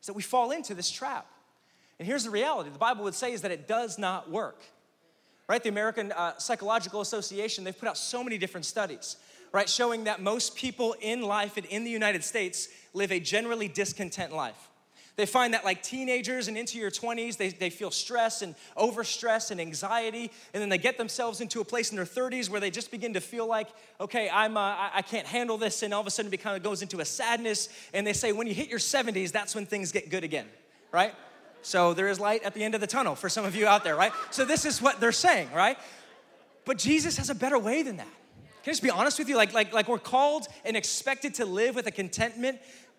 is 0.00 0.06
that 0.06 0.14
we 0.14 0.22
fall 0.22 0.52
into 0.52 0.74
this 0.74 0.92
trap. 0.92 1.26
And 1.98 2.06
here's 2.06 2.24
the 2.24 2.30
reality 2.30 2.70
the 2.70 2.78
Bible 2.78 3.04
would 3.04 3.14
say 3.14 3.32
is 3.32 3.42
that 3.42 3.50
it 3.50 3.68
does 3.68 3.98
not 3.98 4.30
work. 4.30 4.62
Right? 5.46 5.62
The 5.62 5.68
American 5.68 6.10
uh, 6.12 6.38
Psychological 6.38 7.02
Association, 7.02 7.64
they've 7.64 7.78
put 7.78 7.88
out 7.88 7.98
so 7.98 8.24
many 8.24 8.38
different 8.38 8.64
studies 8.64 9.16
right, 9.54 9.68
showing 9.68 10.04
that 10.04 10.20
most 10.20 10.56
people 10.56 10.96
in 11.00 11.22
life 11.22 11.56
and 11.56 11.64
in 11.66 11.84
the 11.84 11.90
United 11.90 12.24
States 12.24 12.68
live 12.92 13.12
a 13.12 13.20
generally 13.20 13.68
discontent 13.68 14.32
life. 14.32 14.68
They 15.14 15.26
find 15.26 15.54
that 15.54 15.64
like 15.64 15.80
teenagers 15.80 16.48
and 16.48 16.58
into 16.58 16.76
your 16.76 16.90
20s, 16.90 17.36
they, 17.36 17.50
they 17.50 17.70
feel 17.70 17.92
stress 17.92 18.42
and 18.42 18.56
overstress 18.76 19.52
and 19.52 19.60
anxiety. 19.60 20.32
And 20.52 20.60
then 20.60 20.70
they 20.70 20.78
get 20.78 20.98
themselves 20.98 21.40
into 21.40 21.60
a 21.60 21.64
place 21.64 21.90
in 21.90 21.96
their 21.96 22.04
30s 22.04 22.50
where 22.50 22.58
they 22.58 22.72
just 22.72 22.90
begin 22.90 23.14
to 23.14 23.20
feel 23.20 23.46
like, 23.46 23.68
okay, 24.00 24.28
I'm, 24.28 24.56
uh, 24.56 24.90
I 24.92 25.02
can't 25.02 25.26
handle 25.26 25.56
this. 25.56 25.84
And 25.84 25.94
all 25.94 26.00
of 26.00 26.06
a 26.08 26.10
sudden 26.10 26.34
it 26.34 26.38
kind 26.38 26.56
of 26.56 26.64
goes 26.64 26.82
into 26.82 26.98
a 26.98 27.04
sadness. 27.04 27.68
And 27.92 28.04
they 28.04 28.12
say 28.12 28.32
when 28.32 28.48
you 28.48 28.54
hit 28.54 28.68
your 28.68 28.80
70s, 28.80 29.30
that's 29.30 29.54
when 29.54 29.66
things 29.66 29.92
get 29.92 30.10
good 30.10 30.24
again, 30.24 30.46
right? 30.90 31.14
So 31.64 31.94
there 31.94 32.08
is 32.08 32.20
light 32.20 32.42
at 32.42 32.52
the 32.52 32.62
end 32.62 32.74
of 32.74 32.80
the 32.80 32.86
tunnel 32.86 33.14
for 33.14 33.28
some 33.28 33.44
of 33.44 33.56
you 33.56 33.66
out 33.66 33.84
there, 33.84 33.96
right? 33.96 34.12
So 34.30 34.44
this 34.44 34.66
is 34.66 34.82
what 34.82 35.00
they're 35.00 35.12
saying, 35.12 35.48
right? 35.54 35.78
But 36.66 36.78
Jesus 36.78 37.16
has 37.16 37.30
a 37.30 37.34
better 37.34 37.58
way 37.58 37.82
than 37.82 37.96
that. 37.96 38.08
Can 38.62 38.70
I 38.70 38.72
just 38.72 38.82
be 38.82 38.90
honest 38.90 39.18
with 39.18 39.28
you? 39.28 39.36
Like, 39.36 39.52
like, 39.54 39.72
like 39.72 39.88
we're 39.88 39.98
called 39.98 40.46
and 40.64 40.76
expected 40.76 41.34
to 41.34 41.46
live 41.46 41.74
with 41.74 41.86
a 41.86 41.90
contentment 41.90 42.58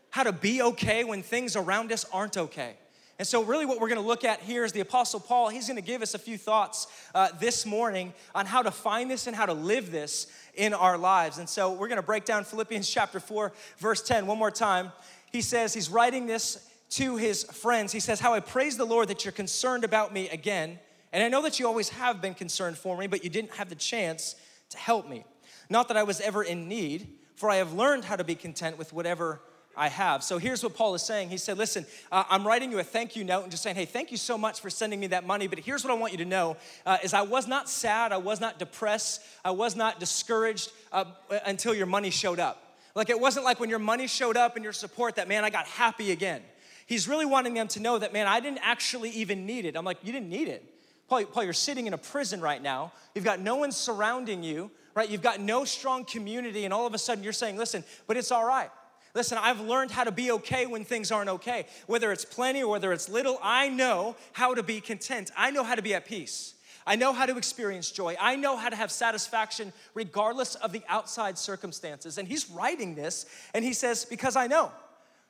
how 0.09 0.23
to 0.23 0.31
be 0.31 0.61
okay 0.61 1.03
when 1.03 1.21
things 1.21 1.55
around 1.55 1.91
us 1.91 2.05
aren't 2.11 2.37
okay. 2.37 2.75
And 3.17 3.27
so, 3.27 3.43
really, 3.43 3.65
what 3.65 3.79
we're 3.79 3.87
gonna 3.87 4.01
look 4.01 4.25
at 4.25 4.41
here 4.41 4.65
is 4.65 4.71
the 4.71 4.81
Apostle 4.81 5.19
Paul. 5.19 5.49
He's 5.49 5.67
gonna 5.67 5.81
give 5.81 6.01
us 6.01 6.13
a 6.15 6.19
few 6.19 6.37
thoughts 6.37 6.87
uh, 7.13 7.29
this 7.39 7.65
morning 7.65 8.13
on 8.33 8.45
how 8.45 8.61
to 8.61 8.71
find 8.71 9.09
this 9.09 9.27
and 9.27 9.35
how 9.35 9.45
to 9.45 9.53
live 9.53 9.91
this 9.91 10.27
in 10.55 10.73
our 10.73 10.97
lives. 10.97 11.37
And 11.37 11.47
so, 11.47 11.71
we're 11.71 11.87
gonna 11.87 12.01
break 12.01 12.25
down 12.25 12.43
Philippians 12.43 12.89
chapter 12.89 13.19
4, 13.19 13.53
verse 13.77 14.01
10 14.01 14.27
one 14.27 14.37
more 14.37 14.51
time. 14.51 14.91
He 15.31 15.41
says, 15.41 15.73
He's 15.73 15.89
writing 15.89 16.27
this 16.27 16.69
to 16.91 17.17
his 17.17 17.43
friends. 17.43 17.91
He 17.91 17.99
says, 17.99 18.19
How 18.19 18.33
I 18.33 18.39
praise 18.39 18.77
the 18.77 18.85
Lord 18.85 19.07
that 19.09 19.25
you're 19.25 19.31
concerned 19.31 19.83
about 19.83 20.13
me 20.13 20.29
again. 20.29 20.79
And 21.11 21.23
I 21.23 21.29
know 21.29 21.41
that 21.43 21.59
you 21.59 21.67
always 21.67 21.89
have 21.89 22.21
been 22.21 22.33
concerned 22.33 22.77
for 22.77 22.97
me, 22.97 23.07
but 23.07 23.23
you 23.23 23.29
didn't 23.29 23.51
have 23.51 23.69
the 23.69 23.75
chance 23.75 24.35
to 24.69 24.77
help 24.77 25.07
me. 25.07 25.23
Not 25.69 25.87
that 25.87 25.97
I 25.97 26.03
was 26.03 26.19
ever 26.21 26.43
in 26.43 26.67
need, 26.67 27.07
for 27.35 27.49
I 27.49 27.57
have 27.57 27.73
learned 27.73 28.05
how 28.05 28.15
to 28.15 28.23
be 28.23 28.35
content 28.35 28.77
with 28.77 28.93
whatever 28.93 29.41
I 29.77 29.89
have. 29.89 30.23
So 30.23 30.37
here's 30.37 30.63
what 30.63 30.75
Paul 30.75 30.95
is 30.95 31.01
saying. 31.01 31.29
He 31.29 31.37
said, 31.37 31.57
Listen, 31.57 31.85
uh, 32.11 32.23
I'm 32.29 32.45
writing 32.45 32.71
you 32.71 32.79
a 32.79 32.83
thank 32.83 33.15
you 33.15 33.23
note 33.23 33.43
and 33.43 33.51
just 33.51 33.63
saying, 33.63 33.75
Hey, 33.75 33.85
thank 33.85 34.11
you 34.11 34.17
so 34.17 34.37
much 34.37 34.61
for 34.61 34.69
sending 34.69 34.99
me 34.99 35.07
that 35.07 35.25
money. 35.25 35.47
But 35.47 35.59
here's 35.59 35.83
what 35.83 35.91
I 35.91 35.95
want 35.95 36.11
you 36.13 36.17
to 36.19 36.25
know 36.25 36.57
uh, 36.85 36.97
is 37.03 37.13
I 37.13 37.23
was 37.23 37.47
not 37.47 37.69
sad, 37.69 38.11
I 38.11 38.17
was 38.17 38.39
not 38.39 38.59
depressed, 38.59 39.21
I 39.43 39.51
was 39.51 39.75
not 39.75 39.99
discouraged 39.99 40.71
uh, 40.91 41.05
until 41.45 41.73
your 41.73 41.87
money 41.87 42.09
showed 42.09 42.39
up. 42.39 42.77
Like 42.95 43.09
it 43.09 43.19
wasn't 43.19 43.43
like 43.45 43.59
when 43.59 43.69
your 43.69 43.79
money 43.79 44.07
showed 44.07 44.37
up 44.37 44.55
and 44.55 44.63
your 44.63 44.73
support 44.73 45.15
that, 45.15 45.27
man, 45.27 45.43
I 45.43 45.49
got 45.49 45.65
happy 45.65 46.11
again. 46.11 46.41
He's 46.85 47.07
really 47.07 47.25
wanting 47.25 47.55
them 47.55 47.67
to 47.69 47.79
know 47.79 47.97
that, 47.97 48.13
man, 48.13 48.27
I 48.27 48.39
didn't 48.39 48.59
actually 48.61 49.09
even 49.11 49.45
need 49.45 49.65
it. 49.65 49.75
I'm 49.75 49.85
like, 49.85 49.97
you 50.03 50.11
didn't 50.11 50.29
need 50.29 50.47
it. 50.47 50.63
Paul, 51.07 51.25
Paul, 51.25 51.43
you're 51.43 51.53
sitting 51.53 51.87
in 51.87 51.93
a 51.93 51.97
prison 51.97 52.41
right 52.41 52.61
now. 52.61 52.91
You've 53.13 53.25
got 53.25 53.39
no 53.39 53.55
one 53.55 53.71
surrounding 53.71 54.43
you, 54.43 54.71
right? 54.93 55.09
You've 55.09 55.21
got 55.21 55.39
no 55.39 55.65
strong 55.65 56.05
community, 56.05 56.65
and 56.65 56.73
all 56.73 56.85
of 56.85 56.93
a 56.93 56.97
sudden 56.97 57.23
you're 57.23 57.33
saying, 57.33 57.57
listen, 57.57 57.83
but 58.07 58.17
it's 58.17 58.31
all 58.31 58.45
right. 58.45 58.69
Listen, 59.13 59.37
I've 59.37 59.61
learned 59.61 59.91
how 59.91 60.03
to 60.03 60.11
be 60.11 60.31
okay 60.31 60.65
when 60.65 60.83
things 60.83 61.11
aren't 61.11 61.29
okay. 61.29 61.67
Whether 61.87 62.11
it's 62.11 62.25
plenty 62.25 62.61
or 62.61 62.69
whether 62.69 62.91
it's 62.91 63.07
little, 63.07 63.39
I 63.41 63.69
know 63.69 64.15
how 64.33 64.53
to 64.53 64.61
be 64.61 64.81
content. 64.81 65.31
I 65.37 65.51
know 65.51 65.63
how 65.63 65.75
to 65.75 65.81
be 65.81 65.93
at 65.93 66.05
peace. 66.05 66.53
I 66.85 66.95
know 66.97 67.13
how 67.13 67.25
to 67.25 67.37
experience 67.37 67.89
joy. 67.89 68.15
I 68.19 68.35
know 68.35 68.57
how 68.57 68.69
to 68.69 68.75
have 68.75 68.91
satisfaction 68.91 69.73
regardless 69.93 70.55
of 70.55 70.71
the 70.71 70.83
outside 70.87 71.37
circumstances. 71.37 72.17
And 72.17 72.27
he's 72.27 72.49
writing 72.49 72.93
this, 72.93 73.25
and 73.53 73.63
he 73.63 73.73
says, 73.73 74.05
Because 74.05 74.35
I 74.35 74.47
know 74.47 74.71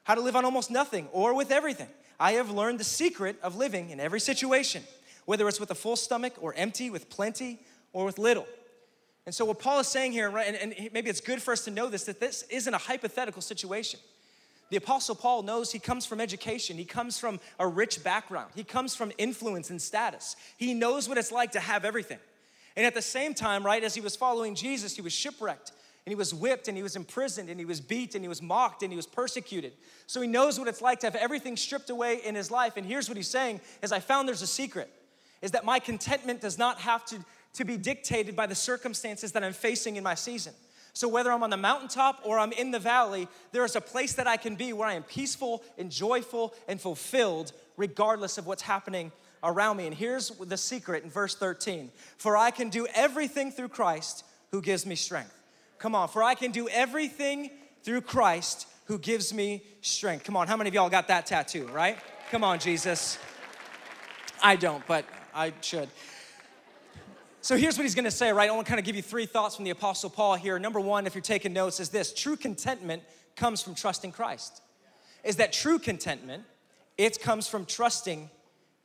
how 0.06 0.16
to 0.16 0.22
live 0.22 0.36
on 0.36 0.46
almost 0.46 0.72
nothing 0.72 1.10
or 1.12 1.36
with 1.36 1.52
everything. 1.52 1.90
I 2.20 2.34
have 2.34 2.50
learned 2.50 2.80
the 2.80 2.86
secret 2.86 3.38
of 3.44 3.58
living 3.58 3.90
in 3.90 4.00
every 4.00 4.22
situation, 4.22 4.84
whether 5.26 5.48
it's 5.50 5.60
with 5.60 5.72
a 5.72 5.76
full 5.76 5.98
stomach 5.98 6.34
or 6.40 6.54
empty, 6.54 6.90
with 6.90 7.10
plenty 7.10 7.60
or 7.92 8.06
with 8.06 8.18
little. 8.18 8.48
And 9.26 9.34
so, 9.34 9.44
what 9.44 9.60
Paul 9.60 9.80
is 9.80 9.88
saying 9.88 10.14
here, 10.14 10.28
and, 10.38 10.56
and 10.56 10.90
maybe 10.94 11.10
it's 11.10 11.20
good 11.20 11.42
for 11.42 11.52
us 11.52 11.66
to 11.66 11.72
know 11.72 11.90
this, 11.90 12.06
that 12.06 12.20
this 12.20 12.44
isn't 12.50 12.74
a 12.74 12.78
hypothetical 12.78 13.42
situation. 13.42 14.00
The 14.70 14.78
Apostle 14.78 15.16
Paul 15.16 15.44
knows 15.44 15.72
he 15.72 15.80
comes 15.80 16.06
from 16.06 16.22
education, 16.22 16.78
he 16.78 16.86
comes 16.86 17.20
from 17.20 17.40
a 17.60 17.68
rich 17.68 18.04
background, 18.04 18.52
he 18.56 18.64
comes 18.64 18.96
from 18.96 19.12
influence 19.18 19.72
and 19.72 19.82
status. 19.82 20.36
He 20.58 20.74
knows 20.74 21.10
what 21.10 21.18
it's 21.18 21.32
like 21.32 21.52
to 21.54 21.60
have 21.60 21.84
everything. 21.84 22.20
And 22.76 22.86
at 22.86 22.94
the 22.94 23.02
same 23.02 23.34
time, 23.34 23.66
right, 23.66 23.84
as 23.84 23.96
he 23.96 24.02
was 24.02 24.16
following 24.16 24.54
Jesus, 24.54 24.96
he 24.96 25.02
was 25.02 25.14
shipwrecked 25.14 25.72
and 26.06 26.12
he 26.12 26.16
was 26.16 26.34
whipped 26.34 26.68
and 26.68 26.78
he 26.78 26.84
was 26.84 26.96
imprisoned 26.96 27.50
and 27.50 27.60
he 27.60 27.66
was 27.66 27.82
beat 27.82 28.14
and 28.14 28.24
he 28.24 28.28
was 28.30 28.42
mocked 28.42 28.84
and 28.84 28.92
he 28.92 28.96
was 28.96 29.08
persecuted. 29.08 29.74
So 30.06 30.22
he 30.22 30.28
knows 30.28 30.60
what 30.60 30.68
it's 30.68 30.82
like 30.82 31.00
to 31.00 31.08
have 31.08 31.16
everything 31.16 31.58
stripped 31.58 31.90
away 31.90 32.22
in 32.24 32.36
his 32.36 32.52
life. 32.52 32.78
And 32.78 32.86
here's 32.86 33.10
what 33.10 33.18
he's 33.18 33.28
saying 33.28 33.62
is 33.82 33.92
I 33.92 34.00
found 34.00 34.28
there's 34.28 34.42
a 34.42 34.48
secret 34.48 34.90
is 35.42 35.52
that 35.52 35.66
my 35.66 35.80
contentment 35.80 36.42
does 36.42 36.58
not 36.58 36.80
have 36.80 37.06
to 37.06 37.18
to 37.56 37.66
be 37.66 37.78
dictated 37.78 38.36
by 38.36 38.46
the 38.46 38.56
circumstances 38.56 39.32
that 39.32 39.44
I'm 39.44 39.54
facing 39.54 39.96
in 39.96 40.04
my 40.04 40.16
season. 40.16 40.54
So, 40.94 41.10
whether 41.10 41.32
I'm 41.32 41.44
on 41.44 41.50
the 41.50 41.58
mountaintop 41.58 42.22
or 42.24 42.40
I'm 42.40 42.54
in 42.54 42.72
the 42.72 42.80
valley, 42.80 43.28
there 43.52 43.66
is 43.66 43.76
a 43.76 43.82
place 43.82 44.14
that 44.14 44.28
I 44.28 44.38
can 44.38 44.56
be 44.56 44.72
where 44.72 44.88
I 44.88 44.94
am 44.94 45.04
peaceful 45.04 45.64
and 45.78 45.92
joyful 45.92 46.54
and 46.68 46.80
fulfilled, 46.80 47.52
regardless 47.76 48.38
of 48.38 48.48
what's 48.48 48.62
happening 48.62 49.12
around 49.44 49.78
me. 49.78 49.88
And 49.88 49.96
here's 49.96 50.30
the 50.30 50.58
secret 50.58 51.04
in 51.04 51.10
verse 51.10 51.36
13 51.36 51.92
For 52.18 52.38
I 52.38 52.52
can 52.52 52.70
do 52.70 52.88
everything 52.94 53.52
through 53.52 53.70
Christ 53.70 54.24
who 54.52 54.62
gives 54.62 54.86
me 54.86 54.96
strength. 54.96 55.34
Come 55.78 55.96
on, 55.96 56.08
for 56.08 56.24
I 56.24 56.36
can 56.36 56.52
do 56.52 56.68
everything 56.70 57.52
through 57.84 58.02
Christ 58.02 58.68
who 58.86 58.98
gives 58.98 59.34
me 59.34 59.64
strength. 59.82 60.24
Come 60.24 60.38
on, 60.38 60.48
how 60.48 60.58
many 60.58 60.68
of 60.68 60.74
y'all 60.74 60.90
got 60.90 61.08
that 61.08 61.26
tattoo, 61.26 61.68
right? 61.68 61.98
Come 62.32 62.44
on, 62.44 62.60
Jesus. 62.60 63.18
I 64.42 64.56
don't, 64.56 64.86
but 64.88 65.06
I 65.34 65.54
should. 65.62 65.90
So 67.42 67.58
here's 67.58 67.78
what 67.78 67.84
he's 67.84 67.96
gonna 67.96 68.10
say, 68.10 68.32
right? 68.32 68.50
I 68.50 68.52
wanna 68.52 68.64
kind 68.64 68.80
of 68.80 68.86
give 68.86 68.96
you 68.96 69.02
three 69.02 69.26
thoughts 69.26 69.56
from 69.56 69.66
the 69.66 69.72
Apostle 69.72 70.10
Paul 70.10 70.36
here. 70.36 70.58
Number 70.58 70.80
one, 70.80 71.06
if 71.06 71.14
you're 71.14 71.22
taking 71.22 71.54
notes, 71.54 71.80
is 71.80 71.90
this 71.90 72.14
true 72.14 72.36
contentment 72.36 73.04
comes 73.36 73.62
from 73.62 73.76
trusting 73.76 74.12
Christ. 74.12 74.62
Is 75.24 75.36
that 75.38 75.54
true 75.54 75.80
contentment? 75.80 76.44
It 76.98 77.22
comes 77.22 77.48
from 77.48 77.66
trusting 77.66 78.30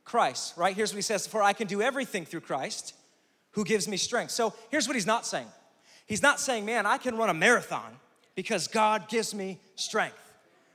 Christ, 0.05 0.57
right? 0.57 0.75
Here's 0.75 0.93
what 0.93 0.97
he 0.97 1.03
says 1.03 1.27
For 1.27 1.43
I 1.43 1.53
can 1.53 1.67
do 1.67 1.81
everything 1.81 2.25
through 2.25 2.41
Christ 2.41 2.95
who 3.53 3.65
gives 3.65 3.89
me 3.89 3.97
strength. 3.97 4.31
So 4.31 4.55
here's 4.71 4.87
what 4.87 4.95
he's 4.95 5.07
not 5.07 5.27
saying 5.27 5.47
He's 6.11 6.23
not 6.23 6.41
saying, 6.41 6.65
man, 6.65 6.87
I 6.87 6.99
can 6.99 7.17
run 7.17 7.31
a 7.31 7.35
marathon 7.35 7.93
because 8.35 8.67
God 8.67 9.09
gives 9.09 9.33
me 9.33 9.61
strength, 9.77 10.19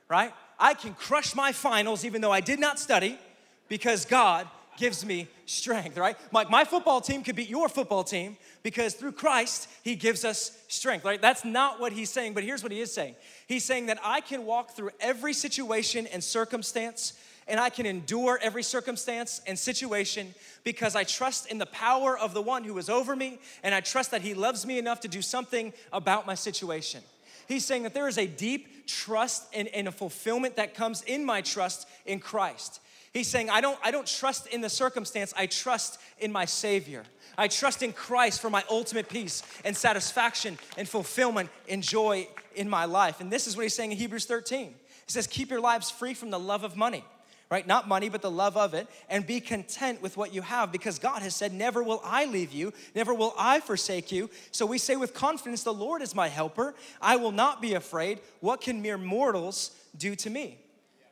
right? 0.08 0.34
I 0.58 0.74
can 0.74 0.94
crush 0.94 1.36
my 1.36 1.52
finals 1.52 2.06
even 2.06 2.22
though 2.22 2.32
I 2.32 2.40
did 2.40 2.58
not 2.58 2.80
study 2.80 3.20
because 3.68 4.06
God 4.06 4.48
gives 4.78 5.06
me 5.06 5.28
strength, 5.46 5.98
right? 5.98 6.16
Like 6.32 6.50
my 6.50 6.64
football 6.64 7.02
team 7.02 7.22
could 7.22 7.36
beat 7.36 7.50
your 7.50 7.68
football 7.68 8.06
team 8.06 8.38
because 8.64 8.94
through 8.94 9.12
Christ, 9.12 9.68
He 9.84 9.98
gives 9.98 10.24
us 10.24 10.58
strength, 10.70 11.04
right? 11.04 11.22
That's 11.22 11.44
not 11.44 11.82
what 11.82 11.92
He's 11.92 12.10
saying, 12.10 12.34
but 12.34 12.46
here's 12.46 12.64
what 12.64 12.72
He 12.72 12.80
is 12.80 12.94
saying 12.94 13.16
He's 13.46 13.66
saying 13.66 13.88
that 13.88 14.00
I 14.06 14.22
can 14.22 14.46
walk 14.46 14.72
through 14.72 14.92
every 15.02 15.34
situation 15.34 16.08
and 16.08 16.24
circumstance 16.24 17.12
and 17.48 17.60
I 17.60 17.70
can 17.70 17.86
endure 17.86 18.40
every 18.42 18.64
circumstance 18.64 19.42
and 19.46 19.58
situation 19.58 20.34
because 20.64 20.96
I 20.96 21.04
trust 21.04 21.48
in 21.52 21.58
the 21.58 21.66
power 21.68 22.18
of 22.18 22.34
the 22.34 22.42
one 22.42 22.64
who 22.64 22.78
is 22.78 22.90
over 22.90 23.16
me 23.16 23.40
and 23.64 23.76
I 23.76 23.82
trust 23.82 24.12
that 24.12 24.22
He 24.22 24.34
loves 24.34 24.66
me 24.66 24.80
enough 24.80 25.02
to 25.02 25.08
do 25.08 25.22
something 25.22 25.74
about 25.94 26.26
my 26.26 26.36
situation. 26.36 27.02
He's 27.48 27.66
saying 27.66 27.84
that 27.84 27.94
there 27.94 28.08
is 28.08 28.18
a 28.18 28.26
deep 28.26 28.88
trust 28.88 29.46
and, 29.54 29.68
and 29.70 29.88
a 29.88 29.92
fulfillment 29.92 30.56
that 30.56 30.74
comes 30.74 31.04
in 31.04 31.24
my 31.24 31.42
trust 31.42 31.88
in 32.06 32.20
Christ. 32.20 32.80
He's 33.14 33.28
saying, 33.28 33.50
I 33.50 33.62
don't, 33.62 33.80
I 33.84 33.92
don't 33.92 34.08
trust 34.08 34.48
in 34.48 34.62
the 34.62 34.70
circumstance, 34.70 35.34
I 35.38 35.46
trust 35.46 36.00
in 36.20 36.32
my 36.32 36.46
Savior. 36.46 37.04
I 37.38 37.48
trust 37.48 37.84
in 37.84 37.94
Christ 37.94 38.42
for 38.42 38.50
my 38.50 38.64
ultimate 38.70 39.10
peace 39.10 39.44
and 39.64 39.76
satisfaction 39.76 40.58
and 40.78 40.88
fulfillment 40.88 41.50
and 41.70 41.84
joy 41.84 42.28
in 42.56 42.70
my 42.70 42.86
life. 42.86 43.22
And 43.22 43.32
this 43.32 43.48
is 43.48 43.56
what 43.56 43.64
he's 43.64 43.74
saying 43.74 43.92
in 43.92 43.98
Hebrews 43.98 44.26
13. 44.26 44.68
He 44.68 44.74
says, 45.08 45.28
Keep 45.28 45.50
your 45.50 45.62
lives 45.62 45.92
free 45.92 46.14
from 46.14 46.30
the 46.30 46.40
love 46.40 46.64
of 46.64 46.76
money, 46.76 47.04
right? 47.50 47.66
Not 47.66 47.88
money, 47.88 48.10
but 48.10 48.22
the 48.22 48.32
love 48.32 48.58
of 48.58 48.74
it, 48.74 48.88
and 49.10 49.26
be 49.26 49.40
content 49.40 50.02
with 50.02 50.18
what 50.18 50.34
you 50.34 50.42
have 50.42 50.72
because 50.72 51.00
God 51.00 51.22
has 51.22 51.36
said, 51.36 51.54
Never 51.54 51.84
will 51.84 52.02
I 52.04 52.26
leave 52.26 52.52
you, 52.52 52.74
never 52.96 53.14
will 53.14 53.34
I 53.38 53.60
forsake 53.60 54.12
you. 54.12 54.30
So 54.52 54.66
we 54.66 54.78
say 54.78 54.96
with 54.96 55.14
confidence, 55.14 55.64
The 55.64 55.74
Lord 55.74 56.02
is 56.02 56.16
my 56.16 56.28
helper. 56.28 56.76
I 57.02 57.18
will 57.18 57.32
not 57.32 57.62
be 57.62 57.74
afraid. 57.74 58.20
What 58.40 58.62
can 58.62 58.82
mere 58.82 58.98
mortals 58.98 59.72
do 59.98 60.16
to 60.16 60.30
me? 60.30 60.60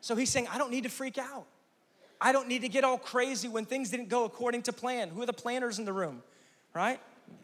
So 0.01 0.15
he's 0.15 0.29
saying, 0.29 0.47
I 0.51 0.57
don't 0.57 0.71
need 0.71 0.83
to 0.83 0.89
freak 0.89 1.17
out. 1.17 1.45
I 2.19 2.31
don't 2.31 2.47
need 2.47 2.61
to 2.61 2.69
get 2.69 2.83
all 2.83 2.97
crazy 2.97 3.47
when 3.47 3.65
things 3.65 3.89
didn't 3.89 4.09
go 4.09 4.23
according 4.23 4.63
to 4.63 4.73
plan. 4.73 5.09
Who 5.09 5.21
are 5.21 5.25
the 5.25 5.33
planners 5.33 5.77
in 5.77 5.85
the 5.85 5.93
room, 5.93 6.23
right? 6.73 6.99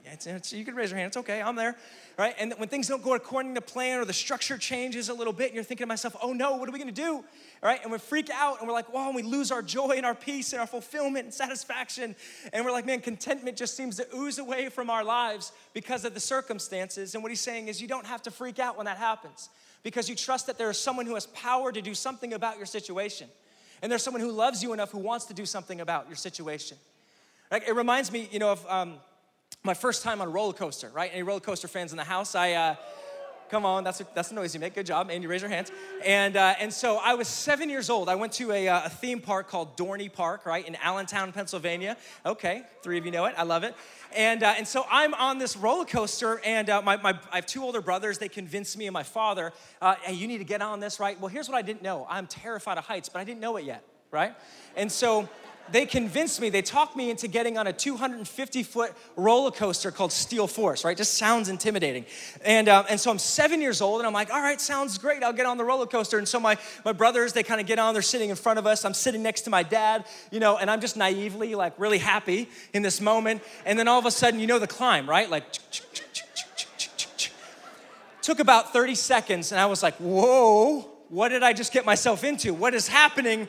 It's, 0.06 0.25
it's, 0.28 0.54
you 0.54 0.65
can 0.65 0.75
raise 0.75 0.89
your 0.89 0.97
hand. 0.97 1.10
It's 1.10 1.17
okay. 1.17 1.41
I'm 1.41 1.56
there, 1.56 1.75
right? 2.17 2.34
And 2.39 2.54
when 2.58 2.69
things 2.69 2.88
don't 2.88 3.04
go 3.04 3.13
according 3.13 3.56
to 3.56 3.62
plan 3.62 3.99
or 3.99 4.06
the 4.06 4.13
structure 4.13 4.58
changes 4.58 5.10
a 5.10 5.13
little 5.13 5.34
bit, 5.34 5.47
and 5.47 5.56
you're 5.56 5.63
thinking 5.63 5.86
to 5.86 5.88
myself, 5.88 6.15
"Oh 6.21 6.34
no, 6.34 6.56
what 6.58 6.67
are 6.67 6.71
we 6.71 6.80
going 6.80 6.93
to 6.93 7.02
do?" 7.02 7.23
Right? 7.62 7.80
And 7.84 7.91
we 7.91 7.97
freak 7.97 8.30
out, 8.30 8.60
and 8.60 8.67
we're 8.67 8.73
like, 8.73 8.91
"Wow!" 8.93 9.08
And 9.08 9.15
we 9.15 9.23
lose 9.23 9.52
our 9.52 9.62
joy 9.62 9.93
and 9.97 10.06
our 10.06 10.15
peace 10.15 10.54
and 10.54 10.60
our 10.60 10.67
fulfillment 10.67 11.25
and 11.25 11.34
satisfaction, 11.34 12.15
and 12.54 12.65
we're 12.65 12.71
like, 12.71 12.86
"Man, 12.86 13.02
contentment 13.02 13.58
just 13.58 13.78
seems 13.78 13.97
to 13.97 14.08
ooze 14.15 14.39
away 14.39 14.69
from 14.69 14.89
our 14.89 15.04
lives 15.04 15.52
because 15.73 16.06
of 16.06 16.13
the 16.13 16.19
circumstances." 16.19 17.13
And 17.13 17.23
what 17.23 17.32
he's 17.32 17.41
saying 17.41 17.67
is, 17.67 17.82
you 17.82 17.88
don't 17.88 18.06
have 18.06 18.21
to 18.23 18.32
freak 18.32 18.60
out 18.60 18.78
when 18.78 18.86
that 18.86 18.97
happens 18.97 19.49
because 19.84 20.10
you 20.10 20.15
trust 20.15 20.47
that 20.47 20.58
there 20.58 20.69
is 20.69 20.78
someone 20.78 21.06
who 21.06 21.13
has 21.13 21.28
power 21.28 21.71
to 21.71 21.82
do 21.82 21.93
something 21.93 22.34
about 22.34 22.58
your 22.58 22.65
situation 22.65 23.30
and 23.82 23.91
there's 23.91 24.04
someone 24.04 24.21
who 24.21 24.32
loves 24.32 24.62
you 24.62 24.73
enough 24.73 24.91
who 24.91 24.99
wants 24.99 25.25
to 25.25 25.34
do 25.34 25.45
something 25.45 25.82
about 25.82 26.08
your 26.08 26.15
situation. 26.15 26.78
Like, 27.52 27.67
it 27.67 27.75
reminds 27.75 28.12
me, 28.12 28.28
you 28.32 28.39
know, 28.39 28.52
of 28.52 28.65
um, 28.67 28.95
my 29.63 29.74
first 29.74 30.04
time 30.04 30.22
on 30.22 30.28
a 30.28 30.32
roller 30.32 30.54
coaster, 30.54 30.89
right? 30.89 31.12
Any 31.13 31.24
roller 31.24 31.39
coaster 31.39 31.67
fans 31.67 31.91
in 31.91 31.98
the 31.98 32.04
house? 32.04 32.36
I, 32.36 32.54
uh, 32.54 32.76
Come 33.50 33.65
on, 33.65 33.84
that's, 33.84 34.00
a, 34.00 34.06
that's 34.13 34.30
the 34.30 34.36
noise 34.36 34.54
you 34.54 34.60
make. 34.60 34.76
Good 34.76 34.86
job. 34.86 35.10
And 35.10 35.24
you 35.24 35.30
raise 35.30 35.41
your 35.41 35.50
hands. 35.50 35.72
And, 36.06 36.38
uh, 36.38 36.54
and 36.60 36.72
so 36.72 36.98
I 36.98 37.15
was 37.15 37.28
seven 37.28 37.67
years 37.67 37.89
old. 37.89 38.08
I 38.08 38.13
went 38.13 38.34
to 38.34 38.52
a, 38.52 38.67
uh, 38.67 38.86
a 38.86 38.89
theme 38.89 39.19
park 39.19 39.50
called 39.50 39.76
Dorney 39.76 40.12
Park, 40.12 40.45
right, 40.45 40.67
in 40.67 40.76
Allentown, 40.76 41.32
Pennsylvania. 41.32 41.98
Okay, 42.28 42.62
three 42.84 43.00
of 43.00 43.06
you 43.06 43.12
know 43.12 43.26
it. 43.26 43.34
I 43.38 43.43
love 43.43 43.63
it. 43.63 43.74
And, 44.15 44.43
uh, 44.43 44.54
and 44.56 44.67
so 44.67 44.86
I'm 44.91 45.15
on 45.15 45.39
this 45.39 45.58
roller 45.58 45.86
coaster, 45.86 46.39
and 46.45 46.69
uh, 46.69 46.84
my, 46.84 46.98
my, 46.98 47.17
I 47.32 47.38
have 47.38 47.48
two 47.48 47.63
older 47.63 47.82
brothers. 47.82 48.19
They 48.19 48.30
convinced 48.30 48.78
me 48.78 48.86
and 48.86 48.93
my 48.93 49.04
father, 49.04 49.52
uh, 49.82 49.95
hey, 50.04 50.13
you 50.13 50.28
need 50.28 50.38
to 50.38 50.43
get 50.43 50.62
on 50.62 50.80
this, 50.80 51.00
right? 51.00 51.19
Well, 51.19 51.30
here's 51.30 51.50
what 51.50 51.58
I 51.58 51.63
didn't 51.63 51.82
know 51.82 52.06
I'm 52.08 52.28
terrified 52.28 52.78
of 52.78 52.86
heights, 52.86 53.10
but 53.10 53.19
I 53.19 53.24
didn't 53.24 53.39
know 53.39 53.58
it 53.58 53.65
yet, 53.65 53.84
right? 54.12 54.36
And 54.76 54.91
so 54.91 55.28
they 55.72 55.86
convinced 55.86 56.42
me, 56.42 56.50
they 56.50 56.62
talked 56.62 56.96
me 56.96 57.10
into 57.10 57.28
getting 57.28 57.58
on 57.58 57.68
a 57.68 57.74
250 57.74 58.64
foot 58.64 58.94
roller 59.16 59.52
coaster 59.52 59.92
called 59.92 60.12
Steel 60.12 60.48
Force, 60.48 60.84
right? 60.84 60.96
Just 60.96 61.16
sounds 61.16 61.50
intimidating. 61.50 62.06
And, 62.44 62.68
uh, 62.68 62.84
and 62.90 63.00
so 63.00 63.12
I'm 63.12 63.20
seven 63.20 63.62
years 63.62 63.82
old 63.82 64.00
and 64.00 64.08
I'm 64.08 64.14
like, 64.14 64.32
all 64.32 64.42
right, 64.42 64.60
sounds 64.60 64.98
great. 64.98 65.24
I'll 65.24 65.34
get 65.34 65.46
on 65.46 65.58
the 65.58 65.64
roller 65.66 65.86
coaster. 65.86 66.18
And 66.18 66.28
so 66.28 66.40
my, 66.40 66.58
my 66.86 66.94
brothers, 66.94 67.34
they 67.34 67.44
kind 67.44 67.62
of 67.62 67.68
get 67.68 67.80
on, 67.80 67.94
they're 67.94 68.02
sitting 68.02 68.30
in 68.30 68.36
front 68.36 68.60
of 68.60 68.68
us. 68.68 68.86
I'm 68.86 68.94
sitting 68.94 69.24
next 69.24 69.42
to 69.42 69.50
my 69.50 69.64
dad, 69.64 70.06
you 70.32 70.40
know, 70.40 70.58
and 70.58 70.70
I'm 70.70 70.82
just 70.82 70.98
naively, 70.98 71.56
like, 71.56 71.80
really 71.80 72.00
happy 72.00 72.50
in 72.74 72.82
this 72.82 73.02
moment. 73.02 73.42
And 73.66 73.78
then 73.78 73.88
all 73.88 74.00
of 74.00 74.06
a 74.06 74.12
sudden, 74.12 74.40
you 74.40 74.48
know, 74.48 74.60
the 74.60 74.68
climb, 74.68 75.10
right? 75.10 75.30
Like, 75.30 75.46
took 78.22 78.40
about 78.40 78.74
30 78.74 78.96
seconds 78.96 79.52
and 79.52 79.60
I 79.60 79.66
was 79.66 79.82
like, 79.82 79.96
whoa, 79.96 80.82
what 81.10 81.30
did 81.30 81.42
I 81.42 81.54
just 81.54 81.74
get 81.74 81.86
myself 81.86 82.24
into? 82.24 82.54
What 82.54 82.74
is 82.74 82.88
happening 82.88 83.48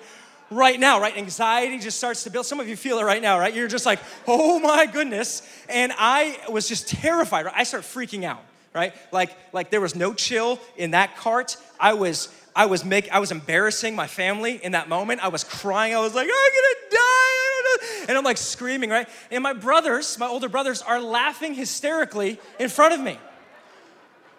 right 0.51 0.79
now, 0.79 1.01
right? 1.01 1.17
Anxiety 1.17 1.79
just 1.79 1.99
starts 1.99 2.25
to 2.25 2.31
build. 2.31 2.47
Some 2.47 2.61
of 2.61 2.69
you 2.69 2.77
feel 2.77 2.99
it 2.99 3.05
right 3.05 3.23
now, 3.23 3.39
right? 3.39 3.55
You're 3.55 3.69
just 3.69 3.87
like, 3.87 4.01
oh 4.27 4.59
my 4.59 4.87
goodness. 4.87 5.43
And 5.69 5.93
I 5.97 6.39
was 6.49 6.69
just 6.69 6.89
terrified. 6.89 7.47
Right? 7.47 7.55
I 7.57 7.65
start 7.65 7.85
freaking 7.85 8.25
out, 8.25 8.43
right? 8.75 8.95
Like, 9.13 9.37
like 9.53 9.71
there 9.71 9.81
was 9.81 9.95
no 9.95 10.13
chill 10.13 10.59
in 10.77 10.91
that 10.91 11.17
cart. 11.17 11.57
I 11.79 11.95
was, 11.95 12.35
I 12.55 12.67
was 12.67 12.85
make, 12.85 13.11
I 13.11 13.21
was 13.21 13.31
embarrassing 13.31 13.95
my 13.95 14.07
family 14.07 14.63
in 14.63 14.73
that 14.73 14.89
moment. 14.89 15.25
I 15.25 15.29
was 15.29 15.45
crying. 15.45 15.95
I 15.95 16.01
was 16.01 16.15
like, 16.15 16.27
I'm 16.27 16.31
gonna 16.31 16.91
die. 16.91 18.07
And 18.09 18.19
I'm 18.19 18.25
like 18.25 18.39
screaming, 18.39 18.91
right? 18.91 19.09
And 19.31 19.43
my 19.43 19.53
brothers, 19.53 20.19
my 20.19 20.27
older 20.27 20.49
brothers, 20.49 20.83
are 20.83 21.01
laughing 21.01 21.55
hysterically 21.55 22.41
in 22.59 22.69
front 22.69 22.95
of 22.95 23.01
me. 23.01 23.19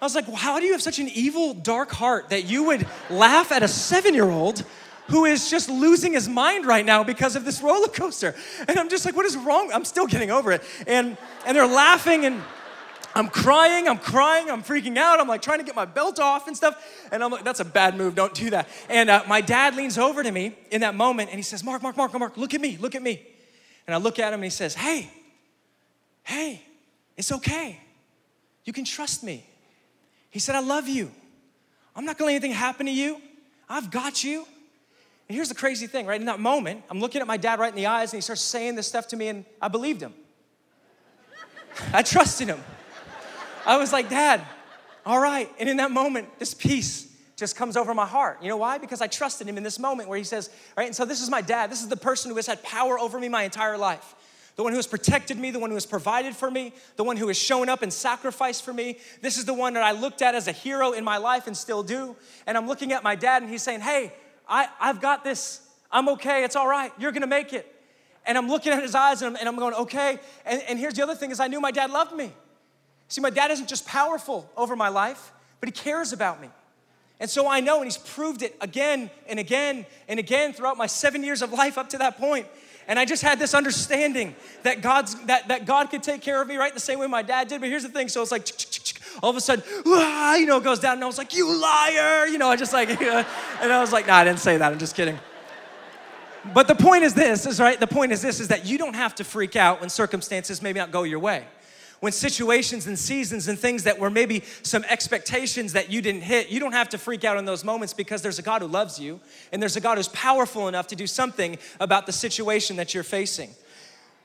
I 0.02 0.06
was 0.06 0.15
like, 0.15 0.28
well, 0.28 0.36
how 0.36 0.60
do 0.60 0.65
you 0.65 0.71
have 0.71 0.82
such 0.82 0.97
an 0.97 1.10
evil, 1.10 1.54
dark 1.54 1.91
heart 1.91 2.30
that 2.30 2.45
you 2.45 2.63
would 2.63 2.88
laugh 3.12 3.52
at 3.52 3.62
a 3.62 3.67
seven 3.67 4.15
year 4.15 4.30
old 4.30 4.65
who 5.07 5.25
is 5.25 5.49
just 5.49 5.69
losing 5.69 6.13
his 6.13 6.29
mind 6.29 6.65
right 6.65 6.85
now 6.85 7.03
because 7.03 7.35
of 7.35 7.45
this 7.45 7.61
roller 7.61 7.87
coaster. 7.87 8.35
And 8.67 8.79
I'm 8.79 8.89
just 8.89 9.05
like, 9.05 9.15
what 9.15 9.25
is 9.25 9.35
wrong? 9.35 9.71
I'm 9.73 9.85
still 9.85 10.07
getting 10.07 10.31
over 10.31 10.51
it. 10.51 10.63
And, 10.87 11.17
and 11.45 11.55
they're 11.55 11.67
laughing 11.67 12.25
and 12.25 12.41
I'm 13.13 13.27
crying, 13.27 13.87
I'm 13.87 13.97
crying, 13.97 14.49
I'm 14.49 14.63
freaking 14.63 14.97
out. 14.97 15.19
I'm 15.19 15.27
like 15.27 15.41
trying 15.41 15.59
to 15.59 15.65
get 15.65 15.75
my 15.75 15.85
belt 15.85 16.19
off 16.19 16.47
and 16.47 16.55
stuff. 16.55 16.81
And 17.11 17.23
I'm 17.23 17.31
like, 17.31 17.43
that's 17.43 17.59
a 17.59 17.65
bad 17.65 17.97
move, 17.97 18.15
don't 18.15 18.33
do 18.33 18.49
that. 18.51 18.69
And 18.89 19.09
uh, 19.09 19.23
my 19.27 19.41
dad 19.41 19.75
leans 19.75 19.97
over 19.97 20.23
to 20.23 20.31
me 20.31 20.55
in 20.71 20.81
that 20.81 20.95
moment 20.95 21.29
and 21.29 21.37
he 21.37 21.43
says, 21.43 21.63
Mark, 21.63 21.83
Mark, 21.83 21.97
Mark, 21.97 22.13
Mark, 22.17 22.37
look 22.37 22.53
at 22.53 22.61
me, 22.61 22.77
look 22.77 22.95
at 22.95 23.01
me. 23.01 23.21
And 23.87 23.95
I 23.95 23.97
look 23.97 24.19
at 24.19 24.29
him 24.29 24.35
and 24.35 24.43
he 24.45 24.49
says, 24.49 24.75
Hey, 24.75 25.09
hey, 26.23 26.61
it's 27.17 27.31
okay. 27.31 27.79
You 28.63 28.73
can 28.73 28.85
trust 28.85 29.23
me. 29.23 29.45
He 30.29 30.39
said, 30.39 30.55
I 30.55 30.61
love 30.61 30.87
you. 30.87 31.11
I'm 31.95 32.05
not 32.05 32.17
gonna 32.17 32.27
let 32.27 32.35
anything 32.35 32.53
happen 32.53 32.85
to 32.85 32.91
you. 32.91 33.21
I've 33.67 33.91
got 33.91 34.23
you. 34.23 34.45
And 35.32 35.36
here's 35.38 35.48
the 35.48 35.56
crazy 35.56 35.88
thing, 35.88 36.08
right? 36.08 36.20
In 36.20 36.28
that 36.28 36.41
moment, 36.41 36.84
I'm 36.89 37.00
looking 37.00 37.22
at 37.22 37.26
my 37.26 37.38
dad 37.38 37.58
right 37.58 37.70
in 37.70 37.76
the 37.78 37.86
eyes 37.86 38.12
and 38.12 38.17
he 38.17 38.22
starts 38.22 38.41
saying 38.41 38.76
this 38.76 38.86
stuff 38.86 39.08
to 39.08 39.15
me, 39.15 39.30
and 39.30 39.46
I 39.62 39.70
believed 39.70 40.02
him. 40.02 40.13
I 41.94 42.04
trusted 42.04 42.50
him. 42.50 42.62
I 43.65 43.78
was 43.78 43.94
like, 43.94 44.10
Dad, 44.10 44.46
all 45.06 45.22
right. 45.22 45.50
And 45.58 45.70
in 45.70 45.78
that 45.78 45.89
moment, 45.89 46.38
this 46.38 46.54
peace 46.54 47.15
just 47.38 47.56
comes 47.56 47.78
over 47.78 47.94
my 47.94 48.06
heart. 48.06 48.39
You 48.41 48.50
know 48.50 48.58
why? 48.58 48.78
Because 48.78 49.00
I 49.00 49.08
trusted 49.08 49.48
him 49.48 49.56
in 49.56 49.63
this 49.63 49.80
moment 49.80 50.10
where 50.10 50.17
he 50.17 50.26
says, 50.26 50.50
right? 50.76 50.88
And 50.88 50.94
so 50.94 51.06
this 51.06 51.22
is 51.22 51.30
my 51.30 51.39
dad. 51.39 51.72
This 51.72 51.82
is 51.82 51.88
the 51.88 51.96
person 51.96 52.30
who 52.30 52.36
has 52.36 52.48
had 52.48 52.62
power 52.62 53.00
over 53.00 53.17
me 53.17 53.30
my 53.30 53.44
entire 53.44 53.78
life. 53.78 54.13
The 54.58 54.63
one 54.63 54.74
who 54.74 54.80
has 54.80 54.88
protected 54.88 55.39
me, 55.39 55.52
the 55.52 55.60
one 55.60 55.70
who 55.70 55.78
has 55.78 55.86
provided 55.86 56.36
for 56.36 56.52
me, 56.52 56.74
the 56.98 57.06
one 57.06 57.15
who 57.15 57.30
has 57.30 57.38
shown 57.38 57.70
up 57.70 57.84
and 57.84 57.94
sacrificed 57.94 58.65
for 58.65 58.74
me. 58.74 58.98
This 59.22 59.38
is 59.38 59.46
the 59.46 59.54
one 59.54 59.76
that 59.76 59.84
I 59.84 59.94
looked 59.94 60.22
at 60.22 60.36
as 60.36 60.50
a 60.50 60.52
hero 60.52 60.91
in 60.91 61.06
my 61.06 61.15
life 61.15 61.48
and 61.48 61.56
still 61.56 61.84
do. 61.84 62.17
And 62.46 62.58
I'm 62.58 62.67
looking 62.67 62.91
at 62.91 63.02
my 63.02 63.15
dad 63.15 63.44
and 63.44 63.50
he's 63.50 63.63
saying, 63.63 63.80
Hey, 63.80 64.12
I, 64.51 64.67
I've 64.79 65.01
got 65.01 65.23
this. 65.23 65.61
I'm 65.91 66.09
okay. 66.09 66.43
It's 66.43 66.57
all 66.57 66.67
right. 66.67 66.91
You're 66.99 67.11
going 67.11 67.21
to 67.21 67.27
make 67.27 67.53
it. 67.53 67.73
And 68.25 68.37
I'm 68.37 68.49
looking 68.49 68.73
at 68.73 68.83
his 68.83 68.93
eyes 68.93 69.21
and 69.21 69.29
I'm, 69.29 69.39
and 69.39 69.49
I'm 69.49 69.55
going, 69.55 69.73
okay. 69.73 70.19
And, 70.45 70.61
and 70.67 70.77
here's 70.77 70.93
the 70.93 71.01
other 71.01 71.15
thing 71.15 71.31
is 71.31 71.39
I 71.39 71.47
knew 71.47 71.61
my 71.61 71.71
dad 71.71 71.89
loved 71.89 72.13
me. 72.13 72.31
See, 73.07 73.21
my 73.21 73.29
dad 73.29 73.49
isn't 73.49 73.67
just 73.67 73.87
powerful 73.87 74.49
over 74.55 74.75
my 74.75 74.89
life, 74.89 75.31
but 75.59 75.67
he 75.67 75.73
cares 75.73 76.13
about 76.13 76.41
me. 76.41 76.49
And 77.19 77.29
so 77.29 77.47
I 77.47 77.59
know, 77.59 77.77
and 77.77 77.85
he's 77.85 77.97
proved 77.97 78.41
it 78.41 78.55
again 78.61 79.09
and 79.27 79.39
again 79.39 79.85
and 80.07 80.19
again 80.19 80.53
throughout 80.53 80.77
my 80.77 80.87
seven 80.87 81.23
years 81.23 81.41
of 81.41 81.53
life 81.53 81.77
up 81.77 81.89
to 81.89 81.99
that 81.99 82.17
point. 82.17 82.47
And 82.87 82.97
I 82.97 83.05
just 83.05 83.21
had 83.21 83.37
this 83.37 83.53
understanding 83.53 84.35
that 84.63 84.81
God's 84.81 85.15
that, 85.25 85.47
that 85.49 85.65
God 85.65 85.91
could 85.91 86.03
take 86.03 86.21
care 86.21 86.41
of 86.41 86.47
me 86.47 86.57
right 86.57 86.73
the 86.73 86.79
same 86.79 86.99
way 86.99 87.07
my 87.07 87.21
dad 87.21 87.47
did. 87.47 87.61
But 87.61 87.69
here's 87.69 87.83
the 87.83 87.89
thing: 87.89 88.07
so 88.07 88.21
it's 88.21 88.31
like 88.31 88.47
all 89.21 89.30
of 89.30 89.36
a 89.36 89.41
sudden, 89.41 89.63
ah, 89.86 90.36
you 90.36 90.45
know, 90.45 90.58
it 90.58 90.63
goes 90.63 90.80
down, 90.80 90.93
and 90.93 91.04
I 91.04 91.08
was 91.08 91.17
like, 91.17 91.36
"You 91.36 91.54
liar!" 91.60 92.28
You 92.28 92.38
know, 92.38 92.50
I 92.50 92.56
just 92.56 92.74
like, 92.74 92.89
and 93.02 93.74
I 93.74 93.82
was 93.82 93.91
like, 93.91 94.08
"No, 94.08 94.13
I 94.13 94.24
didn't 94.24 94.39
say 94.39 94.58
that. 94.58 94.71
I'm 94.71 94.80
just 94.80 94.95
kidding." 94.95 95.19
But 96.54 96.67
the 96.67 96.76
point 96.76 97.04
is 97.04 97.13
this: 97.13 97.45
is 97.45 97.60
right. 97.60 97.80
The 97.80 97.88
point 97.88 98.12
is 98.12 98.21
this: 98.21 98.39
is 98.39 98.47
that 98.50 98.65
you 98.65 98.78
don't 98.78 98.95
have 98.95 99.15
to 99.15 99.24
freak 99.24 99.56
out 99.56 99.80
when 99.80 99.89
circumstances 99.89 100.62
maybe 100.62 100.80
not 100.80 100.91
go 100.91 101.04
your 101.04 101.19
way. 101.19 101.45
When 102.02 102.12
situations 102.12 102.88
and 102.88 102.97
seasons 102.97 103.47
and 103.47 103.60
things 103.60 103.84
that 103.84 104.00
were 104.00 104.10
maybe 104.10 104.43
some 104.63 104.84
expectations 104.89 105.74
that 105.74 105.91
you 105.91 106.02
didn't 106.02 106.24
hit, 106.24 106.50
you 106.50 106.60
don't 106.60 106.71
have 106.71 106.89
to 106.89 106.97
freak 106.97 107.24
out 107.24 107.38
in 107.38 107.45
those 107.45 107.63
moments 107.63 107.93
because 107.93 108.24
there's 108.24 108.39
a 108.39 108.41
God 108.41 108.63
who 108.63 108.67
loves 108.67 109.00
you 109.00 109.19
and 109.52 109.62
there's 109.62 109.76
a 109.76 109.80
God 109.82 109.97
who's 109.97 110.08
powerful 110.08 110.67
enough 110.67 110.88
to 110.88 110.95
do 110.95 111.06
something 111.06 111.60
about 111.80 112.08
the 112.08 112.12
situation 112.12 112.78
that 112.78 112.95
you're 112.95 113.04
facing. 113.04 113.52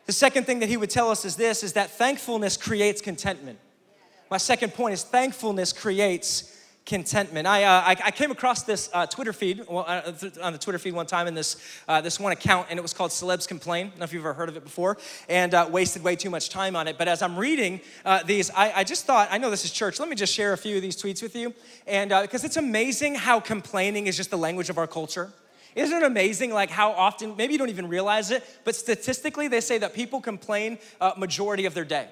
The 0.06 0.12
second 0.12 0.44
thing 0.44 0.60
that 0.60 0.70
he 0.70 0.78
would 0.78 0.88
tell 0.88 1.10
us 1.10 1.26
is 1.26 1.36
this 1.36 1.62
is 1.62 1.74
that 1.74 1.90
thankfulness 1.90 2.56
creates 2.56 3.02
contentment. 3.02 3.58
My 4.28 4.38
second 4.38 4.74
point 4.74 4.92
is 4.92 5.04
thankfulness 5.04 5.72
creates 5.72 6.52
contentment. 6.84 7.46
I, 7.46 7.64
uh, 7.64 7.80
I, 7.80 7.96
I, 8.06 8.10
came 8.12 8.30
across 8.30 8.62
this 8.62 8.88
uh, 8.92 9.06
Twitter 9.06 9.32
feed 9.32 9.64
well, 9.68 9.84
uh, 9.86 10.12
on 10.40 10.52
the 10.52 10.58
Twitter 10.58 10.78
feed 10.78 10.94
one 10.94 11.06
time 11.06 11.26
in 11.26 11.34
this, 11.34 11.56
uh, 11.88 12.00
this 12.00 12.18
one 12.18 12.32
account, 12.32 12.68
and 12.70 12.78
it 12.78 12.82
was 12.82 12.92
called 12.92 13.10
Celebs 13.10 13.46
Complain. 13.46 13.86
I 13.86 13.90
don't 13.90 13.98
know 13.98 14.04
if 14.04 14.12
you've 14.12 14.22
ever 14.22 14.34
heard 14.34 14.48
of 14.48 14.56
it 14.56 14.62
before, 14.62 14.96
and 15.28 15.52
uh, 15.52 15.68
wasted 15.70 16.02
way 16.02 16.14
too 16.14 16.30
much 16.30 16.48
time 16.48 16.76
on 16.76 16.86
it. 16.86 16.96
But 16.96 17.08
as 17.08 17.22
I'm 17.22 17.36
reading 17.36 17.80
uh, 18.04 18.22
these, 18.22 18.50
I, 18.50 18.72
I, 18.72 18.84
just 18.84 19.04
thought, 19.04 19.28
I 19.30 19.38
know 19.38 19.50
this 19.50 19.64
is 19.64 19.72
church. 19.72 19.98
Let 19.98 20.08
me 20.08 20.14
just 20.16 20.32
share 20.32 20.52
a 20.52 20.58
few 20.58 20.76
of 20.76 20.82
these 20.82 21.00
tweets 21.00 21.22
with 21.22 21.34
you, 21.34 21.52
and 21.86 22.10
because 22.10 22.44
it's 22.44 22.56
amazing 22.56 23.16
how 23.16 23.40
complaining 23.40 24.06
is 24.06 24.16
just 24.16 24.30
the 24.30 24.38
language 24.38 24.70
of 24.70 24.78
our 24.78 24.86
culture. 24.86 25.32
Isn't 25.74 25.96
it 25.96 26.04
amazing, 26.04 26.52
like 26.52 26.70
how 26.70 26.92
often, 26.92 27.36
maybe 27.36 27.52
you 27.52 27.58
don't 27.58 27.68
even 27.68 27.88
realize 27.88 28.30
it, 28.30 28.44
but 28.64 28.74
statistically, 28.74 29.46
they 29.48 29.60
say 29.60 29.78
that 29.78 29.92
people 29.92 30.20
complain 30.20 30.78
majority 31.16 31.66
of 31.66 31.74
their 31.74 31.84
day 31.84 32.08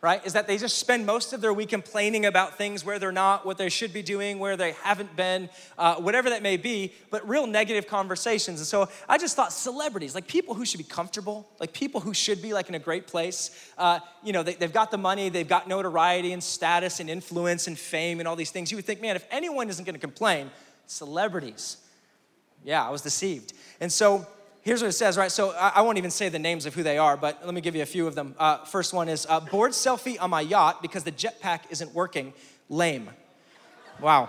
right, 0.00 0.24
is 0.24 0.32
that 0.34 0.46
they 0.46 0.56
just 0.56 0.78
spend 0.78 1.04
most 1.04 1.32
of 1.32 1.40
their 1.40 1.52
week 1.52 1.70
complaining 1.70 2.26
about 2.26 2.56
things 2.56 2.84
where 2.84 3.00
they're 3.00 3.10
not, 3.10 3.44
what 3.44 3.58
they 3.58 3.68
should 3.68 3.92
be 3.92 4.02
doing, 4.02 4.38
where 4.38 4.56
they 4.56 4.72
haven't 4.82 5.16
been, 5.16 5.48
uh, 5.76 5.96
whatever 5.96 6.30
that 6.30 6.40
may 6.40 6.56
be, 6.56 6.92
but 7.10 7.28
real 7.28 7.48
negative 7.48 7.88
conversations. 7.88 8.60
And 8.60 8.66
so 8.66 8.88
I 9.08 9.18
just 9.18 9.34
thought 9.34 9.52
celebrities, 9.52 10.14
like 10.14 10.28
people 10.28 10.54
who 10.54 10.64
should 10.64 10.78
be 10.78 10.84
comfortable, 10.84 11.48
like 11.58 11.72
people 11.72 12.00
who 12.00 12.14
should 12.14 12.40
be 12.40 12.54
like 12.54 12.68
in 12.68 12.76
a 12.76 12.78
great 12.78 13.08
place, 13.08 13.72
uh, 13.76 13.98
you 14.22 14.32
know, 14.32 14.44
they, 14.44 14.54
they've 14.54 14.72
got 14.72 14.92
the 14.92 14.98
money, 14.98 15.30
they've 15.30 15.48
got 15.48 15.66
notoriety 15.66 16.32
and 16.32 16.42
status 16.42 17.00
and 17.00 17.10
influence 17.10 17.66
and 17.66 17.76
fame 17.76 18.20
and 18.20 18.28
all 18.28 18.36
these 18.36 18.52
things. 18.52 18.70
You 18.70 18.76
would 18.76 18.84
think, 18.84 19.00
man, 19.00 19.16
if 19.16 19.26
anyone 19.32 19.68
isn't 19.68 19.84
gonna 19.84 19.98
complain, 19.98 20.50
celebrities. 20.86 21.78
Yeah, 22.64 22.86
I 22.86 22.90
was 22.90 23.02
deceived. 23.02 23.52
And 23.80 23.92
so 23.92 24.26
here's 24.62 24.82
what 24.82 24.88
it 24.88 24.92
says, 24.92 25.16
right? 25.16 25.30
So 25.30 25.50
I, 25.52 25.72
I, 25.76 25.82
won't 25.82 25.98
even 25.98 26.10
say 26.10 26.28
the 26.28 26.38
names 26.38 26.66
of 26.66 26.74
who 26.74 26.82
they 26.82 26.98
are, 26.98 27.16
but 27.16 27.44
let 27.44 27.54
me 27.54 27.60
give 27.60 27.74
you 27.74 27.82
a 27.82 27.86
few 27.86 28.06
of 28.06 28.14
them. 28.14 28.34
Uh, 28.38 28.58
first 28.64 28.92
one 28.92 29.08
is 29.08 29.26
uh, 29.28 29.40
bored 29.40 29.72
selfie 29.72 30.20
on 30.20 30.30
my 30.30 30.40
yacht 30.40 30.82
because 30.82 31.04
the 31.04 31.12
jetpack 31.12 31.60
isn't 31.70 31.94
working. 31.94 32.32
Lame. 32.68 33.10
Wow. 34.00 34.28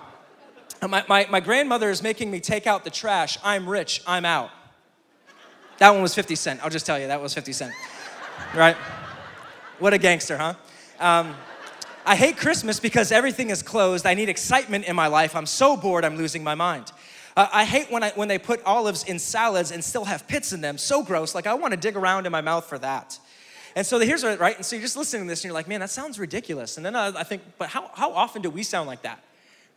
Uh, 0.82 0.88
my, 0.88 1.04
my, 1.08 1.28
my 1.30 1.40
grandmother 1.40 1.90
is 1.90 2.02
making 2.02 2.32
me 2.32 2.40
take 2.40 2.68
out 2.68 2.84
the 2.84 2.90
trash. 2.90 3.38
I'm 3.44 3.68
rich. 3.68 4.02
I'm 4.08 4.26
out. 4.26 4.50
That 5.80 5.92
one 5.92 6.02
was 6.02 6.14
50 6.16 6.36
Cent. 6.36 6.64
I'll 6.64 6.70
just 6.70 6.86
tell 6.86 7.00
you, 7.00 7.08
that 7.08 7.22
was 7.22 7.34
50 7.34 7.54
Cent. 7.54 7.74
Right? 8.56 8.76
What 9.80 9.94
a 9.94 9.98
gangster, 9.98 10.38
huh? 10.38 10.54
Um, 11.00 11.36
I 12.06 12.16
hate 12.16 12.38
Christmas 12.38 12.80
because 12.80 13.12
everything 13.12 13.50
is 13.50 13.62
closed. 13.62 14.06
I 14.06 14.14
need 14.14 14.30
excitement 14.30 14.86
in 14.86 14.96
my 14.96 15.08
life. 15.08 15.36
I'm 15.36 15.46
so 15.46 15.78
bored, 15.78 16.04
I'm 16.04 16.18
losing 16.18 16.44
my 16.44 16.56
mind. 16.56 16.92
Uh, 17.40 17.48
I 17.54 17.64
hate 17.64 17.90
when, 17.90 18.04
I, 18.04 18.10
when 18.16 18.28
they 18.28 18.38
put 18.38 18.62
olives 18.66 19.06
in 19.06 19.18
salads 19.18 19.72
and 19.72 19.82
still 19.82 20.04
have 20.04 20.28
pits 20.28 20.52
in 20.52 20.60
them. 20.60 20.78
So 20.78 21.02
gross. 21.02 21.34
Like, 21.34 21.48
I 21.48 21.54
want 21.54 21.72
to 21.72 21.80
dig 21.80 21.96
around 21.96 22.26
in 22.26 22.34
my 22.34 22.42
mouth 22.42 22.66
for 22.66 22.78
that. 22.80 23.18
And 23.78 23.88
so 23.88 23.98
here's 23.98 24.24
what, 24.24 24.42
right? 24.42 24.58
And 24.58 24.66
so 24.66 24.76
you're 24.76 24.84
just 24.84 24.98
listening 24.98 25.24
to 25.24 25.30
this 25.30 25.40
and 25.40 25.46
you're 25.46 25.54
like, 25.54 25.70
man, 25.70 25.80
that 25.80 25.90
sounds 25.90 26.20
ridiculous. 26.20 26.76
And 26.76 26.86
then 26.86 26.98
I, 26.98 27.18
I 27.18 27.24
think, 27.24 27.44
but 27.58 27.70
how, 27.70 27.92
how 27.94 28.12
often 28.12 28.42
do 28.42 28.50
we 28.50 28.62
sound 28.62 28.88
like 28.88 29.04
that? 29.04 29.24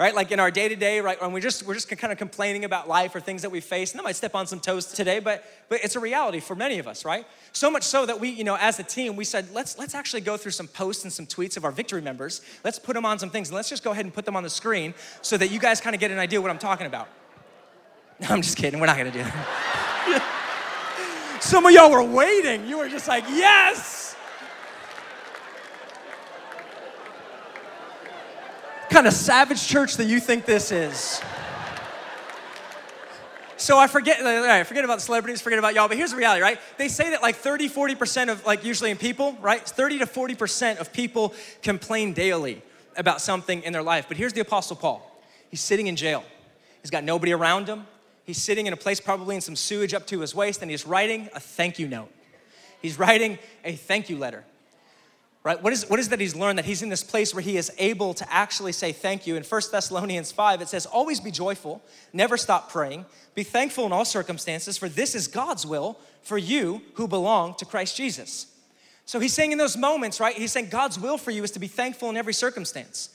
right? 0.01 0.13
Like 0.13 0.33
in 0.33 0.41
our 0.41 0.51
day 0.51 0.69
to 0.69 0.75
day, 0.75 1.01
right? 1.01 1.21
When 1.23 1.31
we're 1.31 1.39
just 1.39 1.65
we're 1.65 1.75
just 1.75 1.89
kind 1.89 2.13
of 2.13 2.19
complaining 2.19 2.65
about 2.65 2.89
life 2.89 3.15
or 3.15 3.21
things 3.21 3.43
that 3.43 3.51
we 3.51 3.61
face, 3.61 3.93
and 3.93 4.01
I 4.01 4.05
might 4.05 4.17
step 4.17 4.35
on 4.35 4.49
some 4.49 4.59
toes 4.59 4.87
today, 4.87 5.21
but 5.21 5.45
but 5.69 5.85
it's 5.85 5.95
a 5.95 6.01
reality 6.01 6.41
for 6.41 6.57
many 6.57 6.81
of 6.81 6.89
us, 6.89 7.05
right? 7.05 7.25
So 7.53 7.71
much 7.71 7.85
so 7.85 8.05
that 8.07 8.19
we, 8.19 8.31
you 8.31 8.43
know, 8.43 8.57
as 8.59 8.81
a 8.81 8.83
team, 8.83 9.15
we 9.15 9.25
said 9.25 9.53
let's 9.53 9.79
let's 9.79 9.95
actually 9.95 10.23
go 10.23 10.37
through 10.37 10.53
some 10.53 10.67
posts 10.67 11.05
and 11.05 11.13
some 11.13 11.27
tweets 11.27 11.57
of 11.57 11.65
our 11.65 11.71
victory 11.71 12.01
members. 12.01 12.41
Let's 12.65 12.81
put 12.81 12.95
them 12.95 13.05
on 13.05 13.21
some 13.21 13.31
things, 13.31 13.51
and 13.51 13.55
let's 13.55 13.69
just 13.69 13.85
go 13.85 13.93
ahead 13.93 14.05
and 14.05 14.13
put 14.13 14.25
them 14.25 14.35
on 14.35 14.43
the 14.43 14.51
screen 14.51 14.95
so 15.21 15.37
that 15.37 15.53
you 15.53 15.61
guys 15.61 15.81
kind 15.81 15.95
of 15.95 16.01
get 16.01 16.11
an 16.11 16.19
idea 16.19 16.41
what 16.41 16.51
I'm 16.51 16.59
talking 16.59 16.89
about. 16.89 17.09
No, 18.23 18.29
I'm 18.31 18.43
just 18.43 18.57
kidding. 18.57 18.81
We're 18.81 18.87
not 18.87 18.97
gonna 18.97 19.11
do 19.11 19.23
that. 19.23 20.23
some 21.41 21.67
of 21.67 21.73
y'all 21.73 21.91
were 21.91 22.03
waiting. 22.03 22.67
You 22.67 22.79
were 22.79 22.89
just 22.89 23.07
like, 23.09 23.25
yes. 23.29 24.03
kind 28.93 29.07
of 29.07 29.15
savage 29.15 29.67
church 29.67 29.97
that 29.97 30.05
you 30.05 30.21
think 30.21 30.45
this 30.45 30.71
is? 30.71 31.23
So 33.57 33.79
I 33.79 33.87
forget, 33.87 34.21
I 34.21 34.65
forget 34.65 34.85
about 34.85 34.97
the 34.97 35.03
celebrities, 35.03 35.41
forget 35.41 35.59
about 35.59 35.75
y'all, 35.75 35.89
but 35.89 35.97
here's 35.97 36.11
the 36.11 36.17
reality, 36.17 36.43
right? 36.43 36.59
They 36.79 36.89
say 36.89 37.11
that 37.11 37.23
like 37.23 37.37
30, 37.37 37.69
40% 37.69 38.31
of, 38.31 38.45
like 38.45 38.65
usually 38.65 38.91
in 38.91 38.99
people, 38.99 39.37
right? 39.41 39.61
30 39.67 40.01
to 40.01 40.07
40% 40.07 40.77
of 40.79 40.93
people 40.93 41.33
complain 41.63 42.13
daily 42.13 42.61
about 42.97 43.21
something 43.21 43.63
in 43.63 43.73
their 43.73 43.83
life. 43.83 44.07
But 44.09 44.17
here's 44.17 44.33
the 44.33 44.41
Apostle 44.41 44.77
Paul. 44.77 45.09
He's 45.49 45.61
sitting 45.61 45.87
in 45.87 45.97
jail. 45.97 46.25
He's 46.83 46.91
got 46.91 47.05
nobody 47.05 47.33
around 47.33 47.69
him. 47.69 47.87
He's 48.25 48.41
sitting 48.41 48.67
in 48.67 48.73
a 48.73 48.77
place 48.77 49.01
probably 49.01 49.35
in 49.35 49.41
some 49.41 49.57
sewage 49.57 49.95
up 49.95 50.07
to 50.09 50.21
his 50.21 50.35
waist, 50.35 50.63
and 50.63 50.71
he's 50.71 50.87
writing 50.87 51.29
a 51.35 51.41
thank 51.41 51.79
you 51.79 51.89
note. 51.89 52.11
He's 52.81 52.99
writing 52.99 53.39
a 53.65 53.75
thank 53.75 54.11
you 54.11 54.19
letter 54.19 54.45
right? 55.45 55.61
What 55.61 55.73
is, 55.73 55.89
what 55.89 55.99
is 55.99 56.09
that 56.11 56.21
he's 56.21 56.37
learned 56.37 56.59
that 56.59 56.65
he's 56.65 56.83
in 56.83 56.89
this 56.89 57.03
place 57.03 57.35
where 57.35 57.43
he 57.43 57.57
is 57.57 57.73
able 57.79 58.15
to 58.15 58.33
actually 58.33 58.73
say 58.73 58.93
thank 58.93 59.27
you? 59.27 59.37
In 59.37 59.43
1 59.43 59.61
Thessalonians 59.71 60.31
5, 60.31 60.63
it 60.63 60.69
says, 60.69 60.87
Always 60.87 61.21
be 61.21 61.31
joyful, 61.31 61.83
never 62.13 62.37
stop 62.37 62.71
praying, 62.71 63.07
be 63.35 63.43
thankful 63.43 63.87
in 63.87 63.93
all 63.93 64.05
circumstances, 64.05 64.79
for 64.79 64.89
this 64.89 65.15
is 65.15 65.27
God's 65.29 65.67
will 65.67 65.99
for 66.23 66.39
you 66.39 66.83
who 66.95 67.09
belong 67.09 67.55
to 67.57 67.65
Christ 67.65 67.97
Jesus. 67.97 68.47
So 69.05 69.19
he's 69.19 69.35
saying 69.35 69.51
in 69.51 69.59
those 69.59 69.77
moments, 69.77 70.21
right? 70.21 70.35
He's 70.35 70.53
saying 70.53 70.69
God's 70.69 70.99
will 70.99 71.19
for 71.19 71.33
you 71.33 71.43
is 71.43 71.51
to 71.53 71.59
be 71.59 71.67
thankful 71.67 72.09
in 72.09 72.17
every 72.17 72.35
circumstance. 72.35 73.09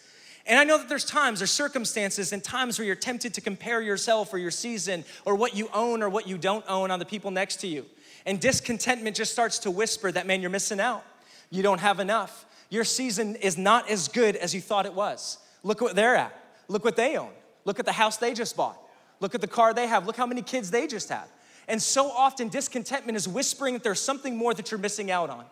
And 0.47 0.57
I 0.57 0.63
know 0.63 0.77
that 0.77 0.87
there's 0.87 1.03
times, 1.03 1.39
there's 1.39 1.51
circumstances 1.51 2.31
and 2.31 2.41
times 2.41 2.79
where 2.79 2.85
you're 2.85 2.95
tempted 2.95 3.33
to 3.33 3.41
compare 3.41 3.81
yourself 3.81 4.33
or 4.33 4.37
your 4.37 4.51
season 4.51 5.03
or 5.25 5.35
what 5.35 5.55
you 5.55 5.69
own 5.73 6.01
or 6.01 6.09
what 6.09 6.25
you 6.25 6.37
don't 6.37 6.63
own 6.69 6.89
on 6.89 6.99
the 6.99 7.05
people 7.05 7.31
next 7.31 7.57
to 7.57 7.67
you. 7.67 7.85
And 8.25 8.39
discontentment 8.39 9.15
just 9.15 9.33
starts 9.33 9.59
to 9.59 9.71
whisper 9.71 10.11
that, 10.11 10.25
man, 10.25 10.39
you're 10.39 10.49
missing 10.49 10.79
out. 10.79 11.03
You 11.49 11.63
don't 11.63 11.79
have 11.79 11.99
enough. 11.99 12.45
Your 12.69 12.85
season 12.85 13.35
is 13.35 13.57
not 13.57 13.89
as 13.89 14.07
good 14.07 14.37
as 14.37 14.55
you 14.55 14.61
thought 14.61 14.85
it 14.85 14.93
was. 14.93 15.37
Look 15.63 15.81
what 15.81 15.95
they're 15.95 16.15
at. 16.15 16.33
Look 16.69 16.85
what 16.85 16.95
they 16.95 17.17
own. 17.17 17.31
Look 17.65 17.79
at 17.79 17.85
the 17.85 17.91
house 17.91 18.17
they 18.17 18.33
just 18.33 18.55
bought. 18.55 18.77
Look 19.19 19.35
at 19.35 19.41
the 19.41 19.47
car 19.47 19.73
they 19.73 19.87
have. 19.87 20.05
Look 20.05 20.15
how 20.15 20.25
many 20.25 20.41
kids 20.41 20.71
they 20.71 20.87
just 20.87 21.09
had. 21.09 21.25
And 21.67 21.81
so 21.81 22.09
often, 22.09 22.47
discontentment 22.47 23.17
is 23.17 23.27
whispering 23.27 23.73
that 23.73 23.83
there's 23.83 24.01
something 24.01 24.37
more 24.37 24.53
that 24.53 24.71
you're 24.71 24.79
missing 24.79 25.11
out 25.11 25.29
on. 25.29 25.43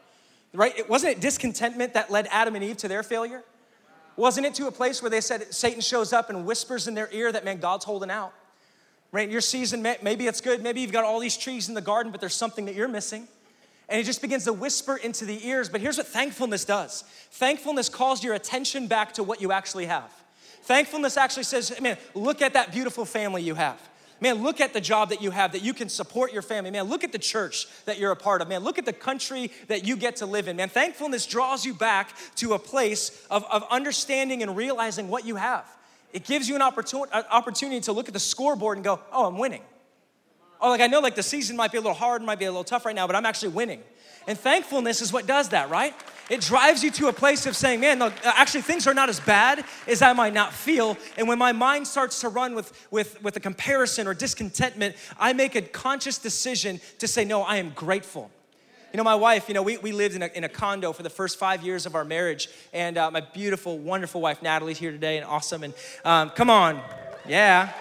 Right? 0.53 0.77
It, 0.79 0.89
wasn't 0.89 1.17
it 1.17 1.21
discontentment 1.21 1.93
that 1.95 2.09
led 2.09 2.27
Adam 2.31 2.55
and 2.55 2.63
Eve 2.63 2.77
to 2.77 2.87
their 2.87 3.03
failure? 3.03 3.43
Wasn't 4.17 4.45
it 4.45 4.55
to 4.55 4.67
a 4.67 4.71
place 4.71 5.01
where 5.01 5.09
they 5.09 5.21
said 5.21 5.53
Satan 5.53 5.81
shows 5.81 6.13
up 6.13 6.29
and 6.29 6.45
whispers 6.45 6.87
in 6.87 6.93
their 6.93 7.09
ear 7.11 7.31
that, 7.31 7.43
man, 7.43 7.59
God's 7.59 7.85
holding 7.85 8.09
out? 8.09 8.33
Right? 9.11 9.29
Your 9.29 9.41
season, 9.41 9.81
maybe 9.81 10.27
it's 10.27 10.41
good. 10.41 10.61
Maybe 10.61 10.81
you've 10.81 10.91
got 10.91 11.03
all 11.03 11.19
these 11.19 11.37
trees 11.37 11.69
in 11.69 11.75
the 11.75 11.81
garden, 11.81 12.11
but 12.11 12.21
there's 12.21 12.33
something 12.33 12.65
that 12.65 12.75
you're 12.75 12.87
missing 12.87 13.27
and 13.87 13.99
it 13.99 14.03
just 14.03 14.21
begins 14.21 14.45
to 14.45 14.53
whisper 14.53 14.97
into 14.97 15.25
the 15.25 15.47
ears. 15.47 15.69
But 15.69 15.81
here's 15.81 15.97
what 15.97 16.07
thankfulness 16.07 16.65
does 16.65 17.03
thankfulness 17.31 17.89
calls 17.89 18.23
your 18.23 18.33
attention 18.33 18.87
back 18.87 19.13
to 19.13 19.23
what 19.23 19.41
you 19.41 19.51
actually 19.51 19.85
have. 19.85 20.11
Thankfulness 20.63 21.17
actually 21.17 21.43
says, 21.43 21.79
man, 21.79 21.97
look 22.15 22.41
at 22.41 22.53
that 22.53 22.71
beautiful 22.71 23.05
family 23.05 23.43
you 23.43 23.53
have. 23.53 23.79
Man, 24.21 24.41
look 24.43 24.61
at 24.61 24.73
the 24.73 24.79
job 24.79 25.09
that 25.09 25.21
you 25.21 25.31
have 25.31 25.51
that 25.51 25.61
you 25.61 25.73
can 25.73 25.89
support 25.89 26.31
your 26.31 26.41
family. 26.41 26.71
Man, 26.71 26.85
look 26.85 27.03
at 27.03 27.11
the 27.11 27.19
church 27.19 27.67
that 27.85 27.99
you're 27.99 28.11
a 28.11 28.15
part 28.15 28.41
of. 28.41 28.47
Man, 28.47 28.63
look 28.63 28.77
at 28.77 28.85
the 28.85 28.93
country 28.93 29.51
that 29.67 29.85
you 29.85 29.97
get 29.97 30.17
to 30.17 30.25
live 30.25 30.47
in. 30.47 30.55
Man, 30.55 30.69
thankfulness 30.69 31.25
draws 31.25 31.65
you 31.65 31.73
back 31.73 32.15
to 32.35 32.53
a 32.53 32.59
place 32.59 33.25
of, 33.29 33.43
of 33.51 33.65
understanding 33.69 34.41
and 34.41 34.55
realizing 34.55 35.09
what 35.09 35.25
you 35.25 35.35
have. 35.35 35.65
It 36.13 36.23
gives 36.23 36.47
you 36.47 36.55
an 36.55 36.61
uh, 36.61 37.23
opportunity 37.29 37.81
to 37.81 37.91
look 37.91 38.07
at 38.07 38.13
the 38.13 38.19
scoreboard 38.21 38.77
and 38.77 38.85
go, 38.85 39.01
oh, 39.11 39.25
I'm 39.25 39.37
winning. 39.37 39.63
Oh, 40.61 40.69
like 40.69 40.79
I 40.79 40.87
know 40.87 41.01
like 41.01 41.15
the 41.15 41.23
season 41.23 41.57
might 41.57 41.73
be 41.73 41.77
a 41.77 41.81
little 41.81 41.93
hard, 41.93 42.21
might 42.21 42.39
be 42.39 42.45
a 42.45 42.51
little 42.51 42.63
tough 42.63 42.85
right 42.85 42.95
now, 42.95 43.05
but 43.05 43.17
I'm 43.17 43.25
actually 43.25 43.49
winning. 43.49 43.83
And 44.27 44.37
thankfulness 44.37 45.01
is 45.01 45.13
what 45.13 45.27
does 45.27 45.49
that, 45.49 45.69
right? 45.69 45.93
It 46.29 46.41
drives 46.41 46.83
you 46.83 46.89
to 46.91 47.07
a 47.07 47.13
place 47.13 47.45
of 47.45 47.55
saying, 47.55 47.81
man, 47.81 47.99
no, 47.99 48.11
actually 48.23 48.61
things 48.61 48.87
are 48.87 48.95
not 48.95 49.09
as 49.09 49.19
bad 49.19 49.63
as 49.87 50.01
I 50.01 50.13
might 50.13 50.33
not 50.33 50.53
feel. 50.53 50.97
And 51.17 51.27
when 51.27 51.37
my 51.37 51.51
mind 51.51 51.87
starts 51.87 52.21
to 52.21 52.29
run 52.29 52.55
with, 52.55 52.87
with, 52.89 53.21
with 53.21 53.37
a 53.37 53.39
comparison 53.39 54.07
or 54.07 54.15
discontentment, 54.15 54.95
I 55.19 55.33
make 55.33 55.53
a 55.53 55.61
conscious 55.61 56.17
decision 56.17 56.81
to 56.97 57.07
say, 57.07 57.25
no, 57.25 57.43
I 57.43 57.57
am 57.57 57.69
grateful. 57.71 58.31
You 58.91 58.97
know, 58.97 59.03
my 59.03 59.15
wife, 59.15 59.47
you 59.49 59.53
know, 59.53 59.61
we, 59.61 59.77
we 59.77 59.91
lived 59.91 60.15
in 60.15 60.23
a, 60.23 60.27
in 60.27 60.43
a 60.45 60.49
condo 60.49 60.93
for 60.93 61.03
the 61.03 61.09
first 61.09 61.37
five 61.37 61.61
years 61.63 61.85
of 61.85 61.93
our 61.93 62.05
marriage. 62.05 62.49
And 62.73 62.97
uh, 62.97 63.11
my 63.11 63.19
beautiful, 63.19 63.77
wonderful 63.77 64.21
wife, 64.21 64.41
Natalie's 64.41 64.79
here 64.79 64.91
today 64.91 65.17
and 65.17 65.25
awesome. 65.25 65.63
And 65.63 65.73
um, 66.03 66.29
come 66.31 66.49
on, 66.49 66.81
yeah, 67.27 67.71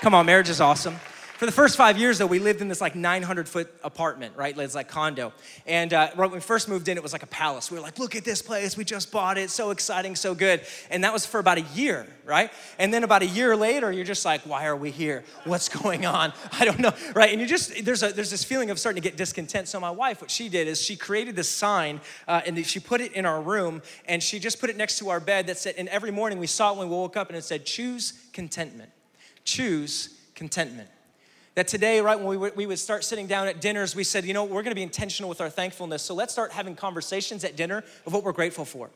come 0.00 0.12
on, 0.12 0.26
marriage 0.26 0.50
is 0.50 0.60
awesome 0.60 0.96
for 1.36 1.44
the 1.44 1.52
first 1.52 1.76
five 1.76 1.98
years, 1.98 2.16
though, 2.16 2.26
we 2.26 2.38
lived 2.38 2.62
in 2.62 2.68
this 2.68 2.80
like 2.80 2.94
900 2.94 3.46
foot 3.46 3.68
apartment, 3.84 4.34
right? 4.36 4.56
It's 4.58 4.74
like 4.74 4.88
condo. 4.88 5.34
And 5.66 5.92
uh, 5.92 6.08
when 6.14 6.30
we 6.30 6.40
first 6.40 6.66
moved 6.66 6.88
in, 6.88 6.96
it 6.96 7.02
was 7.02 7.12
like 7.12 7.22
a 7.22 7.28
palace. 7.28 7.70
We 7.70 7.76
were 7.76 7.82
like, 7.82 7.98
look 7.98 8.16
at 8.16 8.24
this 8.24 8.40
place. 8.40 8.74
We 8.74 8.84
just 8.84 9.12
bought 9.12 9.36
it. 9.36 9.50
So 9.50 9.70
exciting, 9.70 10.16
so 10.16 10.34
good. 10.34 10.62
And 10.88 11.04
that 11.04 11.12
was 11.12 11.26
for 11.26 11.38
about 11.38 11.58
a 11.58 11.64
year, 11.74 12.06
right? 12.24 12.50
And 12.78 12.92
then 12.92 13.04
about 13.04 13.20
a 13.20 13.26
year 13.26 13.54
later, 13.54 13.92
you're 13.92 14.06
just 14.06 14.24
like, 14.24 14.40
why 14.42 14.66
are 14.66 14.76
we 14.76 14.90
here? 14.90 15.24
What's 15.44 15.68
going 15.68 16.06
on? 16.06 16.32
I 16.52 16.64
don't 16.64 16.78
know, 16.78 16.94
right? 17.14 17.30
And 17.30 17.38
you 17.38 17.46
just, 17.46 17.84
there's, 17.84 18.02
a, 18.02 18.14
there's 18.14 18.30
this 18.30 18.42
feeling 18.42 18.70
of 18.70 18.78
starting 18.78 19.02
to 19.02 19.06
get 19.06 19.18
discontent. 19.18 19.68
So 19.68 19.78
my 19.78 19.90
wife, 19.90 20.22
what 20.22 20.30
she 20.30 20.48
did 20.48 20.66
is 20.66 20.80
she 20.80 20.96
created 20.96 21.36
this 21.36 21.50
sign 21.50 22.00
uh, 22.26 22.40
and 22.46 22.64
she 22.64 22.80
put 22.80 23.02
it 23.02 23.12
in 23.12 23.26
our 23.26 23.42
room 23.42 23.82
and 24.06 24.22
she 24.22 24.38
just 24.38 24.58
put 24.58 24.70
it 24.70 24.76
next 24.78 24.98
to 25.00 25.10
our 25.10 25.20
bed 25.20 25.48
that 25.48 25.58
said, 25.58 25.74
and 25.76 25.90
every 25.90 26.10
morning 26.10 26.38
we 26.38 26.46
saw 26.46 26.72
it 26.72 26.78
when 26.78 26.88
we 26.88 26.94
woke 26.94 27.14
up 27.14 27.28
and 27.28 27.36
it 27.36 27.44
said, 27.44 27.66
choose 27.66 28.14
contentment. 28.32 28.90
Choose 29.44 30.18
contentment 30.34 30.88
that 31.56 31.66
today, 31.66 32.02
right, 32.02 32.18
when 32.18 32.28
we, 32.28 32.36
would, 32.36 32.54
we 32.54 32.66
would 32.66 32.78
start 32.78 33.02
sitting 33.02 33.26
down 33.26 33.48
at 33.48 33.62
dinners, 33.62 33.96
we 33.96 34.04
said, 34.04 34.26
you 34.26 34.34
know, 34.34 34.44
we're 34.44 34.62
gonna 34.62 34.74
be 34.74 34.82
intentional 34.82 35.28
with 35.28 35.40
our 35.40 35.48
thankfulness. 35.48 36.02
So 36.02 36.14
let's 36.14 36.32
start 36.32 36.52
having 36.52 36.76
conversations 36.76 37.44
at 37.44 37.56
dinner 37.56 37.82
of 38.04 38.12
what 38.12 38.22
we're 38.22 38.32
grateful 38.32 38.66
for. 38.66 38.90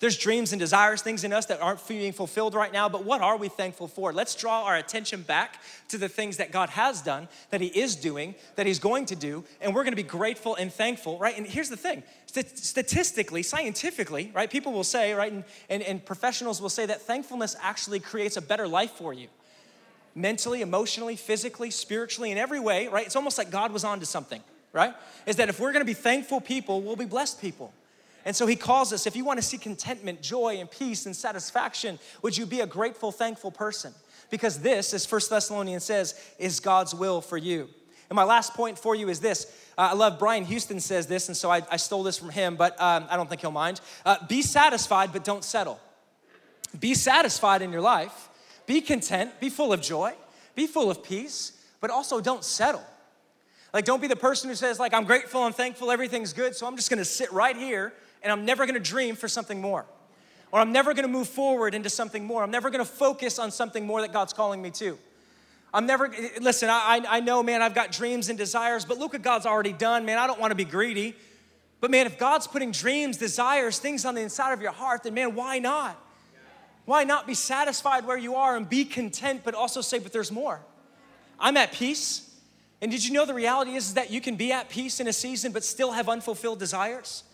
There's 0.00 0.16
dreams 0.16 0.52
and 0.52 0.60
desires, 0.60 1.02
things 1.02 1.24
in 1.24 1.32
us 1.34 1.46
that 1.46 1.60
aren't 1.60 1.86
being 1.86 2.12
fulfilled 2.12 2.54
right 2.54 2.72
now, 2.72 2.88
but 2.88 3.04
what 3.04 3.20
are 3.20 3.36
we 3.36 3.48
thankful 3.48 3.88
for? 3.88 4.12
Let's 4.12 4.34
draw 4.34 4.62
our 4.62 4.76
attention 4.76 5.22
back 5.22 5.60
to 5.88 5.98
the 5.98 6.08
things 6.08 6.38
that 6.38 6.50
God 6.50 6.70
has 6.70 7.02
done, 7.02 7.28
that 7.50 7.60
He 7.60 7.66
is 7.66 7.94
doing, 7.94 8.34
that 8.56 8.64
He's 8.64 8.78
going 8.78 9.04
to 9.06 9.16
do, 9.16 9.44
and 9.60 9.74
we're 9.74 9.84
gonna 9.84 9.96
be 9.96 10.02
grateful 10.02 10.54
and 10.54 10.72
thankful, 10.72 11.18
right? 11.18 11.36
And 11.36 11.46
here's 11.46 11.68
the 11.68 11.76
thing 11.76 12.02
statistically, 12.26 13.42
scientifically, 13.42 14.30
right, 14.34 14.50
people 14.50 14.72
will 14.72 14.84
say, 14.84 15.12
right, 15.12 15.32
and, 15.32 15.44
and, 15.68 15.82
and 15.82 16.02
professionals 16.02 16.62
will 16.62 16.70
say 16.70 16.86
that 16.86 17.02
thankfulness 17.02 17.54
actually 17.60 18.00
creates 18.00 18.38
a 18.38 18.42
better 18.42 18.66
life 18.66 18.92
for 18.92 19.12
you 19.12 19.28
mentally, 20.18 20.60
emotionally, 20.60 21.16
physically, 21.16 21.70
spiritually, 21.70 22.30
in 22.30 22.38
every 22.38 22.60
way, 22.60 22.88
right? 22.88 23.06
It's 23.06 23.16
almost 23.16 23.38
like 23.38 23.50
God 23.50 23.72
was 23.72 23.84
onto 23.84 24.04
something, 24.04 24.42
right? 24.72 24.94
Is 25.26 25.36
that 25.36 25.48
if 25.48 25.60
we're 25.60 25.72
gonna 25.72 25.84
be 25.84 25.94
thankful 25.94 26.40
people, 26.40 26.82
we'll 26.82 26.96
be 26.96 27.04
blessed 27.04 27.40
people. 27.40 27.72
And 28.24 28.34
so 28.36 28.46
he 28.46 28.56
calls 28.56 28.92
us, 28.92 29.06
if 29.06 29.16
you 29.16 29.24
wanna 29.24 29.42
see 29.42 29.58
contentment, 29.58 30.20
joy, 30.20 30.58
and 30.58 30.70
peace 30.70 31.06
and 31.06 31.16
satisfaction, 31.16 31.98
would 32.22 32.36
you 32.36 32.46
be 32.46 32.60
a 32.60 32.66
grateful, 32.66 33.12
thankful 33.12 33.50
person? 33.50 33.94
Because 34.30 34.58
this, 34.58 34.92
as 34.92 35.06
First 35.06 35.30
Thessalonians 35.30 35.84
says, 35.84 36.20
is 36.38 36.60
God's 36.60 36.94
will 36.94 37.20
for 37.20 37.38
you. 37.38 37.68
And 38.10 38.16
my 38.16 38.24
last 38.24 38.54
point 38.54 38.78
for 38.78 38.94
you 38.94 39.08
is 39.08 39.20
this. 39.20 39.46
Uh, 39.76 39.90
I 39.92 39.94
love 39.94 40.18
Brian 40.18 40.44
Houston 40.44 40.80
says 40.80 41.06
this, 41.06 41.28
and 41.28 41.36
so 41.36 41.50
I, 41.50 41.62
I 41.70 41.76
stole 41.76 42.02
this 42.02 42.18
from 42.18 42.30
him, 42.30 42.56
but 42.56 42.80
um, 42.80 43.06
I 43.10 43.16
don't 43.16 43.28
think 43.28 43.42
he'll 43.42 43.50
mind. 43.50 43.80
Uh, 44.04 44.16
be 44.26 44.42
satisfied, 44.42 45.12
but 45.12 45.24
don't 45.24 45.44
settle. 45.44 45.78
Be 46.78 46.94
satisfied 46.94 47.62
in 47.62 47.72
your 47.72 47.80
life, 47.80 48.27
be 48.68 48.82
content, 48.82 49.40
be 49.40 49.48
full 49.48 49.72
of 49.72 49.80
joy, 49.80 50.12
be 50.54 50.66
full 50.66 50.90
of 50.90 51.02
peace, 51.02 51.52
but 51.80 51.90
also 51.90 52.20
don't 52.20 52.44
settle. 52.44 52.84
Like, 53.72 53.86
don't 53.86 54.00
be 54.00 54.08
the 54.08 54.16
person 54.16 54.50
who 54.50 54.54
says, 54.54 54.78
like, 54.78 54.92
I'm 54.92 55.04
grateful, 55.04 55.42
I'm 55.42 55.54
thankful, 55.54 55.90
everything's 55.90 56.34
good, 56.34 56.54
so 56.54 56.66
I'm 56.66 56.76
just 56.76 56.90
gonna 56.90 57.04
sit 57.04 57.32
right 57.32 57.56
here 57.56 57.94
and 58.22 58.30
I'm 58.30 58.44
never 58.44 58.66
gonna 58.66 58.78
dream 58.78 59.16
for 59.16 59.26
something 59.26 59.60
more. 59.60 59.86
Or 60.52 60.60
I'm 60.60 60.70
never 60.70 60.92
gonna 60.92 61.08
move 61.08 61.28
forward 61.28 61.74
into 61.74 61.88
something 61.88 62.24
more. 62.24 62.42
I'm 62.42 62.50
never 62.50 62.68
gonna 62.68 62.84
focus 62.84 63.38
on 63.38 63.50
something 63.50 63.86
more 63.86 64.02
that 64.02 64.12
God's 64.12 64.34
calling 64.34 64.60
me 64.60 64.70
to. 64.72 64.98
I'm 65.72 65.86
never, 65.86 66.06
eh, 66.06 66.28
eh, 66.36 66.38
listen, 66.40 66.68
I, 66.68 67.02
I 67.08 67.20
know, 67.20 67.42
man, 67.42 67.62
I've 67.62 67.74
got 67.74 67.90
dreams 67.90 68.28
and 68.28 68.36
desires, 68.36 68.84
but 68.84 68.98
look 68.98 69.14
what 69.14 69.22
God's 69.22 69.46
already 69.46 69.72
done, 69.72 70.04
man. 70.04 70.18
I 70.18 70.26
don't 70.26 70.40
wanna 70.40 70.54
be 70.54 70.64
greedy. 70.64 71.16
But 71.80 71.90
man, 71.90 72.06
if 72.06 72.18
God's 72.18 72.46
putting 72.46 72.72
dreams, 72.72 73.16
desires, 73.16 73.78
things 73.78 74.04
on 74.04 74.14
the 74.14 74.20
inside 74.20 74.52
of 74.52 74.60
your 74.60 74.72
heart, 74.72 75.04
then 75.04 75.14
man, 75.14 75.34
why 75.34 75.58
not? 75.58 75.98
Why 76.88 77.04
not 77.04 77.26
be 77.26 77.34
satisfied 77.34 78.06
where 78.06 78.16
you 78.16 78.36
are 78.36 78.56
and 78.56 78.66
be 78.66 78.86
content, 78.86 79.42
but 79.44 79.54
also 79.54 79.82
say, 79.82 79.98
but 79.98 80.10
there's 80.10 80.32
more? 80.32 80.58
I'm 81.38 81.58
at 81.58 81.70
peace. 81.72 82.34
And 82.80 82.90
did 82.90 83.04
you 83.04 83.12
know 83.12 83.26
the 83.26 83.34
reality 83.34 83.74
is, 83.74 83.88
is 83.88 83.94
that 83.94 84.10
you 84.10 84.22
can 84.22 84.36
be 84.36 84.52
at 84.52 84.70
peace 84.70 84.98
in 84.98 85.06
a 85.06 85.12
season 85.12 85.52
but 85.52 85.64
still 85.64 85.92
have 85.92 86.08
unfulfilled 86.08 86.58
desires? 86.58 87.24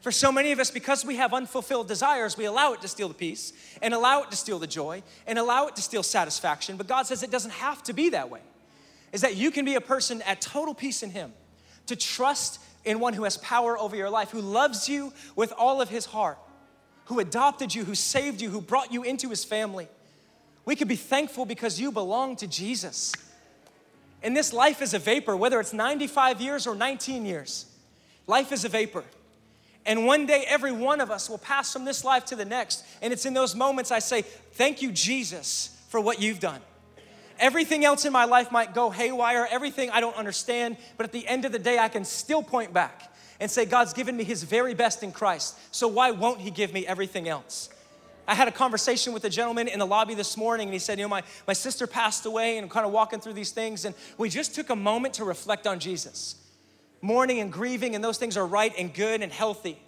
For 0.00 0.10
so 0.10 0.32
many 0.32 0.50
of 0.50 0.58
us, 0.58 0.72
because 0.72 1.04
we 1.04 1.14
have 1.18 1.32
unfulfilled 1.32 1.86
desires, 1.86 2.36
we 2.36 2.46
allow 2.46 2.72
it 2.72 2.80
to 2.80 2.88
steal 2.88 3.06
the 3.06 3.14
peace 3.14 3.52
and 3.80 3.94
allow 3.94 4.22
it 4.22 4.32
to 4.32 4.36
steal 4.36 4.58
the 4.58 4.66
joy 4.66 5.04
and 5.28 5.38
allow 5.38 5.68
it 5.68 5.76
to 5.76 5.82
steal 5.82 6.02
satisfaction. 6.02 6.76
But 6.76 6.88
God 6.88 7.06
says 7.06 7.22
it 7.22 7.30
doesn't 7.30 7.52
have 7.52 7.84
to 7.84 7.92
be 7.92 8.08
that 8.08 8.28
way. 8.28 8.40
Is 9.12 9.20
that 9.20 9.36
you 9.36 9.52
can 9.52 9.64
be 9.64 9.76
a 9.76 9.80
person 9.80 10.20
at 10.22 10.40
total 10.40 10.74
peace 10.74 11.04
in 11.04 11.10
Him, 11.10 11.32
to 11.86 11.94
trust 11.94 12.58
in 12.84 12.98
one 12.98 13.14
who 13.14 13.22
has 13.22 13.36
power 13.36 13.78
over 13.78 13.94
your 13.94 14.10
life, 14.10 14.30
who 14.30 14.40
loves 14.40 14.88
you 14.88 15.12
with 15.36 15.52
all 15.56 15.80
of 15.80 15.90
His 15.90 16.06
heart, 16.06 16.38
who 17.06 17.18
adopted 17.18 17.74
you, 17.74 17.84
who 17.84 17.94
saved 17.94 18.40
you, 18.40 18.50
who 18.50 18.60
brought 18.60 18.92
you 18.92 19.02
into 19.02 19.28
His 19.30 19.44
family. 19.44 19.88
We 20.64 20.76
could 20.76 20.88
be 20.88 20.96
thankful 20.96 21.46
because 21.46 21.80
you 21.80 21.92
belong 21.92 22.36
to 22.36 22.46
Jesus. 22.46 23.12
And 24.22 24.36
this 24.36 24.52
life 24.52 24.82
is 24.82 24.94
a 24.94 24.98
vapor, 24.98 25.36
whether 25.36 25.60
it's 25.60 25.72
95 25.72 26.40
years 26.40 26.66
or 26.66 26.74
19 26.74 27.24
years. 27.24 27.66
Life 28.26 28.52
is 28.52 28.64
a 28.64 28.68
vapor. 28.68 29.04
And 29.84 30.04
one 30.04 30.26
day, 30.26 30.44
every 30.48 30.72
one 30.72 31.00
of 31.00 31.12
us 31.12 31.30
will 31.30 31.38
pass 31.38 31.72
from 31.72 31.84
this 31.84 32.04
life 32.04 32.24
to 32.26 32.36
the 32.36 32.44
next. 32.44 32.84
And 33.00 33.12
it's 33.12 33.24
in 33.24 33.34
those 33.34 33.54
moments 33.54 33.92
I 33.92 34.00
say, 34.00 34.22
Thank 34.22 34.82
you, 34.82 34.90
Jesus, 34.90 35.80
for 35.88 36.00
what 36.00 36.20
you've 36.20 36.40
done. 36.40 36.60
Everything 37.38 37.84
else 37.84 38.04
in 38.04 38.12
my 38.12 38.24
life 38.24 38.50
might 38.50 38.74
go 38.74 38.90
haywire, 38.90 39.46
everything 39.48 39.90
I 39.90 40.00
don't 40.00 40.16
understand, 40.16 40.78
but 40.96 41.04
at 41.04 41.12
the 41.12 41.26
end 41.28 41.44
of 41.44 41.52
the 41.52 41.58
day, 41.58 41.78
I 41.78 41.88
can 41.88 42.04
still 42.04 42.42
point 42.42 42.72
back 42.72 43.12
and 43.40 43.50
say, 43.50 43.64
God's 43.64 43.92
given 43.92 44.16
me 44.16 44.24
His 44.24 44.42
very 44.42 44.74
best 44.74 45.02
in 45.02 45.12
Christ. 45.12 45.58
So 45.70 45.88
why 45.88 46.10
won't 46.10 46.40
He 46.40 46.50
give 46.50 46.72
me 46.72 46.86
everything 46.86 47.28
else? 47.28 47.68
I 48.28 48.34
had 48.34 48.48
a 48.48 48.52
conversation 48.52 49.12
with 49.12 49.24
a 49.24 49.30
gentleman 49.30 49.68
in 49.68 49.78
the 49.78 49.86
lobby 49.86 50.14
this 50.14 50.36
morning, 50.36 50.68
and 50.68 50.72
he 50.72 50.80
said, 50.80 50.98
You 50.98 51.04
know, 51.04 51.10
my, 51.10 51.22
my 51.46 51.52
sister 51.52 51.86
passed 51.86 52.26
away, 52.26 52.56
and 52.56 52.64
I'm 52.64 52.70
kind 52.70 52.84
of 52.84 52.92
walking 52.92 53.20
through 53.20 53.34
these 53.34 53.52
things, 53.52 53.84
and 53.84 53.94
we 54.18 54.28
just 54.28 54.54
took 54.54 54.70
a 54.70 54.76
moment 54.76 55.14
to 55.14 55.24
reflect 55.24 55.66
on 55.66 55.78
Jesus 55.78 56.36
mourning 57.02 57.38
and 57.40 57.52
grieving, 57.52 57.94
and 57.94 58.02
those 58.02 58.18
things 58.18 58.36
are 58.36 58.46
right 58.46 58.72
and 58.76 58.92
good 58.92 59.22
and 59.22 59.30
healthy. 59.30 59.78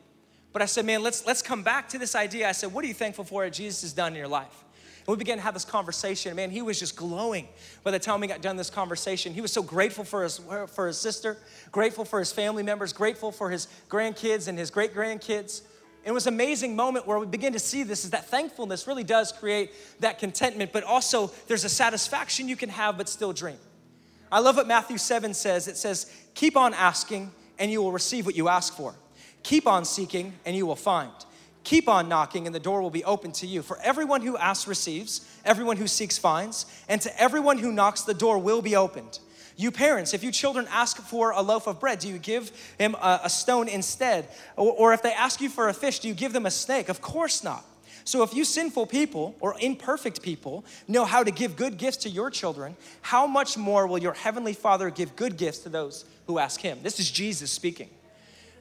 But 0.52 0.62
I 0.62 0.66
said, 0.66 0.86
man, 0.86 1.02
let's, 1.02 1.26
let's 1.26 1.42
come 1.42 1.62
back 1.62 1.88
to 1.90 1.98
this 1.98 2.14
idea. 2.14 2.48
I 2.48 2.52
said, 2.52 2.72
what 2.72 2.84
are 2.84 2.88
you 2.88 2.94
thankful 2.94 3.24
for 3.24 3.44
that 3.44 3.52
Jesus 3.52 3.82
has 3.82 3.92
done 3.92 4.12
in 4.12 4.18
your 4.18 4.28
life? 4.28 4.64
And 5.08 5.16
we 5.16 5.18
began 5.18 5.38
to 5.38 5.42
have 5.42 5.54
this 5.54 5.64
conversation. 5.64 6.36
Man, 6.36 6.50
he 6.50 6.60
was 6.60 6.78
just 6.78 6.94
glowing 6.94 7.48
by 7.82 7.92
the 7.92 7.98
time 7.98 8.20
we 8.20 8.26
got 8.26 8.42
done 8.42 8.56
this 8.56 8.68
conversation. 8.68 9.32
He 9.32 9.40
was 9.40 9.50
so 9.50 9.62
grateful 9.62 10.04
for 10.04 10.22
his, 10.22 10.38
for 10.66 10.86
his 10.86 10.98
sister, 10.98 11.38
grateful 11.72 12.04
for 12.04 12.18
his 12.18 12.30
family 12.30 12.62
members, 12.62 12.92
grateful 12.92 13.32
for 13.32 13.48
his 13.48 13.68
grandkids 13.88 14.48
and 14.48 14.58
his 14.58 14.70
great 14.70 14.94
grandkids. 14.94 15.62
It 16.04 16.12
was 16.12 16.26
an 16.26 16.34
amazing 16.34 16.76
moment 16.76 17.06
where 17.06 17.18
we 17.18 17.24
begin 17.24 17.54
to 17.54 17.58
see 17.58 17.84
this 17.84 18.04
is 18.04 18.10
that 18.10 18.28
thankfulness 18.28 18.86
really 18.86 19.02
does 19.02 19.32
create 19.32 19.72
that 20.00 20.18
contentment, 20.18 20.74
but 20.74 20.84
also 20.84 21.32
there's 21.46 21.64
a 21.64 21.70
satisfaction 21.70 22.46
you 22.46 22.56
can 22.56 22.68
have 22.68 22.98
but 22.98 23.08
still 23.08 23.32
dream. 23.32 23.56
I 24.30 24.40
love 24.40 24.56
what 24.56 24.68
Matthew 24.68 24.98
7 24.98 25.32
says. 25.32 25.68
It 25.68 25.78
says, 25.78 26.12
Keep 26.34 26.54
on 26.54 26.74
asking, 26.74 27.32
and 27.58 27.70
you 27.70 27.80
will 27.80 27.92
receive 27.92 28.26
what 28.26 28.36
you 28.36 28.48
ask 28.48 28.74
for. 28.74 28.94
Keep 29.42 29.66
on 29.66 29.86
seeking, 29.86 30.34
and 30.44 30.54
you 30.54 30.66
will 30.66 30.76
find. 30.76 31.12
Keep 31.68 31.86
on 31.86 32.08
knocking, 32.08 32.46
and 32.46 32.54
the 32.54 32.60
door 32.60 32.80
will 32.80 32.88
be 32.88 33.04
open 33.04 33.30
to 33.30 33.46
you. 33.46 33.60
For 33.60 33.78
everyone 33.80 34.22
who 34.22 34.38
asks 34.38 34.66
receives, 34.66 35.20
everyone 35.44 35.76
who 35.76 35.86
seeks 35.86 36.16
finds, 36.16 36.64
and 36.88 36.98
to 37.02 37.20
everyone 37.20 37.58
who 37.58 37.70
knocks, 37.70 38.04
the 38.04 38.14
door 38.14 38.38
will 38.38 38.62
be 38.62 38.74
opened. 38.74 39.18
You 39.54 39.70
parents, 39.70 40.14
if 40.14 40.24
you 40.24 40.32
children 40.32 40.66
ask 40.70 40.96
for 40.96 41.32
a 41.32 41.42
loaf 41.42 41.66
of 41.66 41.78
bread, 41.78 41.98
do 41.98 42.08
you 42.08 42.16
give 42.16 42.50
him 42.78 42.94
a, 42.94 43.20
a 43.24 43.28
stone 43.28 43.68
instead? 43.68 44.28
Or, 44.56 44.72
or 44.72 44.92
if 44.94 45.02
they 45.02 45.12
ask 45.12 45.42
you 45.42 45.50
for 45.50 45.68
a 45.68 45.74
fish, 45.74 45.98
do 45.98 46.08
you 46.08 46.14
give 46.14 46.32
them 46.32 46.46
a 46.46 46.50
snake? 46.50 46.88
Of 46.88 47.02
course 47.02 47.44
not. 47.44 47.66
So, 48.04 48.22
if 48.22 48.32
you 48.32 48.46
sinful 48.46 48.86
people 48.86 49.36
or 49.38 49.54
imperfect 49.60 50.22
people 50.22 50.64
know 50.86 51.04
how 51.04 51.22
to 51.22 51.30
give 51.30 51.54
good 51.54 51.76
gifts 51.76 51.98
to 51.98 52.08
your 52.08 52.30
children, 52.30 52.78
how 53.02 53.26
much 53.26 53.58
more 53.58 53.86
will 53.86 53.98
your 53.98 54.14
heavenly 54.14 54.54
Father 54.54 54.88
give 54.88 55.16
good 55.16 55.36
gifts 55.36 55.58
to 55.58 55.68
those 55.68 56.06
who 56.28 56.38
ask 56.38 56.62
him? 56.62 56.78
This 56.82 56.98
is 56.98 57.10
Jesus 57.10 57.50
speaking. 57.50 57.90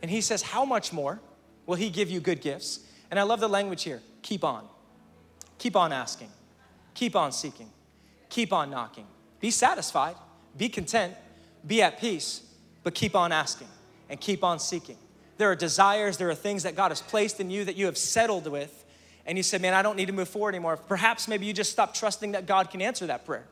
And 0.02 0.12
he 0.12 0.20
says, 0.20 0.41
How 0.41 0.65
much 0.65 0.91
more 0.91 1.22
will 1.65 1.76
he 1.76 1.89
give 1.89 2.10
you 2.10 2.20
good 2.20 2.41
gifts? 2.41 2.82
And 3.10 3.20
I 3.20 3.24
love 3.24 3.39
the 3.39 3.50
language 3.50 3.84
here 3.84 4.02
keep 4.22 4.43
on. 4.43 4.65
Keep 5.58 5.76
on 5.76 5.91
asking. 5.91 6.30
Keep 6.93 7.15
on 7.15 7.32
seeking. 7.32 7.70
Keep 8.30 8.54
on 8.54 8.70
knocking. 8.70 9.08
Be 9.39 9.52
satisfied. 9.52 10.15
Be 10.58 10.70
content. 10.70 11.15
Be 11.65 11.82
at 11.82 12.00
peace. 12.00 12.41
But 12.84 12.93
keep 12.93 13.15
on 13.15 13.32
asking 13.32 13.67
and 14.10 14.20
keep 14.20 14.43
on 14.43 14.60
seeking. 14.60 14.98
There 15.38 15.52
are 15.52 15.56
desires, 15.56 16.17
there 16.17 16.30
are 16.30 16.36
things 16.36 16.63
that 16.63 16.76
God 16.76 16.89
has 16.89 17.02
placed 17.02 17.39
in 17.39 17.50
you 17.50 17.65
that 17.65 17.76
you 17.76 17.86
have 17.86 17.98
settled 17.98 18.48
with 18.48 18.86
and 19.26 19.38
you 19.38 19.43
said, 19.43 19.62
Man, 19.62 19.74
I 19.74 19.82
don't 19.82 19.96
need 19.96 20.08
to 20.08 20.13
move 20.13 20.30
forward 20.30 20.56
anymore, 20.56 20.78
perhaps 20.78 21.28
maybe 21.28 21.46
you 21.46 21.54
just 21.54 21.72
stop 21.72 21.93
trusting 21.93 22.32
that 22.32 22.46
God 22.46 22.72
can 22.72 22.82
answer 22.82 23.06
that 23.08 23.26
prayer. 23.26 23.46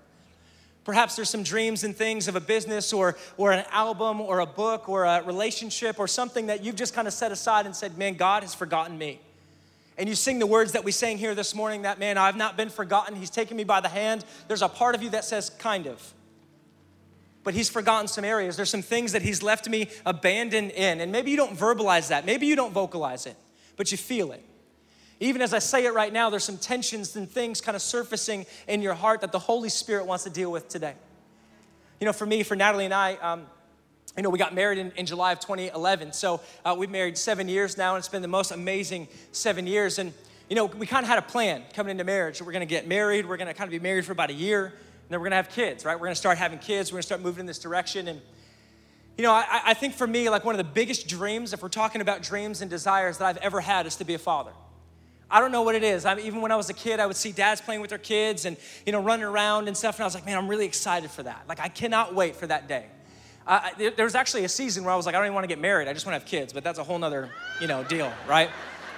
Perhaps 0.84 1.16
there's 1.16 1.30
some 1.30 1.44
dreams 1.44 1.84
and 1.84 1.96
things 1.96 2.28
of 2.28 2.36
a 2.36 2.40
business 2.40 2.94
or, 2.94 3.18
or 3.38 3.52
an 3.52 3.66
album 3.72 4.22
or 4.22 4.40
a 4.40 4.46
book 4.46 4.88
or 4.88 5.04
a 5.04 5.24
relationship 5.24 6.00
or 6.00 6.08
something 6.08 6.46
that 6.46 6.64
you've 6.64 6.76
just 6.76 6.94
kind 6.94 7.08
of 7.08 7.14
set 7.14 7.32
aside 7.32 7.66
and 7.66 7.76
said, 7.76 7.98
Man, 7.98 8.16
God 8.16 8.44
has 8.44 8.56
forgotten 8.56 8.98
me. 8.98 9.20
And 9.98 10.10
you 10.10 10.16
sing 10.16 10.40
the 10.40 10.48
words 10.48 10.74
that 10.74 10.84
we 10.84 10.92
sang 10.92 11.18
here 11.18 11.36
this 11.36 11.56
morning 11.56 11.84
that, 11.84 12.00
man, 12.00 12.18
I've 12.18 12.36
not 12.36 12.58
been 12.58 12.70
forgotten. 12.70 13.16
He's 13.16 13.30
taken 13.30 13.56
me 13.56 13.64
by 13.64 13.80
the 13.80 13.88
hand. 13.88 14.26
There's 14.48 14.62
a 14.62 14.68
part 14.68 14.94
of 14.94 15.02
you 15.02 15.10
that 15.12 15.24
says, 15.24 15.50
kind 15.50 15.88
of. 15.88 16.14
But 17.44 17.54
he's 17.54 17.70
forgotten 17.70 18.08
some 18.08 18.26
areas. 18.26 18.58
There's 18.58 18.70
some 18.70 18.82
things 18.82 19.14
that 19.14 19.22
he's 19.22 19.42
left 19.42 19.70
me 19.70 19.90
abandoned 20.06 20.72
in. 20.72 21.00
And 21.00 21.12
maybe 21.12 21.32
you 21.32 21.38
don't 21.38 21.58
verbalize 21.58 22.10
that. 22.10 22.26
Maybe 22.26 22.46
you 22.46 22.56
don't 22.56 22.74
vocalize 22.74 23.26
it, 23.26 23.38
but 23.78 23.92
you 23.92 23.98
feel 23.98 24.32
it. 24.32 24.44
Even 25.22 25.42
as 25.42 25.54
I 25.54 25.60
say 25.60 25.86
it 25.86 25.94
right 25.94 26.12
now, 26.12 26.30
there's 26.30 26.44
some 26.44 26.58
tensions 26.58 27.16
and 27.16 27.30
things 27.30 27.62
kind 27.62 27.76
of 27.76 27.82
surfacing 27.82 28.46
in 28.68 28.82
your 28.82 28.96
heart 28.96 29.22
that 29.22 29.32
the 29.32 29.40
Holy 29.40 29.70
Spirit 29.70 30.08
wants 30.08 30.26
to 30.26 30.30
deal 30.30 30.52
with 30.52 30.68
today. 30.68 30.96
You 32.02 32.06
know, 32.06 32.14
for 32.14 32.26
me, 32.26 32.44
for 32.44 32.56
Natalie 32.56 32.86
and 32.86 32.94
I, 32.94 33.14
um, 33.16 33.46
you 34.18 34.24
know, 34.24 34.30
we 34.30 34.40
got 34.40 34.54
married 34.54 34.78
in, 34.78 34.92
in 34.96 35.06
July 35.06 35.34
of 35.34 35.40
2011. 35.40 36.14
So 36.14 36.40
uh, 36.64 36.76
we've 36.78 36.90
married 36.90 37.18
seven 37.18 37.50
years 37.50 37.78
now, 37.78 37.96
and 37.96 38.00
it's 38.00 38.08
been 38.08 38.22
the 38.22 38.28
most 38.28 38.52
amazing 38.52 39.08
seven 39.32 39.68
years. 39.68 40.00
And, 40.00 40.14
you 40.50 40.56
know, 40.56 40.66
we 40.66 40.86
kind 40.86 41.04
of 41.04 41.10
had 41.10 41.18
a 41.18 41.22
plan 41.22 41.64
coming 41.74 41.92
into 41.92 42.06
marriage. 42.06 42.42
We're 42.42 42.54
going 42.54 42.62
to 42.62 42.66
get 42.66 42.88
married. 42.88 43.28
We're 43.28 43.38
going 43.38 43.48
to 43.48 43.54
kind 43.54 43.68
of 43.68 43.72
be 43.72 43.80
married 43.80 44.06
for 44.06 44.14
about 44.14 44.30
a 44.30 44.34
year, 44.34 44.68
and 44.68 44.74
then 45.10 45.20
we're 45.20 45.26
going 45.26 45.32
to 45.32 45.38
have 45.38 45.50
kids, 45.50 45.84
right? 45.84 45.96
We're 45.96 46.06
going 46.06 46.16
to 46.16 46.20
start 46.20 46.38
having 46.38 46.60
kids. 46.60 46.92
We're 46.92 46.98
going 46.98 47.02
to 47.02 47.08
start 47.08 47.22
moving 47.22 47.42
in 47.42 47.46
this 47.46 47.60
direction. 47.60 48.08
And, 48.08 48.22
you 49.18 49.24
know, 49.24 49.34
I, 49.34 49.62
I 49.66 49.74
think 49.74 49.94
for 49.94 50.08
me, 50.08 50.30
like 50.30 50.46
one 50.46 50.56
of 50.56 50.60
the 50.66 50.72
biggest 50.72 51.10
dreams, 51.10 51.52
if 51.52 51.62
we're 51.62 51.70
talking 51.70 52.00
about 52.00 52.22
dreams 52.22 52.62
and 52.62 52.70
desires 52.70 53.18
that 53.18 53.26
I've 53.26 53.38
ever 53.38 53.60
had, 53.60 53.86
is 53.86 53.98
to 53.98 54.06
be 54.06 54.14
a 54.14 54.20
father. 54.20 54.52
I 55.30 55.42
don't 55.42 55.52
know 55.52 55.64
what 55.64 55.76
it 55.76 55.84
is. 55.84 56.06
I 56.06 56.16
mean, 56.16 56.26
even 56.26 56.40
when 56.40 56.52
I 56.52 56.56
was 56.56 56.70
a 56.70 56.74
kid, 56.74 57.00
I 57.02 57.06
would 57.06 57.18
see 57.18 57.32
dads 57.32 57.60
playing 57.60 57.82
with 57.82 57.90
their 57.90 58.00
kids 58.00 58.46
and, 58.46 58.56
you 58.86 58.92
know, 58.92 59.02
running 59.02 59.26
around 59.26 59.68
and 59.68 59.76
stuff. 59.76 59.96
And 59.96 60.04
I 60.04 60.06
was 60.06 60.14
like, 60.14 60.26
man, 60.26 60.38
I'm 60.38 60.48
really 60.48 60.66
excited 60.66 61.12
for 61.12 61.24
that. 61.24 61.44
Like, 61.50 61.60
I 61.60 61.68
cannot 61.68 62.14
wait 62.14 62.36
for 62.36 62.48
that 62.48 62.68
day. 62.68 62.86
Uh, 63.48 63.70
there 63.78 64.06
was 64.06 64.16
actually 64.16 64.44
a 64.44 64.50
season 64.50 64.84
where 64.84 64.94
I 64.94 64.98
was 64.98 65.06
like, 65.06 65.14
I 65.14 65.20
don't 65.20 65.28
even 65.28 65.36
want 65.36 65.44
to 65.44 65.48
get 65.48 65.60
married. 65.60 65.88
I 65.88 65.94
just 65.94 66.06
want 66.06 66.16
to 66.16 66.20
have 66.20 66.28
kids. 66.28 66.52
But 66.52 66.64
that's 66.64 66.80
a 66.80 66.84
whole 66.84 66.98
nother, 66.98 67.30
you 67.62 67.68
know, 67.68 67.84
deal, 67.84 68.12
right? 68.28 68.50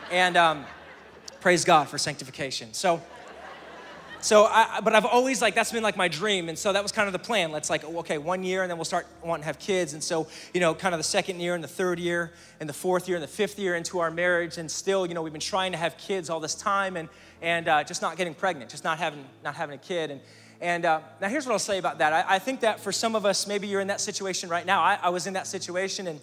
And 0.09 0.37
um, 0.37 0.65
praise 1.41 1.65
God 1.65 1.89
for 1.89 1.97
sanctification. 1.97 2.73
So, 2.73 3.01
so, 4.21 4.45
I, 4.45 4.79
but 4.83 4.95
I've 4.95 5.05
always 5.05 5.41
like 5.41 5.53
that's 5.53 5.71
been 5.71 5.83
like 5.83 5.95
my 5.95 6.07
dream, 6.07 6.49
and 6.49 6.57
so 6.57 6.73
that 6.73 6.81
was 6.81 6.91
kind 6.91 7.07
of 7.07 7.13
the 7.13 7.19
plan. 7.19 7.51
Let's 7.51 7.69
like 7.69 7.83
okay, 7.83 8.17
one 8.17 8.43
year, 8.43 8.63
and 8.63 8.69
then 8.69 8.77
we'll 8.77 8.85
start 8.85 9.05
wanting 9.23 9.43
to 9.43 9.45
have 9.45 9.59
kids, 9.59 9.93
and 9.93 10.03
so 10.03 10.27
you 10.53 10.59
know, 10.59 10.73
kind 10.73 10.95
of 10.95 10.99
the 10.99 11.03
second 11.03 11.39
year, 11.39 11.53
and 11.53 11.63
the 11.63 11.67
third 11.67 11.99
year, 11.99 12.31
and 12.59 12.67
the 12.67 12.73
fourth 12.73 13.07
year, 13.07 13.17
and 13.17 13.23
the 13.23 13.27
fifth 13.27 13.59
year 13.59 13.75
into 13.75 13.99
our 13.99 14.09
marriage, 14.09 14.57
and 14.57 14.69
still, 14.71 15.05
you 15.05 15.13
know, 15.13 15.21
we've 15.21 15.33
been 15.33 15.39
trying 15.39 15.71
to 15.71 15.77
have 15.77 15.97
kids 15.97 16.31
all 16.31 16.39
this 16.39 16.55
time, 16.55 16.97
and 16.97 17.09
and 17.43 17.67
uh, 17.67 17.83
just 17.83 18.01
not 18.01 18.17
getting 18.17 18.33
pregnant, 18.33 18.71
just 18.71 18.83
not 18.83 18.97
having 18.97 19.23
not 19.43 19.53
having 19.53 19.75
a 19.75 19.81
kid, 19.81 20.09
and 20.09 20.19
and 20.59 20.85
uh, 20.85 21.01
now 21.21 21.29
here's 21.29 21.45
what 21.45 21.53
I'll 21.53 21.59
say 21.59 21.77
about 21.77 21.99
that. 21.99 22.13
I, 22.13 22.35
I, 22.35 22.39
think 22.39 22.61
that 22.61 22.79
for 22.79 22.91
some 22.91 23.15
of 23.15 23.25
us, 23.25 23.45
maybe 23.45 23.67
you're 23.67 23.81
in 23.81 23.87
that 23.87 24.01
situation 24.01 24.49
right 24.49 24.65
now. 24.65 24.81
I, 24.81 24.97
I 25.01 25.09
was 25.09 25.27
in 25.27 25.33
that 25.33 25.45
situation, 25.45 26.07
and 26.07 26.19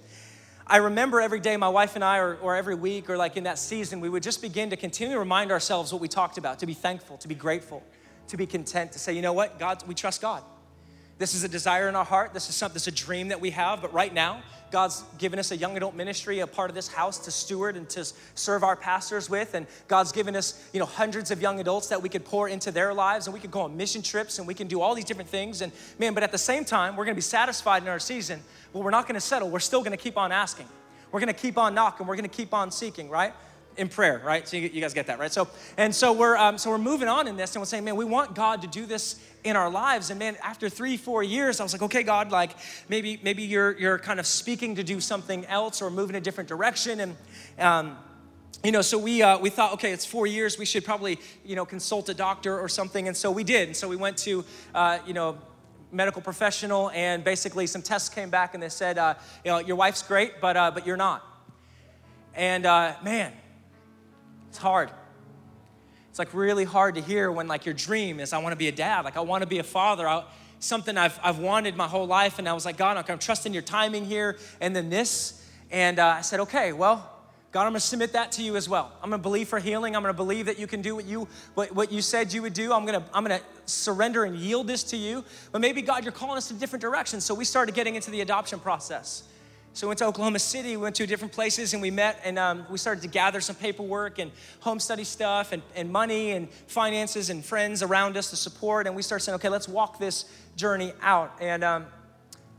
I 0.67 0.79
remember 0.79 1.21
every 1.21 1.41
day, 1.41 1.57
my 1.57 1.69
wife 1.69 1.95
and 1.95 2.03
I, 2.03 2.19
or, 2.19 2.37
or 2.37 2.57
every 2.57 2.75
week, 2.75 3.09
or 3.09 3.17
like 3.17 3.37
in 3.37 3.45
that 3.45 3.59
season, 3.59 4.01
we 4.01 4.09
would 4.09 4.23
just 4.23 4.43
begin 4.43 4.71
to 4.71 4.77
continue 4.77 5.15
to 5.15 5.21
remind 5.21 5.53
ourselves 5.53 5.93
what 5.93 6.01
we 6.01 6.09
talked 6.09 6.39
about 6.39 6.59
to 6.61 6.67
be 6.67 6.75
thankful, 6.75 7.17
to 7.19 7.29
be 7.29 7.35
grateful, 7.35 7.83
to 8.29 8.37
be 8.37 8.47
content, 8.47 8.93
to 8.93 8.99
say, 8.99 9.13
you 9.13 9.23
know 9.23 9.33
what, 9.33 9.59
God, 9.59 9.83
we 9.87 9.95
trust 9.95 10.21
God. 10.21 10.43
This 11.19 11.35
is 11.35 11.45
a 11.45 11.49
desire 11.49 11.89
in 11.89 11.95
our 11.95 12.05
heart. 12.05 12.35
This 12.35 12.49
is 12.49 12.57
something, 12.57 12.75
this 12.75 12.89
is 12.89 12.89
a 12.89 12.97
dream 12.97 13.29
that 13.29 13.41
we 13.41 13.51
have. 13.51 13.81
But 13.81 13.93
right 13.93 14.13
now, 14.13 14.43
God's 14.75 15.05
given 15.19 15.39
us 15.39 15.53
a 15.53 15.57
young 15.57 15.77
adult 15.77 15.95
ministry, 15.95 16.41
a 16.41 16.49
part 16.49 16.69
of 16.69 16.75
this 16.75 16.89
house 16.89 17.21
to 17.27 17.31
steward 17.31 17.77
and 17.77 17.89
to 17.91 18.05
serve 18.35 18.65
our 18.65 18.75
pastors 18.75 19.31
with. 19.31 19.55
And 19.55 19.69
God's 19.87 20.11
given 20.11 20.35
us, 20.35 20.69
you 20.73 20.81
know, 20.81 20.85
hundreds 20.85 21.31
of 21.31 21.41
young 21.41 21.61
adults 21.61 21.87
that 21.91 22.03
we 22.03 22.09
could 22.09 22.25
pour 22.25 22.49
into 22.49 22.73
their 22.73 22.93
lives 22.93 23.29
and 23.29 23.35
we 23.35 23.39
could 23.39 23.53
go 23.53 23.61
on 23.61 23.77
mission 23.77 24.03
trips 24.03 24.41
and 24.41 24.49
we 24.49 24.53
can 24.53 24.67
do 24.67 24.81
all 24.81 24.97
these 24.97 25.05
different 25.05 25.31
things. 25.31 25.63
And 25.63 25.71
man, 26.01 26.13
but 26.13 26.25
at 26.25 26.33
the 26.33 26.39
same 26.39 26.65
time, 26.65 26.97
we're 26.97 27.05
gonna 27.05 27.15
be 27.15 27.21
satisfied 27.21 27.85
in 27.85 27.89
our 27.89 28.01
season. 28.01 28.41
Well, 28.73 28.83
we're 28.83 28.91
not 28.91 29.07
gonna 29.07 29.21
settle. 29.21 29.49
We're 29.49 29.61
still 29.61 29.85
gonna 29.85 29.97
keep 29.97 30.19
on 30.19 30.33
asking. 30.33 30.67
We're 31.13 31.21
gonna 31.21 31.35
keep 31.35 31.57
on 31.57 31.73
knocking. 31.73 32.09
We're 32.09 32.17
gonna 32.17 32.27
keep 32.27 32.53
on 32.53 32.73
seeking, 32.73 33.09
right? 33.09 33.33
In 33.77 33.89
prayer, 33.89 34.21
right? 34.25 34.47
So 34.47 34.57
you, 34.57 34.71
you, 34.73 34.81
guys 34.81 34.95
get 34.95 35.07
that, 35.07 35.19
right? 35.19 35.33
So 35.33 35.49
and 35.77 35.95
so 35.95 36.13
we're 36.13 36.37
um, 36.37 36.59
so 36.59 36.71
we're 36.71 36.79
moving 36.79 37.09
on 37.09 37.27
in 37.27 37.37
this, 37.37 37.55
and 37.55 37.61
we're 37.61 37.67
saying, 37.67 37.85
man, 37.85 37.97
we 37.97 38.05
want 38.05 38.35
God 38.35 38.63
to 38.63 38.69
do 38.69 38.87
this 38.87 39.21
in 39.43 39.57
our 39.57 39.71
lives. 39.71 40.11
And 40.11 40.19
man, 40.19 40.37
after 40.43 40.69
three, 40.69 40.97
four 40.97 41.23
years, 41.23 41.61
I 41.61 41.63
was 41.63 41.73
like, 41.73 41.83
okay, 41.83 42.03
God, 42.03 42.31
like 42.31 42.53
maybe 42.89 43.21
maybe 43.23 43.43
you're 43.43 43.73
you're 43.79 43.99
kind 43.99 44.21
of 44.21 44.27
speaking 44.27 44.77
to 44.77 44.85
do 44.85 45.01
something 45.01 45.45
else 45.47 45.83
or 45.83 45.91
move 45.91 46.11
in 46.11 46.17
a 46.17 46.21
different 46.21 46.49
direction, 46.49 47.01
and. 47.01 47.17
Um, 47.59 47.97
you 48.63 48.73
know, 48.73 48.81
so 48.81 48.97
we 48.97 49.23
uh, 49.23 49.39
we 49.39 49.51
thought, 49.51 49.75
okay, 49.75 49.93
it's 49.93 50.07
four 50.07 50.27
years. 50.27 50.59
We 50.59 50.65
should 50.65 50.87
probably, 50.87 51.21
you 51.45 51.55
know, 51.55 51.67
consult 51.67 52.09
a 52.09 52.15
doctor 52.15 52.59
or 52.59 52.67
something. 52.67 53.09
And 53.09 53.15
so 53.15 53.31
we 53.31 53.45
did. 53.45 53.69
And 53.69 53.77
so 53.77 53.87
we 53.89 53.97
went 53.97 54.17
to, 54.19 54.43
uh, 54.75 55.01
you 55.07 55.13
know, 55.13 55.37
medical 55.93 56.23
professional, 56.23 56.91
and 56.91 57.23
basically 57.23 57.67
some 57.67 57.83
tests 57.83 58.09
came 58.09 58.31
back, 58.31 58.55
and 58.55 58.63
they 58.63 58.71
said, 58.71 58.97
uh, 58.97 59.15
you 59.45 59.51
know, 59.51 59.59
your 59.59 59.77
wife's 59.77 60.03
great, 60.03 60.41
but 60.41 60.57
uh, 60.57 60.71
but 60.71 60.87
you're 60.87 60.97
not. 60.97 61.23
And 62.35 62.67
uh, 62.67 62.95
man, 63.03 63.33
it's 64.55 64.63
hard. 64.63 64.89
It's 66.11 66.19
like 66.21 66.33
really 66.33 66.63
hard 66.63 66.95
to 66.95 67.01
hear 67.01 67.33
when 67.33 67.49
like 67.49 67.67
your 67.67 67.75
dream 67.75 68.21
is 68.21 68.33
I 68.33 68.39
want 68.39 68.53
to 68.53 68.57
be 68.57 68.69
a 68.69 68.73
dad, 68.73 69.05
like 69.05 69.17
I 69.17 69.21
want 69.21 69.43
to 69.43 69.49
be 69.49 69.59
a 69.59 69.65
father. 69.65 70.07
I, 70.07 70.23
something 70.61 70.97
I've, 70.97 71.19
I've 71.25 71.41
wanted 71.41 71.75
my 71.75 71.89
whole 71.89 72.07
life, 72.07 72.39
and 72.39 72.49
I 72.49 72.53
was 72.53 72.65
like, 72.65 72.77
God, 72.77 72.97
I'm 73.11 73.19
trusting 73.19 73.53
your 73.53 73.63
timing 73.65 74.05
here, 74.05 74.39
and 74.61 74.77
then 74.77 74.91
this. 74.91 75.45
And 75.73 75.99
uh, 75.99 76.07
I 76.07 76.21
said, 76.21 76.39
okay, 76.39 76.73
well, 76.73 77.11
God, 77.51 77.63
I'm 77.63 77.71
gonna 77.71 77.81
submit 77.81 78.13
that 78.13 78.31
to 78.33 78.45
you 78.45 78.55
as 78.55 78.69
well. 78.69 78.93
I'm 79.03 79.11
gonna 79.11 79.21
believe 79.21 79.49
for 79.49 79.59
healing. 79.59 79.97
I'm 79.97 80.03
gonna 80.03 80.15
believe 80.15 80.47
that 80.47 80.57
you 80.57 80.69
can 80.69 80.83
do 80.83 80.95
what 80.95 81.05
you 81.05 81.27
what, 81.55 81.75
what 81.75 81.91
you 81.91 82.01
said 82.01 82.33
you 82.33 82.43
would 82.43 82.55
do. 82.55 82.73
I'm 82.73 82.87
gonna 82.87 83.05
I'm 83.13 83.25
gonna 83.25 83.41
surrender 83.67 84.23
and 84.23 84.37
yield 84.37 84.69
this 84.69 84.85
to 84.85 84.97
you. 84.97 85.25
But 85.51 85.61
maybe 85.63 85.83
God, 85.83 86.05
you're 86.05 86.13
calling 86.13 86.37
us 86.37 86.47
to 86.47 86.55
different 86.55 86.81
directions. 86.81 87.25
So 87.25 87.35
we 87.35 87.45
started 87.45 87.75
getting 87.75 87.97
into 87.97 88.13
the 88.13 88.21
adoption 88.21 88.61
process. 88.61 89.25
So 89.75 89.89
we 89.89 89.89
went 89.89 89.99
to 89.99 90.07
Oklahoma 90.07 90.39
City, 90.39 90.77
we 90.77 90.85
went 90.85 90.95
to 90.95 91.05
different 91.05 91.33
places, 91.33 91.73
and 91.73 91.83
we 91.83 91.91
met, 91.91 92.21
and 92.23 92.39
um, 92.39 92.65
we 92.71 92.79
started 92.79 93.01
to 93.01 93.09
gather 93.09 93.41
some 93.41 93.57
paperwork 93.57 94.21
and 94.21 94.31
home 94.61 94.79
study 94.79 95.03
stuff, 95.03 95.51
and, 95.51 95.63
and 95.75 95.91
money 95.91 96.31
and 96.31 96.49
finances 96.69 97.29
and 97.29 97.45
friends 97.45 97.83
around 97.83 98.17
us 98.17 98.31
to 98.31 98.37
support. 98.37 98.87
And 98.87 98.95
we 98.95 99.03
started 99.03 99.25
saying, 99.25 99.35
okay, 99.35 99.49
let's 99.49 99.67
walk 99.67 99.99
this 99.99 100.27
journey 100.55 100.93
out. 101.03 101.33
And 101.41 101.65
um, 101.65 101.87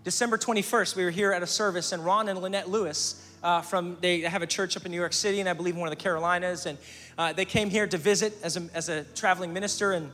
December 0.04 0.38
21st, 0.38 0.98
we 0.98 1.06
were 1.06 1.10
here 1.10 1.32
at 1.32 1.42
a 1.42 1.48
service, 1.48 1.94
and 1.94 2.04
Ron 2.04 2.28
and 2.28 2.42
Lynette 2.42 2.70
Lewis 2.70 3.34
uh, 3.42 3.62
from, 3.62 3.96
they 4.02 4.20
have 4.20 4.42
a 4.42 4.48
church 4.48 4.76
up 4.76 4.86
in 4.86 4.92
New 4.92 5.00
York 5.00 5.14
City, 5.14 5.40
and 5.40 5.48
I 5.48 5.54
believe 5.54 5.78
one 5.78 5.88
of 5.88 5.98
the 5.98 6.04
Carolinas. 6.04 6.66
And 6.66 6.78
uh, 7.18 7.32
they 7.32 7.46
came 7.46 7.70
here 7.70 7.88
to 7.88 7.98
visit 7.98 8.34
as 8.44 8.58
a, 8.58 8.68
as 8.74 8.90
a 8.90 9.06
traveling 9.16 9.54
minister, 9.54 9.94
and 9.94 10.12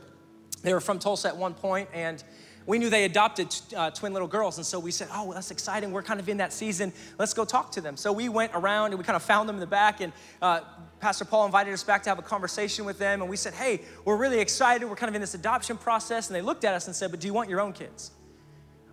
they 0.62 0.72
were 0.72 0.80
from 0.80 1.00
Tulsa 1.00 1.26
at 1.26 1.36
one 1.36 1.54
point, 1.54 1.88
and 1.92 2.22
we 2.66 2.78
knew 2.78 2.90
they 2.90 3.04
adopted 3.04 3.54
uh, 3.76 3.90
twin 3.90 4.12
little 4.12 4.28
girls, 4.28 4.56
and 4.56 4.66
so 4.66 4.78
we 4.78 4.90
said, 4.90 5.08
"Oh, 5.12 5.32
that's 5.32 5.50
exciting. 5.50 5.92
We're 5.92 6.02
kind 6.02 6.20
of 6.20 6.28
in 6.28 6.36
that 6.38 6.52
season. 6.52 6.92
Let's 7.18 7.34
go 7.34 7.44
talk 7.44 7.72
to 7.72 7.80
them." 7.80 7.96
So 7.96 8.12
we 8.12 8.28
went 8.28 8.52
around 8.54 8.90
and 8.90 8.98
we 8.98 9.04
kind 9.04 9.16
of 9.16 9.22
found 9.22 9.48
them 9.48 9.56
in 9.56 9.60
the 9.60 9.66
back, 9.66 10.00
and 10.00 10.12
uh, 10.40 10.60
Pastor 11.00 11.24
Paul 11.24 11.46
invited 11.46 11.72
us 11.72 11.82
back 11.82 12.02
to 12.04 12.10
have 12.10 12.18
a 12.18 12.22
conversation 12.22 12.84
with 12.84 12.98
them, 12.98 13.20
and 13.20 13.30
we 13.30 13.36
said, 13.36 13.54
"Hey, 13.54 13.82
we're 14.04 14.16
really 14.16 14.38
excited. 14.38 14.88
We're 14.88 14.96
kind 14.96 15.08
of 15.08 15.14
in 15.14 15.20
this 15.20 15.34
adoption 15.34 15.76
process." 15.76 16.28
And 16.28 16.36
they 16.36 16.42
looked 16.42 16.64
at 16.64 16.74
us 16.74 16.86
and 16.86 16.94
said, 16.94 17.10
"But 17.10 17.20
do 17.20 17.26
you 17.26 17.34
want 17.34 17.48
your 17.48 17.60
own 17.60 17.72
kids?" 17.72 18.12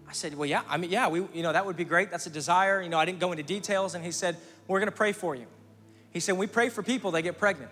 I 0.10 0.12
said, 0.14 0.36
well, 0.36 0.48
yeah, 0.48 0.64
I 0.68 0.78
mean, 0.78 0.90
yeah, 0.90 1.08
we, 1.08 1.20
you 1.36 1.44
know, 1.44 1.54
that 1.54 1.64
would 1.68 1.78
be 1.78 1.86
great. 1.86 2.10
That's 2.10 2.26
a 2.26 2.32
desire. 2.32 2.82
You 2.82 2.90
know, 2.90 2.98
I 2.98 3.06
didn't 3.06 3.20
go 3.20 3.32
into 3.32 3.44
details. 3.44 3.94
And 3.94 4.04
he 4.04 4.12
said, 4.12 4.38
we're 4.68 4.80
going 4.80 4.90
to 4.90 4.96
pray 4.96 5.12
for 5.12 5.36
you. 5.36 5.46
He 6.10 6.20
said, 6.20 6.36
we 6.36 6.48
pray 6.48 6.70
for 6.70 6.82
people, 6.82 7.12
they 7.12 7.22
get 7.22 7.38
pregnant. 7.38 7.70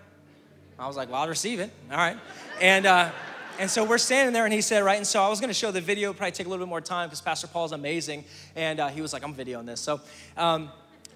I 0.78 0.86
was 0.86 0.96
like, 0.96 1.10
well, 1.10 1.22
I'll 1.22 1.28
receive 1.28 1.60
it. 1.60 1.72
All 1.90 1.98
right. 1.98 2.18
And, 2.62 2.86
uh, 2.86 3.10
and 3.60 3.70
so 3.70 3.84
we're 3.84 3.98
standing 3.98 4.34
there, 4.34 4.46
and 4.46 4.54
he 4.54 4.62
said, 4.62 4.84
right, 4.84 4.98
and 4.98 5.08
so 5.08 5.22
I 5.22 5.30
was 5.30 5.40
going 5.40 5.50
to 5.50 5.54
show 5.54 5.72
the 5.72 5.82
video, 5.82 6.14
probably 6.14 6.32
take 6.32 6.46
a 6.46 6.50
little 6.50 6.66
bit 6.66 6.70
more 6.70 6.82
time 6.82 7.08
because 7.08 7.22
Pastor 7.22 7.48
Paul's 7.48 7.72
amazing. 7.72 8.24
And 8.56 8.80
uh, 8.80 8.90
he 8.90 9.02
was 9.02 9.14
like, 9.14 9.24
I'm 9.24 9.34
videoing 9.34 9.66
this. 9.66 9.82
So, 9.82 10.02
um, 10.38 10.70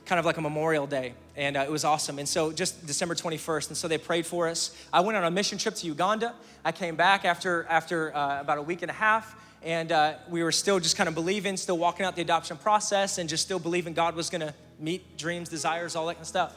kind 0.06 0.20
of 0.20 0.26
like 0.26 0.38
a 0.38 0.42
Memorial 0.42 0.88
Day, 0.88 1.14
and 1.36 1.56
uh, 1.56 1.62
it 1.62 1.72
was 1.72 1.86
awesome. 1.86 2.20
And 2.20 2.28
so, 2.28 2.52
just 2.52 2.86
December 2.86 3.16
21st, 3.16 3.68
and 3.70 3.78
so 3.78 3.88
they 3.88 3.98
prayed 3.98 4.26
for 4.26 4.48
us. 4.48 4.76
I 4.92 5.02
went 5.02 5.18
on 5.18 5.24
a 5.24 5.32
mission 5.32 5.58
trip 5.58 5.76
to 5.76 5.88
Uganda. 5.88 6.34
I 6.66 6.72
came 6.72 6.96
back 6.96 7.26
after, 7.26 7.66
after 7.70 8.16
uh, 8.16 8.42
about 8.42 8.58
a 8.58 8.62
week 8.62 8.82
and 8.82 8.92
a 8.92 8.96
half 8.96 9.36
and 9.64 9.92
uh, 9.92 10.14
we 10.28 10.42
were 10.42 10.52
still 10.52 10.80
just 10.80 10.98
kind 10.98 11.08
of 11.08 11.14
believing, 11.14 11.56
still 11.56 11.78
walking 11.78 12.04
out 12.04 12.16
the 12.16 12.22
adoption 12.22 12.58
process, 12.58 13.20
and 13.20 13.30
just 13.30 13.44
still 13.44 13.60
believing 13.60 13.94
God 13.94 14.16
was 14.16 14.30
going 14.30 14.42
to 14.42 14.54
meet 14.80 15.18
dreams, 15.18 15.50
desires, 15.50 15.96
all 15.96 16.08
that 16.08 16.16
kind 16.16 16.24
of 16.24 16.28
stuff. 16.28 16.56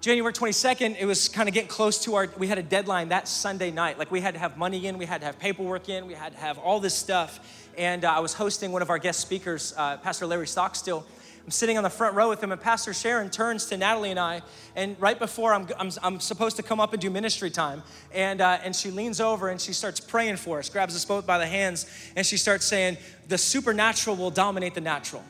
January 0.00 0.32
22nd, 0.32 0.96
it 0.98 1.04
was 1.04 1.28
kind 1.28 1.46
of 1.46 1.54
getting 1.54 1.68
close 1.68 2.02
to 2.04 2.14
our, 2.14 2.30
we 2.38 2.46
had 2.46 2.56
a 2.56 2.62
deadline 2.62 3.10
that 3.10 3.28
Sunday 3.28 3.70
night. 3.70 3.98
Like 3.98 4.10
we 4.10 4.22
had 4.22 4.32
to 4.32 4.40
have 4.40 4.56
money 4.56 4.86
in, 4.86 4.96
we 4.96 5.04
had 5.04 5.20
to 5.20 5.26
have 5.26 5.38
paperwork 5.38 5.90
in, 5.90 6.06
we 6.06 6.14
had 6.14 6.32
to 6.32 6.38
have 6.38 6.56
all 6.56 6.80
this 6.80 6.94
stuff. 6.94 7.68
And 7.76 8.06
uh, 8.06 8.10
I 8.10 8.20
was 8.20 8.32
hosting 8.32 8.72
one 8.72 8.80
of 8.80 8.88
our 8.88 8.98
guest 8.98 9.20
speakers, 9.20 9.74
uh, 9.76 9.98
Pastor 9.98 10.24
Larry 10.24 10.46
Stockstill, 10.46 11.04
I'm 11.44 11.50
sitting 11.50 11.76
on 11.76 11.82
the 11.82 11.90
front 11.90 12.14
row 12.14 12.30
with 12.30 12.42
him, 12.42 12.52
and 12.52 12.60
Pastor 12.60 12.94
Sharon 12.94 13.28
turns 13.28 13.66
to 13.66 13.76
Natalie 13.76 14.10
and 14.10 14.18
I, 14.18 14.40
and 14.76 14.96
right 15.00 15.18
before 15.18 15.52
I'm, 15.52 15.66
I'm, 15.78 15.90
I'm 16.02 16.20
supposed 16.20 16.56
to 16.56 16.62
come 16.62 16.80
up 16.80 16.92
and 16.92 17.02
do 17.02 17.10
ministry 17.10 17.50
time, 17.50 17.82
and, 18.14 18.40
uh, 18.40 18.58
and 18.62 18.74
she 18.74 18.90
leans 18.90 19.20
over 19.20 19.48
and 19.48 19.60
she 19.60 19.72
starts 19.72 20.00
praying 20.00 20.36
for 20.36 20.60
us, 20.60 20.68
grabs 20.68 20.94
us 20.94 21.04
both 21.04 21.26
by 21.26 21.38
the 21.38 21.46
hands, 21.46 21.86
and 22.16 22.26
she 22.26 22.36
starts 22.36 22.64
saying, 22.64 22.98
The 23.28 23.38
supernatural 23.38 24.16
will 24.16 24.30
dominate 24.30 24.74
the 24.74 24.80
natural. 24.80 25.24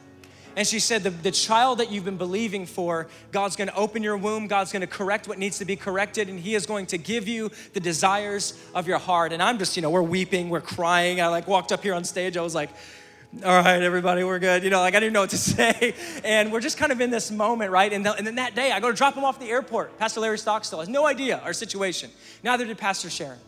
And 0.57 0.67
she 0.67 0.81
said, 0.81 1.03
the, 1.03 1.11
the 1.11 1.31
child 1.31 1.79
that 1.79 1.91
you've 1.91 2.05
been 2.05 2.17
believing 2.17 2.67
for, 2.67 3.09
God's 3.33 3.57
gonna 3.57 3.73
open 3.75 4.03
your 4.03 4.17
womb, 4.17 4.47
God's 4.47 4.73
gonna 4.73 4.87
correct 4.87 5.29
what 5.29 5.39
needs 5.39 5.59
to 5.59 5.65
be 5.65 5.77
corrected, 5.77 6.29
and 6.29 6.39
He 6.39 6.55
is 6.55 6.67
going 6.67 6.87
to 6.87 6.99
give 6.99 7.29
you 7.29 7.51
the 7.73 7.81
desires 7.81 8.59
of 8.75 8.87
your 8.89 8.99
heart. 8.99 9.33
And 9.33 9.43
I'm 9.43 9.59
just, 9.59 9.77
you 9.77 9.83
know, 9.83 9.91
we're 9.91 10.03
weeping, 10.03 10.49
we're 10.49 10.61
crying. 10.61 11.21
I 11.21 11.29
like 11.29 11.47
walked 11.47 11.73
up 11.73 11.83
here 11.83 11.95
on 11.95 12.05
stage, 12.05 12.37
I 12.37 12.43
was 12.43 12.55
like, 12.55 12.71
all 13.45 13.63
right, 13.63 13.81
everybody, 13.81 14.25
we're 14.25 14.41
good. 14.41 14.65
You 14.65 14.71
know, 14.71 14.81
like 14.81 14.95
I 14.95 15.01
didn't 15.01 15.13
know 15.13 15.21
what 15.21 15.31
to 15.31 15.39
say. 15.39 15.95
And 16.25 16.53
we're 16.53 16.61
just 16.61 16.79
kind 16.79 16.91
of 16.91 17.01
in 17.01 17.11
this 17.11 17.31
moment, 17.31 17.71
right? 17.71 17.93
And, 17.93 18.05
the, 18.05 18.13
and 18.15 18.27
then 18.27 18.35
that 18.37 18.55
day, 18.55 18.73
I 18.73 18.81
go 18.81 18.91
to 18.91 18.97
drop 18.97 19.15
him 19.15 19.25
off 19.25 19.37
at 19.37 19.41
the 19.41 19.51
airport. 19.51 19.99
Pastor 19.99 20.21
Larry 20.21 20.39
Stockstill 20.39 20.81
has 20.81 20.89
no 20.89 21.07
idea 21.07 21.39
our 21.45 21.53
situation. 21.53 22.11
Neither 22.43 22.65
did 22.65 22.79
Pastor 22.79 23.09
Sharon. 23.09 23.39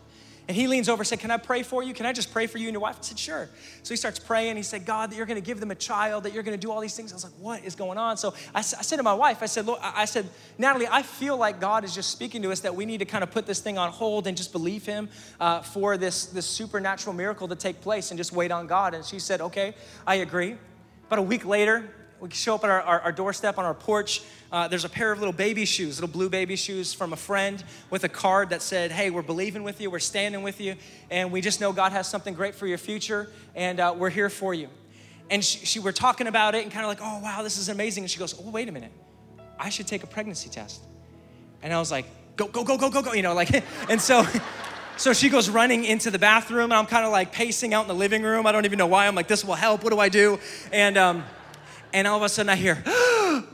And 0.48 0.56
he 0.56 0.66
leans 0.66 0.88
over 0.88 1.02
and 1.02 1.06
said, 1.06 1.20
Can 1.20 1.30
I 1.30 1.36
pray 1.36 1.62
for 1.62 1.82
you? 1.82 1.94
Can 1.94 2.04
I 2.04 2.12
just 2.12 2.32
pray 2.32 2.46
for 2.46 2.58
you 2.58 2.66
and 2.66 2.74
your 2.74 2.80
wife? 2.80 2.96
I 2.98 3.02
said, 3.02 3.18
Sure. 3.18 3.48
So 3.82 3.94
he 3.94 3.96
starts 3.96 4.18
praying. 4.18 4.56
He 4.56 4.62
said, 4.62 4.84
God, 4.84 5.10
that 5.10 5.16
you're 5.16 5.26
going 5.26 5.40
to 5.40 5.46
give 5.46 5.60
them 5.60 5.70
a 5.70 5.76
child, 5.76 6.24
that 6.24 6.32
you're 6.32 6.42
going 6.42 6.58
to 6.58 6.60
do 6.60 6.72
all 6.72 6.80
these 6.80 6.96
things. 6.96 7.12
I 7.12 7.16
was 7.16 7.24
like, 7.24 7.32
What 7.38 7.64
is 7.64 7.76
going 7.76 7.96
on? 7.96 8.16
So 8.16 8.34
I, 8.54 8.58
I 8.58 8.62
said 8.62 8.96
to 8.96 9.02
my 9.04 9.14
wife, 9.14 9.42
I 9.42 9.46
said, 9.46 9.66
Look, 9.66 9.78
I 9.82 10.04
said, 10.04 10.28
Natalie, 10.58 10.88
I 10.90 11.02
feel 11.02 11.36
like 11.36 11.60
God 11.60 11.84
is 11.84 11.94
just 11.94 12.10
speaking 12.10 12.42
to 12.42 12.50
us 12.50 12.60
that 12.60 12.74
we 12.74 12.84
need 12.84 12.98
to 12.98 13.04
kind 13.04 13.22
of 13.22 13.30
put 13.30 13.46
this 13.46 13.60
thing 13.60 13.78
on 13.78 13.92
hold 13.92 14.26
and 14.26 14.36
just 14.36 14.50
believe 14.50 14.84
Him 14.84 15.08
uh, 15.38 15.60
for 15.62 15.96
this, 15.96 16.26
this 16.26 16.46
supernatural 16.46 17.14
miracle 17.14 17.46
to 17.46 17.56
take 17.56 17.80
place 17.80 18.10
and 18.10 18.18
just 18.18 18.32
wait 18.32 18.50
on 18.50 18.66
God. 18.66 18.94
And 18.94 19.04
she 19.04 19.20
said, 19.20 19.40
Okay, 19.40 19.74
I 20.06 20.16
agree. 20.16 20.56
About 21.06 21.20
a 21.20 21.22
week 21.22 21.44
later, 21.44 21.88
we 22.22 22.30
show 22.30 22.54
up 22.54 22.62
at 22.62 22.70
our, 22.70 22.80
our, 22.82 23.00
our 23.00 23.12
doorstep 23.12 23.58
on 23.58 23.64
our 23.64 23.74
porch. 23.74 24.22
Uh, 24.52 24.68
there's 24.68 24.84
a 24.84 24.88
pair 24.88 25.10
of 25.10 25.18
little 25.18 25.32
baby 25.32 25.64
shoes, 25.64 26.00
little 26.00 26.12
blue 26.12 26.28
baby 26.28 26.54
shoes 26.54 26.94
from 26.94 27.12
a 27.12 27.16
friend 27.16 27.64
with 27.90 28.04
a 28.04 28.08
card 28.08 28.50
that 28.50 28.62
said, 28.62 28.92
Hey, 28.92 29.10
we're 29.10 29.22
believing 29.22 29.64
with 29.64 29.80
you, 29.80 29.90
we're 29.90 29.98
standing 29.98 30.44
with 30.44 30.60
you, 30.60 30.76
and 31.10 31.32
we 31.32 31.40
just 31.40 31.60
know 31.60 31.72
God 31.72 31.90
has 31.90 32.08
something 32.08 32.32
great 32.32 32.54
for 32.54 32.68
your 32.68 32.78
future, 32.78 33.28
and 33.56 33.80
uh, 33.80 33.92
we're 33.98 34.08
here 34.08 34.30
for 34.30 34.54
you. 34.54 34.68
And 35.30 35.44
she, 35.44 35.66
she, 35.66 35.80
we're 35.80 35.90
talking 35.90 36.28
about 36.28 36.54
it 36.54 36.62
and 36.62 36.70
kind 36.70 36.84
of 36.84 36.88
like, 36.90 37.00
Oh, 37.02 37.20
wow, 37.24 37.42
this 37.42 37.58
is 37.58 37.68
amazing. 37.68 38.04
And 38.04 38.10
she 38.10 38.20
goes, 38.20 38.38
Oh, 38.38 38.50
wait 38.50 38.68
a 38.68 38.72
minute, 38.72 38.92
I 39.58 39.68
should 39.68 39.88
take 39.88 40.04
a 40.04 40.06
pregnancy 40.06 40.48
test. 40.48 40.80
And 41.60 41.74
I 41.74 41.80
was 41.80 41.90
like, 41.90 42.06
Go, 42.36 42.46
go, 42.46 42.62
go, 42.62 42.78
go, 42.78 42.88
go, 42.88 43.02
go, 43.02 43.14
you 43.14 43.22
know, 43.22 43.34
like, 43.34 43.64
and 43.90 44.00
so. 44.00 44.24
So 44.98 45.14
she 45.14 45.30
goes 45.30 45.48
running 45.48 45.86
into 45.86 46.10
the 46.10 46.18
bathroom, 46.18 46.64
and 46.64 46.74
I'm 46.74 46.86
kind 46.86 47.06
of 47.06 47.10
like 47.10 47.32
pacing 47.32 47.72
out 47.72 47.80
in 47.80 47.88
the 47.88 47.94
living 47.94 48.22
room. 48.22 48.46
I 48.46 48.52
don't 48.52 48.66
even 48.66 48.78
know 48.78 48.86
why. 48.86 49.08
I'm 49.08 49.14
like, 49.14 49.26
this 49.26 49.42
will 49.42 49.54
help. 49.54 49.82
What 49.82 49.90
do 49.90 49.98
I 49.98 50.10
do? 50.10 50.38
And 50.70 50.98
um, 50.98 51.24
and 51.92 52.06
all 52.06 52.16
of 52.16 52.22
a 52.22 52.28
sudden 52.28 52.50
I 52.50 52.56
hear, 52.56 52.82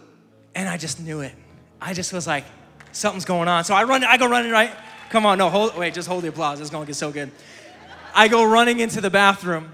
and 0.55 0.69
I 0.69 0.77
just 0.77 1.01
knew 1.01 1.21
it. 1.21 1.33
I 1.81 1.95
just 1.95 2.13
was 2.13 2.27
like, 2.27 2.45
something's 2.93 3.25
going 3.25 3.49
on. 3.49 3.65
So 3.65 3.75
I 3.75 3.85
run, 3.85 4.05
I 4.05 4.17
go 4.17 4.29
running 4.29 4.51
right. 4.51 4.71
Come 5.11 5.25
on, 5.25 5.39
no, 5.39 5.49
hold, 5.49 5.77
wait, 5.77 5.95
just 5.95 6.09
hold 6.09 6.25
the 6.25 6.29
applause. 6.29 6.61
It's 6.61 6.71
gonna 6.71 6.87
get 6.87 6.97
so 6.97 7.11
good. 7.11 7.31
I 8.15 8.29
go 8.29 8.45
running 8.45 8.81
into 8.81 9.01
the 9.01 9.11
bathroom, 9.11 9.71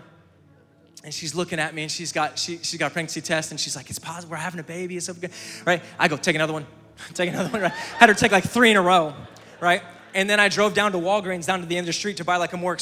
and 1.02 1.12
she's 1.12 1.34
looking 1.34 1.58
at 1.58 1.74
me, 1.74 1.82
and 1.82 1.90
she's 1.90 2.12
got 2.12 2.38
she 2.38 2.58
she 2.58 2.78
got 2.78 2.92
pregnancy 2.92 3.20
test, 3.20 3.50
and 3.50 3.58
she's 3.58 3.74
like, 3.74 3.90
it's 3.90 3.98
positive, 3.98 4.30
we're 4.30 4.36
having 4.36 4.60
a 4.60 4.64
baby, 4.64 4.96
it's 4.96 5.06
so 5.06 5.14
good, 5.14 5.30
right? 5.66 5.82
I 5.98 6.08
go 6.08 6.16
take 6.16 6.36
another 6.36 6.52
one, 6.52 6.66
take 7.14 7.30
another 7.30 7.48
one, 7.48 7.62
right? 7.62 7.72
Had 7.72 8.08
her 8.08 8.14
take 8.14 8.32
like 8.32 8.44
three 8.44 8.70
in 8.70 8.76
a 8.76 8.82
row, 8.82 9.14
right? 9.60 9.82
And 10.14 10.30
then 10.30 10.38
I 10.38 10.48
drove 10.48 10.74
down 10.74 10.92
to 10.92 10.98
Walgreens, 10.98 11.46
down 11.46 11.60
to 11.60 11.66
the 11.66 11.76
end 11.76 11.84
of 11.84 11.88
the 11.88 11.92
street 11.92 12.18
to 12.18 12.24
buy 12.24 12.36
like 12.36 12.52
a 12.52 12.56
more 12.56 12.76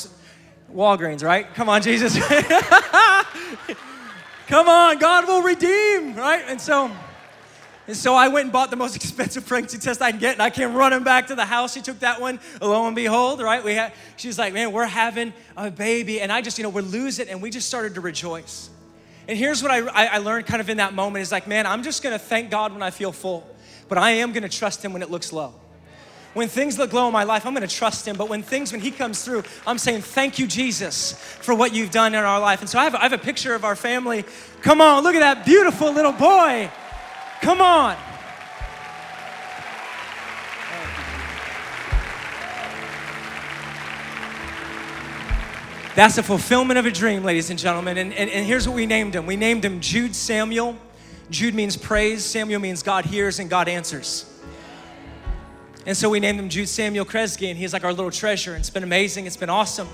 Walgreens, 0.70 1.22
right? 1.24 1.52
Come 1.54 1.68
on, 1.70 1.80
Jesus. 1.80 2.14
Come 4.52 4.68
on, 4.68 4.98
God 4.98 5.26
will 5.26 5.40
redeem, 5.40 6.14
right? 6.14 6.44
And 6.46 6.60
so, 6.60 6.90
and 7.86 7.96
so 7.96 8.14
I 8.14 8.28
went 8.28 8.44
and 8.44 8.52
bought 8.52 8.68
the 8.68 8.76
most 8.76 8.94
expensive 9.02 9.46
pregnancy 9.46 9.78
test 9.78 10.02
I 10.02 10.10
can 10.10 10.20
get, 10.20 10.34
and 10.34 10.42
I 10.42 10.50
came 10.50 10.74
running 10.74 11.04
back 11.04 11.28
to 11.28 11.34
the 11.34 11.46
house. 11.46 11.72
She 11.72 11.80
took 11.80 12.00
that 12.00 12.20
one. 12.20 12.38
Lo 12.60 12.86
and 12.86 12.94
behold, 12.94 13.40
right? 13.40 13.64
We 13.64 13.72
had. 13.72 13.94
She's 14.18 14.38
like, 14.38 14.52
"Man, 14.52 14.70
we're 14.72 14.84
having 14.84 15.32
a 15.56 15.70
baby," 15.70 16.20
and 16.20 16.30
I 16.30 16.42
just, 16.42 16.58
you 16.58 16.64
know, 16.64 16.68
we 16.68 16.82
lose 16.82 17.18
it, 17.18 17.28
and 17.28 17.40
we 17.40 17.48
just 17.48 17.66
started 17.66 17.94
to 17.94 18.02
rejoice. 18.02 18.68
And 19.26 19.38
here's 19.38 19.62
what 19.62 19.72
I, 19.72 20.16
I 20.16 20.18
learned 20.18 20.44
kind 20.44 20.60
of 20.60 20.68
in 20.68 20.76
that 20.76 20.92
moment 20.92 21.22
is 21.22 21.32
like, 21.32 21.46
man, 21.46 21.64
I'm 21.64 21.82
just 21.82 22.02
gonna 22.02 22.18
thank 22.18 22.50
God 22.50 22.74
when 22.74 22.82
I 22.82 22.90
feel 22.90 23.10
full, 23.10 23.48
but 23.88 23.96
I 23.96 24.10
am 24.10 24.32
gonna 24.32 24.50
trust 24.50 24.84
Him 24.84 24.92
when 24.92 25.00
it 25.00 25.10
looks 25.10 25.32
low. 25.32 25.54
When 26.34 26.48
things 26.48 26.78
look 26.78 26.92
low 26.92 27.06
in 27.06 27.12
my 27.12 27.24
life, 27.24 27.44
I'm 27.44 27.52
gonna 27.52 27.66
trust 27.66 28.08
Him. 28.08 28.16
But 28.16 28.28
when 28.28 28.42
things, 28.42 28.72
when 28.72 28.80
He 28.80 28.90
comes 28.90 29.24
through, 29.24 29.44
I'm 29.66 29.78
saying, 29.78 30.02
Thank 30.02 30.38
you, 30.38 30.46
Jesus, 30.46 31.12
for 31.12 31.54
what 31.54 31.74
you've 31.74 31.90
done 31.90 32.14
in 32.14 32.24
our 32.24 32.40
life. 32.40 32.60
And 32.60 32.68
so 32.68 32.78
I 32.78 32.84
have, 32.84 32.94
I 32.94 33.02
have 33.02 33.12
a 33.12 33.18
picture 33.18 33.54
of 33.54 33.64
our 33.64 33.76
family. 33.76 34.24
Come 34.62 34.80
on, 34.80 35.02
look 35.02 35.14
at 35.14 35.20
that 35.20 35.44
beautiful 35.44 35.92
little 35.92 36.12
boy. 36.12 36.70
Come 37.42 37.60
on. 37.60 37.96
That's 45.94 46.16
the 46.16 46.22
fulfillment 46.22 46.78
of 46.78 46.86
a 46.86 46.90
dream, 46.90 47.22
ladies 47.22 47.50
and 47.50 47.58
gentlemen. 47.58 47.98
And, 47.98 48.14
and, 48.14 48.30
and 48.30 48.46
here's 48.46 48.66
what 48.66 48.74
we 48.74 48.86
named 48.86 49.14
him 49.14 49.26
we 49.26 49.36
named 49.36 49.64
him 49.64 49.80
Jude 49.80 50.16
Samuel. 50.16 50.78
Jude 51.28 51.54
means 51.54 51.76
praise, 51.76 52.24
Samuel 52.24 52.60
means 52.60 52.82
God 52.82 53.04
hears 53.04 53.38
and 53.38 53.50
God 53.50 53.68
answers. 53.68 54.31
And 55.84 55.96
so 55.96 56.10
we 56.10 56.20
named 56.20 56.38
him 56.38 56.48
Jude 56.48 56.68
Samuel 56.68 57.04
Kresge, 57.04 57.48
and 57.48 57.58
he's 57.58 57.72
like 57.72 57.84
our 57.84 57.92
little 57.92 58.10
treasure. 58.10 58.52
And 58.52 58.60
it's 58.60 58.70
been 58.70 58.84
amazing, 58.84 59.26
it's 59.26 59.36
been 59.36 59.50
awesome. 59.50 59.88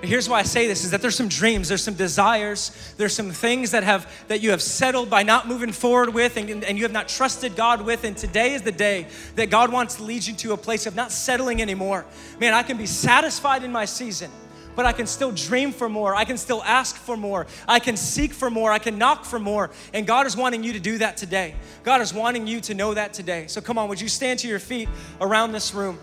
But 0.00 0.08
here's 0.08 0.28
why 0.28 0.40
I 0.40 0.42
say 0.42 0.66
this 0.66 0.84
is 0.84 0.90
that 0.90 1.00
there's 1.00 1.16
some 1.16 1.28
dreams, 1.28 1.68
there's 1.68 1.82
some 1.82 1.94
desires, 1.94 2.94
there's 2.98 3.14
some 3.14 3.30
things 3.30 3.70
that 3.70 3.84
have 3.84 4.10
that 4.28 4.42
you 4.42 4.50
have 4.50 4.60
settled 4.60 5.08
by 5.08 5.22
not 5.22 5.48
moving 5.48 5.72
forward 5.72 6.12
with 6.12 6.36
and, 6.36 6.62
and 6.62 6.76
you 6.76 6.84
have 6.84 6.92
not 6.92 7.08
trusted 7.08 7.56
God 7.56 7.80
with. 7.80 8.04
And 8.04 8.16
today 8.16 8.54
is 8.54 8.62
the 8.62 8.72
day 8.72 9.06
that 9.36 9.48
God 9.48 9.72
wants 9.72 9.96
to 9.96 10.02
lead 10.02 10.26
you 10.26 10.34
to 10.34 10.52
a 10.52 10.56
place 10.56 10.86
of 10.86 10.94
not 10.94 11.10
settling 11.10 11.62
anymore. 11.62 12.04
Man, 12.38 12.52
I 12.52 12.62
can 12.62 12.76
be 12.76 12.86
satisfied 12.86 13.64
in 13.64 13.72
my 13.72 13.86
season 13.86 14.30
but 14.76 14.86
I 14.86 14.92
can 14.92 15.06
still 15.06 15.32
dream 15.32 15.72
for 15.72 15.88
more. 15.88 16.14
I 16.14 16.24
can 16.24 16.36
still 16.36 16.62
ask 16.64 16.96
for 16.96 17.16
more. 17.16 17.46
I 17.68 17.78
can 17.78 17.96
seek 17.96 18.32
for 18.32 18.50
more. 18.50 18.72
I 18.72 18.78
can 18.78 18.98
knock 18.98 19.24
for 19.24 19.38
more. 19.38 19.70
And 19.92 20.06
God 20.06 20.26
is 20.26 20.36
wanting 20.36 20.62
you 20.62 20.72
to 20.72 20.80
do 20.80 20.98
that 20.98 21.16
today. 21.16 21.54
God 21.82 22.00
is 22.00 22.12
wanting 22.12 22.46
you 22.46 22.60
to 22.62 22.74
know 22.74 22.94
that 22.94 23.12
today. 23.12 23.46
So 23.46 23.60
come 23.60 23.78
on, 23.78 23.88
would 23.88 24.00
you 24.00 24.08
stand 24.08 24.38
to 24.40 24.48
your 24.48 24.58
feet 24.58 24.88
around 25.20 25.52
this 25.52 25.74
room? 25.74 25.98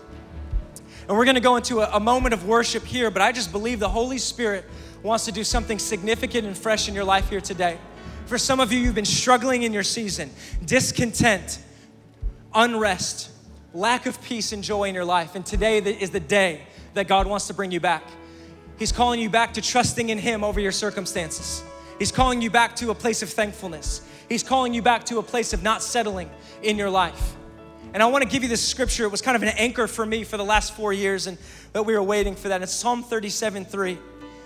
And 1.08 1.16
we're 1.16 1.24
going 1.24 1.34
to 1.34 1.40
go 1.40 1.56
into 1.56 1.80
a, 1.80 1.96
a 1.96 2.00
moment 2.00 2.32
of 2.32 2.46
worship 2.46 2.84
here, 2.84 3.10
but 3.10 3.22
I 3.22 3.32
just 3.32 3.50
believe 3.50 3.80
the 3.80 3.88
Holy 3.88 4.18
Spirit 4.18 4.64
wants 5.02 5.24
to 5.24 5.32
do 5.32 5.42
something 5.42 5.78
significant 5.78 6.46
and 6.46 6.56
fresh 6.56 6.88
in 6.88 6.94
your 6.94 7.04
life 7.04 7.28
here 7.28 7.40
today. 7.40 7.78
For 8.26 8.38
some 8.38 8.60
of 8.60 8.72
you, 8.72 8.78
you've 8.78 8.94
been 8.94 9.04
struggling 9.04 9.64
in 9.64 9.72
your 9.72 9.82
season, 9.82 10.30
discontent, 10.64 11.58
unrest, 12.54 13.30
lack 13.74 14.06
of 14.06 14.22
peace 14.22 14.52
and 14.52 14.62
joy 14.62 14.84
in 14.84 14.94
your 14.94 15.04
life. 15.04 15.34
And 15.34 15.44
today 15.44 15.78
is 15.78 16.10
the 16.10 16.20
day 16.20 16.62
that 16.94 17.08
God 17.08 17.26
wants 17.26 17.48
to 17.48 17.54
bring 17.54 17.72
you 17.72 17.80
back. 17.80 18.04
He's 18.78 18.92
calling 18.92 19.20
you 19.20 19.30
back 19.30 19.54
to 19.54 19.62
trusting 19.62 20.08
in 20.08 20.18
Him 20.18 20.42
over 20.44 20.60
your 20.60 20.72
circumstances. 20.72 21.62
He's 21.98 22.12
calling 22.12 22.42
you 22.42 22.50
back 22.50 22.74
to 22.76 22.90
a 22.90 22.94
place 22.94 23.22
of 23.22 23.30
thankfulness. 23.30 24.06
He's 24.28 24.42
calling 24.42 24.74
you 24.74 24.82
back 24.82 25.04
to 25.04 25.18
a 25.18 25.22
place 25.22 25.52
of 25.52 25.62
not 25.62 25.82
settling 25.82 26.30
in 26.62 26.78
your 26.78 26.90
life. 26.90 27.36
And 27.94 28.02
I 28.02 28.06
want 28.06 28.24
to 28.24 28.28
give 28.28 28.42
you 28.42 28.48
this 28.48 28.66
scripture. 28.66 29.04
It 29.04 29.10
was 29.10 29.20
kind 29.20 29.36
of 29.36 29.42
an 29.42 29.50
anchor 29.50 29.86
for 29.86 30.06
me 30.06 30.24
for 30.24 30.36
the 30.36 30.44
last 30.44 30.74
four 30.74 30.92
years, 30.92 31.26
and 31.26 31.36
that 31.74 31.84
we 31.84 31.92
were 31.92 32.02
waiting 32.02 32.34
for 32.34 32.48
that. 32.48 32.62
It's 32.62 32.72
Psalm 32.72 33.02
37 33.02 33.66
3. 33.66 33.92
It 33.92 33.98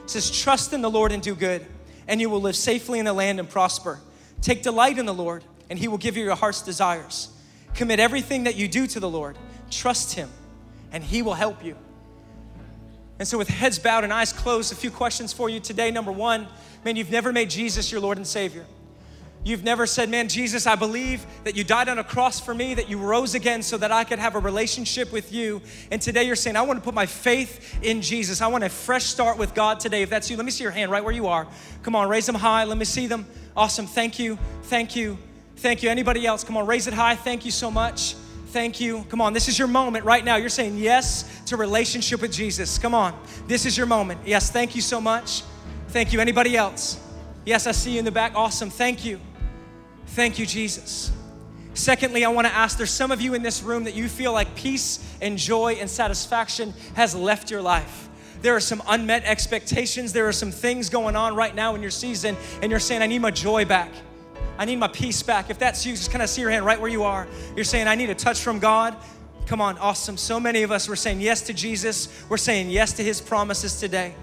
says, 0.06 0.30
Trust 0.30 0.72
in 0.72 0.82
the 0.82 0.90
Lord 0.90 1.12
and 1.12 1.22
do 1.22 1.34
good, 1.34 1.64
and 2.08 2.20
you 2.20 2.28
will 2.28 2.40
live 2.40 2.56
safely 2.56 2.98
in 2.98 3.04
the 3.04 3.12
land 3.12 3.38
and 3.38 3.48
prosper. 3.48 4.00
Take 4.40 4.62
delight 4.62 4.98
in 4.98 5.06
the 5.06 5.14
Lord, 5.14 5.44
and 5.70 5.78
he 5.78 5.88
will 5.88 5.98
give 5.98 6.16
you 6.16 6.24
your 6.24 6.34
heart's 6.34 6.62
desires. 6.62 7.28
Commit 7.74 8.00
everything 8.00 8.44
that 8.44 8.56
you 8.56 8.68
do 8.68 8.86
to 8.88 9.00
the 9.00 9.08
Lord. 9.08 9.38
Trust 9.70 10.14
him, 10.14 10.28
and 10.92 11.02
he 11.02 11.22
will 11.22 11.34
help 11.34 11.64
you. 11.64 11.76
And 13.18 13.26
so, 13.26 13.38
with 13.38 13.48
heads 13.48 13.78
bowed 13.78 14.04
and 14.04 14.12
eyes 14.12 14.32
closed, 14.32 14.72
a 14.72 14.76
few 14.76 14.90
questions 14.90 15.32
for 15.32 15.48
you 15.48 15.60
today. 15.60 15.90
Number 15.90 16.12
one, 16.12 16.46
man, 16.84 16.96
you've 16.96 17.10
never 17.10 17.32
made 17.32 17.50
Jesus 17.50 17.90
your 17.90 18.00
Lord 18.00 18.18
and 18.18 18.26
Savior. 18.26 18.66
You've 19.46 19.62
never 19.62 19.86
said, 19.86 20.10
Man, 20.10 20.28
Jesus, 20.28 20.66
I 20.66 20.74
believe 20.74 21.24
that 21.44 21.54
you 21.54 21.62
died 21.62 21.88
on 21.88 22.00
a 22.00 22.04
cross 22.04 22.40
for 22.40 22.52
me, 22.52 22.74
that 22.74 22.90
you 22.90 22.98
rose 22.98 23.36
again 23.36 23.62
so 23.62 23.76
that 23.78 23.92
I 23.92 24.02
could 24.02 24.18
have 24.18 24.34
a 24.34 24.40
relationship 24.40 25.12
with 25.12 25.32
you. 25.32 25.62
And 25.92 26.02
today 26.02 26.24
you're 26.24 26.34
saying, 26.34 26.56
I 26.56 26.62
want 26.62 26.80
to 26.80 26.84
put 26.84 26.94
my 26.94 27.06
faith 27.06 27.78
in 27.80 28.02
Jesus. 28.02 28.40
I 28.40 28.48
want 28.48 28.64
a 28.64 28.68
fresh 28.68 29.04
start 29.04 29.38
with 29.38 29.54
God 29.54 29.78
today. 29.78 30.02
If 30.02 30.10
that's 30.10 30.28
you, 30.28 30.36
let 30.36 30.44
me 30.44 30.50
see 30.50 30.64
your 30.64 30.72
hand 30.72 30.90
right 30.90 31.04
where 31.04 31.14
you 31.14 31.28
are. 31.28 31.46
Come 31.84 31.94
on, 31.94 32.08
raise 32.08 32.26
them 32.26 32.34
high. 32.34 32.64
Let 32.64 32.76
me 32.76 32.84
see 32.84 33.06
them. 33.06 33.24
Awesome. 33.56 33.86
Thank 33.86 34.18
you. 34.18 34.36
Thank 34.64 34.96
you. 34.96 35.16
Thank 35.58 35.84
you. 35.84 35.90
Anybody 35.90 36.26
else? 36.26 36.42
Come 36.42 36.56
on, 36.56 36.66
raise 36.66 36.88
it 36.88 36.94
high. 36.94 37.14
Thank 37.14 37.44
you 37.44 37.52
so 37.52 37.70
much. 37.70 38.16
Thank 38.46 38.80
you. 38.80 39.04
Come 39.08 39.20
on, 39.20 39.32
this 39.32 39.48
is 39.48 39.58
your 39.58 39.68
moment 39.68 40.04
right 40.04 40.24
now. 40.24 40.36
You're 40.36 40.48
saying 40.48 40.78
yes 40.78 41.42
to 41.46 41.56
relationship 41.56 42.22
with 42.22 42.32
Jesus. 42.32 42.78
Come 42.78 42.94
on, 42.94 43.18
this 43.46 43.66
is 43.66 43.76
your 43.76 43.86
moment. 43.86 44.20
Yes, 44.24 44.50
thank 44.50 44.74
you 44.74 44.82
so 44.82 45.00
much. 45.00 45.42
Thank 45.88 46.12
you. 46.12 46.20
Anybody 46.20 46.56
else? 46.56 47.00
Yes, 47.44 47.66
I 47.66 47.72
see 47.72 47.92
you 47.92 47.98
in 47.98 48.04
the 48.04 48.10
back. 48.10 48.32
Awesome. 48.34 48.70
Thank 48.70 49.04
you. 49.04 49.20
Thank 50.08 50.38
you, 50.38 50.46
Jesus. 50.46 51.12
Secondly, 51.74 52.24
I 52.24 52.28
want 52.28 52.46
to 52.46 52.52
ask 52.52 52.78
there's 52.78 52.90
some 52.90 53.10
of 53.10 53.20
you 53.20 53.34
in 53.34 53.42
this 53.42 53.62
room 53.62 53.84
that 53.84 53.94
you 53.94 54.08
feel 54.08 54.32
like 54.32 54.54
peace 54.54 54.98
and 55.20 55.36
joy 55.36 55.74
and 55.74 55.90
satisfaction 55.90 56.72
has 56.94 57.14
left 57.14 57.50
your 57.50 57.60
life. 57.60 58.08
There 58.40 58.56
are 58.56 58.60
some 58.60 58.82
unmet 58.88 59.24
expectations. 59.24 60.12
There 60.12 60.26
are 60.26 60.32
some 60.32 60.50
things 60.50 60.88
going 60.88 61.16
on 61.16 61.34
right 61.34 61.54
now 61.54 61.74
in 61.74 61.82
your 61.82 61.90
season, 61.90 62.36
and 62.62 62.70
you're 62.70 62.80
saying, 62.80 63.02
I 63.02 63.06
need 63.06 63.20
my 63.20 63.30
joy 63.30 63.64
back. 63.64 63.90
I 64.58 64.64
need 64.64 64.76
my 64.76 64.88
peace 64.88 65.22
back. 65.22 65.50
If 65.50 65.58
that's 65.58 65.84
you, 65.84 65.92
just 65.92 66.10
kind 66.10 66.22
of 66.22 66.30
see 66.30 66.40
your 66.40 66.50
hand 66.50 66.64
right 66.64 66.80
where 66.80 66.90
you 66.90 67.02
are. 67.04 67.26
You're 67.54 67.64
saying, 67.64 67.88
I 67.88 67.94
need 67.94 68.10
a 68.10 68.14
touch 68.14 68.40
from 68.40 68.58
God. 68.58 68.96
Come 69.46 69.60
on, 69.60 69.78
awesome. 69.78 70.16
So 70.16 70.40
many 70.40 70.62
of 70.62 70.72
us, 70.72 70.88
we're 70.88 70.96
saying 70.96 71.20
yes 71.20 71.42
to 71.42 71.52
Jesus. 71.52 72.24
We're 72.28 72.36
saying 72.36 72.70
yes 72.70 72.92
to 72.94 73.04
his 73.04 73.20
promises 73.20 73.78
today. 73.78 74.14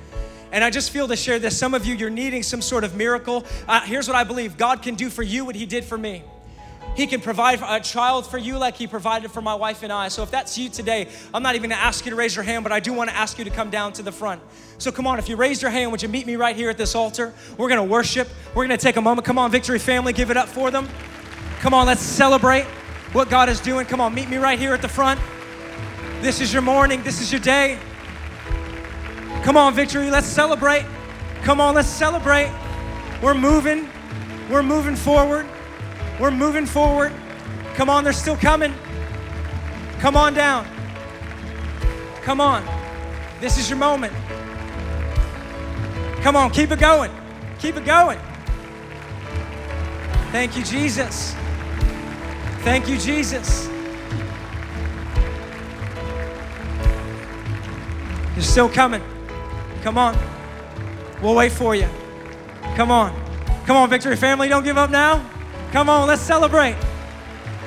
And 0.51 0.63
I 0.63 0.69
just 0.69 0.91
feel 0.91 1.07
to 1.07 1.15
share 1.15 1.39
this. 1.39 1.57
Some 1.57 1.73
of 1.73 1.85
you, 1.85 1.95
you're 1.95 2.11
needing 2.11 2.43
some 2.43 2.61
sort 2.61 2.83
of 2.83 2.95
miracle. 2.95 3.43
Uh, 3.67 3.81
here's 3.81 4.07
what 4.07 4.15
I 4.15 4.23
believe 4.23 4.55
God 4.55 4.83
can 4.83 4.93
do 4.93 5.09
for 5.09 5.23
you 5.23 5.45
what 5.45 5.55
He 5.55 5.65
did 5.65 5.83
for 5.83 5.97
me. 5.97 6.23
He 6.95 7.07
can 7.07 7.21
provide 7.21 7.59
a 7.65 7.79
child 7.79 8.27
for 8.27 8.37
you 8.37 8.57
like 8.57 8.75
He 8.75 8.85
provided 8.85 9.31
for 9.31 9.41
my 9.41 9.55
wife 9.55 9.81
and 9.83 9.91
I. 9.91 10.09
So 10.09 10.21
if 10.23 10.29
that's 10.29 10.57
you 10.57 10.69
today, 10.69 11.09
I'm 11.33 11.41
not 11.41 11.55
even 11.55 11.69
gonna 11.69 11.81
ask 11.81 12.05
you 12.05 12.11
to 12.11 12.15
raise 12.15 12.35
your 12.35 12.43
hand, 12.43 12.63
but 12.63 12.71
I 12.71 12.79
do 12.79 12.93
wanna 12.93 13.13
ask 13.13 13.37
you 13.37 13.43
to 13.43 13.49
come 13.49 13.69
down 13.69 13.93
to 13.93 14.03
the 14.03 14.11
front. 14.11 14.41
So 14.77 14.91
come 14.91 15.07
on, 15.07 15.17
if 15.17 15.27
you 15.27 15.35
raise 15.35 15.61
your 15.61 15.71
hand, 15.71 15.91
would 15.91 16.03
you 16.03 16.09
meet 16.09 16.27
me 16.27 16.35
right 16.35 16.55
here 16.55 16.69
at 16.69 16.77
this 16.77 16.93
altar? 16.93 17.33
We're 17.57 17.69
gonna 17.69 17.83
worship. 17.83 18.27
We're 18.53 18.65
gonna 18.65 18.77
take 18.77 18.97
a 18.97 19.01
moment. 19.01 19.25
Come 19.25 19.39
on, 19.39 19.49
Victory 19.49 19.79
Family, 19.79 20.13
give 20.13 20.29
it 20.29 20.37
up 20.37 20.47
for 20.47 20.69
them. 20.69 20.87
Come 21.61 21.73
on, 21.73 21.87
let's 21.87 22.01
celebrate 22.01 22.65
what 23.13 23.29
God 23.29 23.49
is 23.49 23.59
doing. 23.59 23.85
Come 23.85 24.01
on, 24.01 24.13
meet 24.13 24.29
me 24.29 24.37
right 24.37 24.59
here 24.59 24.73
at 24.73 24.81
the 24.81 24.87
front. 24.87 25.19
This 26.21 26.41
is 26.41 26.53
your 26.53 26.61
morning, 26.61 27.01
this 27.03 27.21
is 27.21 27.31
your 27.31 27.41
day. 27.41 27.79
Come 29.43 29.57
on, 29.57 29.73
victory, 29.73 30.09
let's 30.09 30.27
celebrate. 30.27 30.85
Come 31.41 31.59
on, 31.59 31.75
let's 31.75 31.89
celebrate. 31.89 32.51
We're 33.21 33.33
moving. 33.33 33.89
We're 34.49 34.63
moving 34.63 34.95
forward. 34.95 35.45
We're 36.23 36.31
moving 36.31 36.65
forward. 36.65 37.11
Come 37.73 37.89
on, 37.89 38.05
they're 38.05 38.13
still 38.13 38.37
coming. 38.37 38.73
Come 39.99 40.15
on 40.15 40.33
down. 40.33 40.65
Come 42.21 42.39
on. 42.39 42.63
This 43.41 43.57
is 43.57 43.69
your 43.69 43.77
moment. 43.77 44.13
Come 46.21 46.37
on, 46.37 46.49
keep 46.51 46.71
it 46.71 46.79
going. 46.79 47.11
Keep 47.59 47.75
it 47.75 47.83
going. 47.83 48.17
Thank 50.31 50.55
you, 50.55 50.63
Jesus. 50.63 51.35
Thank 52.59 52.87
you, 52.87 52.97
Jesus. 52.97 53.67
You're 58.33 58.43
still 58.43 58.69
coming. 58.69 59.03
Come 59.81 59.97
on. 59.97 60.17
We'll 61.21 61.35
wait 61.35 61.51
for 61.51 61.75
you. 61.75 61.89
Come 62.77 62.91
on. 62.91 63.13
Come 63.65 63.75
on, 63.75 63.89
Victory 63.89 64.15
Family, 64.15 64.47
don't 64.47 64.63
give 64.63 64.77
up 64.77 64.89
now. 64.89 65.32
Come 65.73 65.89
on, 65.89 66.07
let's 66.07 66.21
celebrate. 66.21 66.75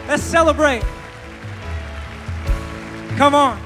Let's 0.07 0.23
celebrate. 0.23 0.85
Come 3.17 3.35
on. 3.35 3.61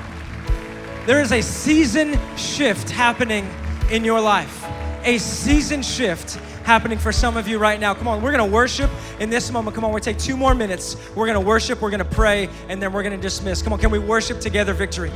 There 1.04 1.20
is 1.20 1.30
a 1.32 1.42
season 1.42 2.18
shift 2.38 2.88
happening 2.88 3.46
in 3.90 4.02
your 4.02 4.18
life. 4.18 4.64
A 5.04 5.18
season 5.18 5.82
shift 5.82 6.36
happening 6.64 6.96
for 6.96 7.12
some 7.12 7.36
of 7.36 7.48
you 7.48 7.58
right 7.58 7.78
now. 7.78 7.92
Come 7.92 8.08
on, 8.08 8.22
we're 8.22 8.30
gonna 8.30 8.46
worship 8.46 8.90
in 9.18 9.28
this 9.28 9.52
moment. 9.52 9.74
Come 9.74 9.84
on, 9.84 9.90
gonna 9.90 10.02
take 10.02 10.16
two 10.16 10.38
more 10.38 10.54
minutes. 10.54 10.96
We're 11.14 11.26
gonna 11.26 11.38
worship, 11.38 11.82
we're 11.82 11.90
gonna 11.90 12.02
pray, 12.06 12.48
and 12.70 12.82
then 12.82 12.94
we're 12.94 13.02
gonna 13.02 13.18
dismiss. 13.18 13.60
Come 13.60 13.74
on, 13.74 13.78
can 13.78 13.90
we 13.90 13.98
worship 13.98 14.40
together 14.40 14.72
victory? 14.72 15.12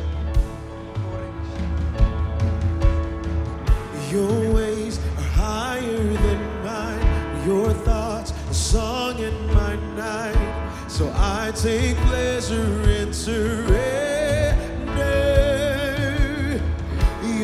Your 4.11 4.53
ways 4.53 4.99
are 4.99 5.23
higher 5.23 5.81
than 5.81 6.63
mine. 6.63 7.47
Your 7.47 7.73
thoughts 7.73 7.94
night. 10.05 10.37
So 10.89 11.11
I 11.15 11.53
take 11.55 11.97
pleasure 12.09 12.91
in 13.01 13.13
surrender. 13.13 13.81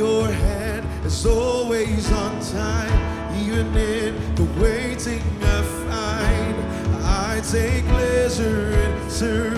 Your 0.00 0.26
hand 0.28 0.84
is 1.04 1.26
always 1.26 2.12
on 2.12 2.40
time, 2.40 2.98
even 3.42 3.66
in 3.76 4.34
the 4.34 4.46
waiting 4.60 5.22
I 5.56 5.62
find. 5.84 6.56
I 7.28 7.40
take 7.50 7.84
pleasure 7.86 8.70
in 8.84 9.10
surrender. 9.10 9.49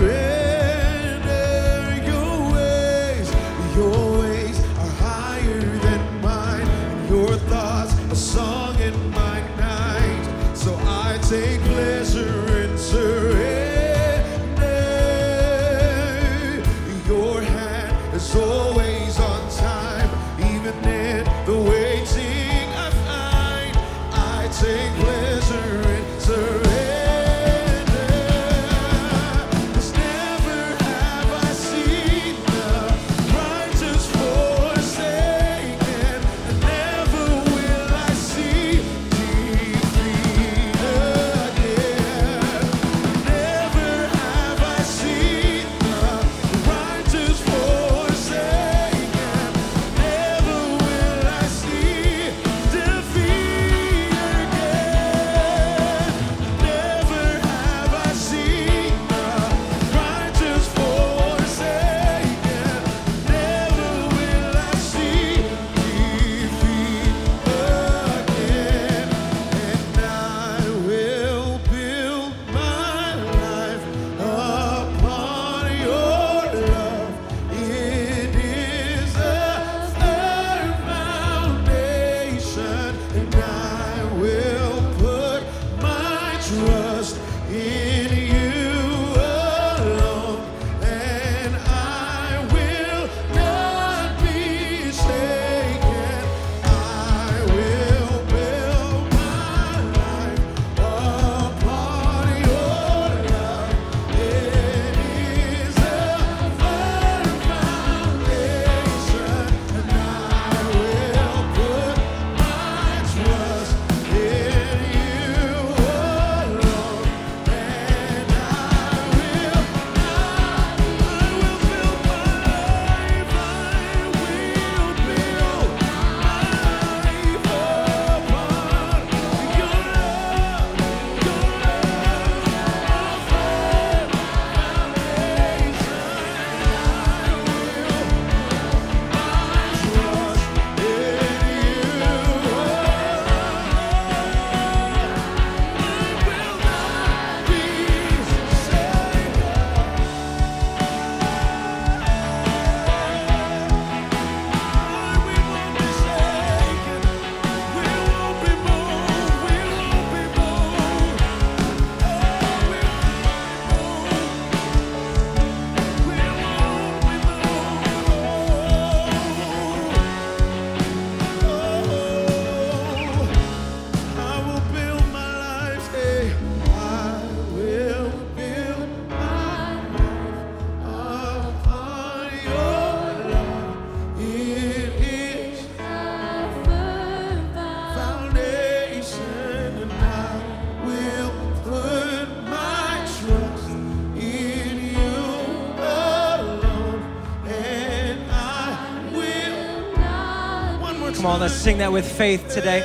Sing 201.53 201.79
that 201.79 201.93
with 201.93 202.11
faith 202.11 202.49
today. 202.49 202.81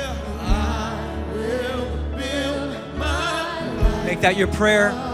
Make 4.04 4.20
that 4.20 4.36
your 4.36 4.48
prayer. 4.48 5.07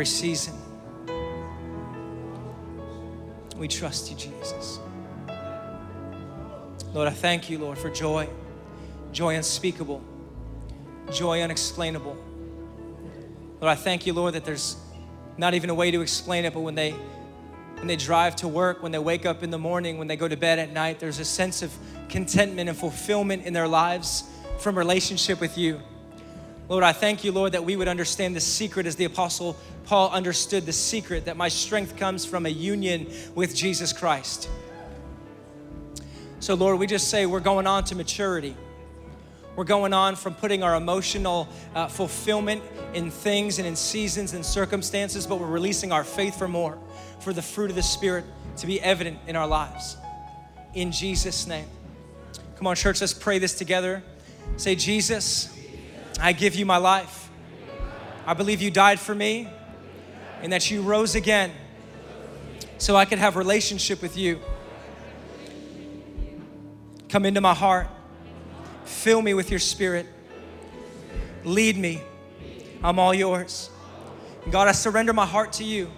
Every 0.00 0.06
season, 0.06 0.54
we 3.58 3.68
trust 3.68 4.10
you, 4.10 4.16
Jesus. 4.16 4.78
Lord, 6.94 7.06
I 7.06 7.10
thank 7.10 7.50
you, 7.50 7.58
Lord, 7.58 7.76
for 7.76 7.90
joy, 7.90 8.26
joy 9.12 9.34
unspeakable, 9.34 10.02
joy 11.12 11.42
unexplainable. 11.42 12.16
Lord, 13.60 13.70
I 13.70 13.74
thank 13.74 14.06
you, 14.06 14.14
Lord, 14.14 14.32
that 14.32 14.46
there's 14.46 14.76
not 15.36 15.52
even 15.52 15.68
a 15.68 15.74
way 15.74 15.90
to 15.90 16.00
explain 16.00 16.46
it, 16.46 16.54
but 16.54 16.60
when 16.60 16.76
they 16.76 16.92
when 17.76 17.86
they 17.86 17.96
drive 17.96 18.36
to 18.36 18.48
work, 18.48 18.82
when 18.82 18.92
they 18.92 18.98
wake 18.98 19.26
up 19.26 19.42
in 19.42 19.50
the 19.50 19.58
morning, 19.58 19.98
when 19.98 20.08
they 20.08 20.16
go 20.16 20.28
to 20.28 20.36
bed 20.38 20.58
at 20.58 20.72
night, 20.72 20.98
there's 20.98 21.18
a 21.18 21.26
sense 21.26 21.60
of 21.60 21.70
contentment 22.08 22.70
and 22.70 22.78
fulfillment 22.78 23.44
in 23.44 23.52
their 23.52 23.68
lives 23.68 24.24
from 24.60 24.78
relationship 24.78 25.42
with 25.42 25.58
you. 25.58 25.78
Lord, 26.70 26.84
I 26.84 26.92
thank 26.92 27.24
you, 27.24 27.32
Lord, 27.32 27.52
that 27.52 27.64
we 27.64 27.74
would 27.74 27.88
understand 27.88 28.36
the 28.36 28.40
secret 28.40 28.86
as 28.86 28.94
the 28.94 29.04
Apostle 29.04 29.56
Paul 29.90 30.10
understood 30.10 30.66
the 30.66 30.72
secret 30.72 31.24
that 31.24 31.36
my 31.36 31.48
strength 31.48 31.96
comes 31.96 32.24
from 32.24 32.46
a 32.46 32.48
union 32.48 33.08
with 33.34 33.56
Jesus 33.56 33.92
Christ. 33.92 34.48
So, 36.38 36.54
Lord, 36.54 36.78
we 36.78 36.86
just 36.86 37.08
say 37.08 37.26
we're 37.26 37.40
going 37.40 37.66
on 37.66 37.82
to 37.86 37.96
maturity. 37.96 38.56
We're 39.56 39.64
going 39.64 39.92
on 39.92 40.14
from 40.14 40.34
putting 40.34 40.62
our 40.62 40.76
emotional 40.76 41.48
uh, 41.74 41.88
fulfillment 41.88 42.62
in 42.94 43.10
things 43.10 43.58
and 43.58 43.66
in 43.66 43.74
seasons 43.74 44.32
and 44.32 44.46
circumstances, 44.46 45.26
but 45.26 45.40
we're 45.40 45.48
releasing 45.48 45.90
our 45.90 46.04
faith 46.04 46.38
for 46.38 46.46
more, 46.46 46.78
for 47.18 47.32
the 47.32 47.42
fruit 47.42 47.68
of 47.68 47.74
the 47.74 47.82
Spirit 47.82 48.24
to 48.58 48.68
be 48.68 48.80
evident 48.80 49.18
in 49.26 49.34
our 49.34 49.48
lives. 49.48 49.96
In 50.72 50.92
Jesus' 50.92 51.48
name. 51.48 51.66
Come 52.54 52.68
on, 52.68 52.76
church, 52.76 53.00
let's 53.00 53.12
pray 53.12 53.40
this 53.40 53.54
together. 53.54 54.04
Say, 54.56 54.76
Jesus, 54.76 55.52
I 56.20 56.32
give 56.32 56.54
you 56.54 56.64
my 56.64 56.76
life. 56.76 57.28
I 58.24 58.34
believe 58.34 58.62
you 58.62 58.70
died 58.70 59.00
for 59.00 59.16
me 59.16 59.48
and 60.42 60.52
that 60.52 60.70
you 60.70 60.82
rose 60.82 61.14
again 61.14 61.52
so 62.78 62.96
I 62.96 63.04
could 63.04 63.18
have 63.18 63.36
relationship 63.36 64.02
with 64.02 64.16
you. 64.16 64.40
Come 67.08 67.26
into 67.26 67.40
my 67.40 67.54
heart. 67.54 67.88
Fill 68.84 69.20
me 69.20 69.34
with 69.34 69.50
your 69.50 69.60
spirit. 69.60 70.06
Lead 71.44 71.76
me. 71.76 72.02
I'm 72.82 72.98
all 72.98 73.12
yours. 73.12 73.70
God, 74.50 74.68
I 74.68 74.72
surrender 74.72 75.12
my 75.12 75.26
heart 75.26 75.52
to 75.54 75.64
you 75.64 75.90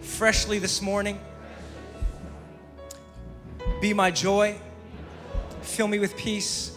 freshly 0.00 0.58
this 0.58 0.82
morning. 0.82 1.18
Be 3.80 3.94
my 3.94 4.10
joy. 4.10 4.58
Fill 5.62 5.88
me 5.88 5.98
with 5.98 6.16
peace. 6.16 6.76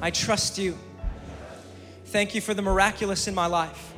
I 0.00 0.10
trust 0.10 0.58
you. 0.58 0.76
Thank 2.06 2.34
you 2.34 2.40
for 2.40 2.54
the 2.54 2.62
miraculous 2.62 3.28
in 3.28 3.34
my 3.34 3.46
life, 3.46 3.92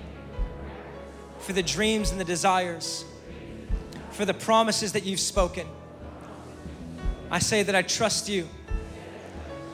for 1.40 1.52
the 1.52 1.62
dreams 1.62 2.10
and 2.10 2.20
the 2.20 2.24
desires, 2.24 3.04
for 4.10 4.24
the 4.24 4.34
promises 4.34 4.92
that 4.92 5.04
you've 5.04 5.20
spoken. 5.20 5.66
I 7.30 7.38
say 7.38 7.62
that 7.62 7.74
I 7.74 7.82
trust 7.82 8.28
you, 8.28 8.48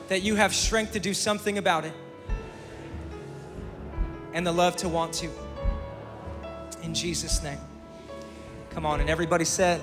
that 0.07 0.21
you 0.21 0.35
have 0.35 0.53
strength 0.53 0.93
to 0.93 0.99
do 0.99 1.13
something 1.13 1.57
about 1.57 1.85
it, 1.85 1.93
and 4.33 4.45
the 4.45 4.51
love 4.51 4.75
to 4.77 4.89
want 4.89 5.13
to. 5.15 5.29
In 6.83 6.93
Jesus' 6.93 7.43
name. 7.43 7.59
Come 8.69 8.85
on, 8.85 9.01
and 9.01 9.09
everybody 9.09 9.45
said, 9.45 9.81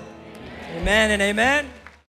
Amen 0.75 1.11
and 1.11 1.21
amen. 1.21 1.67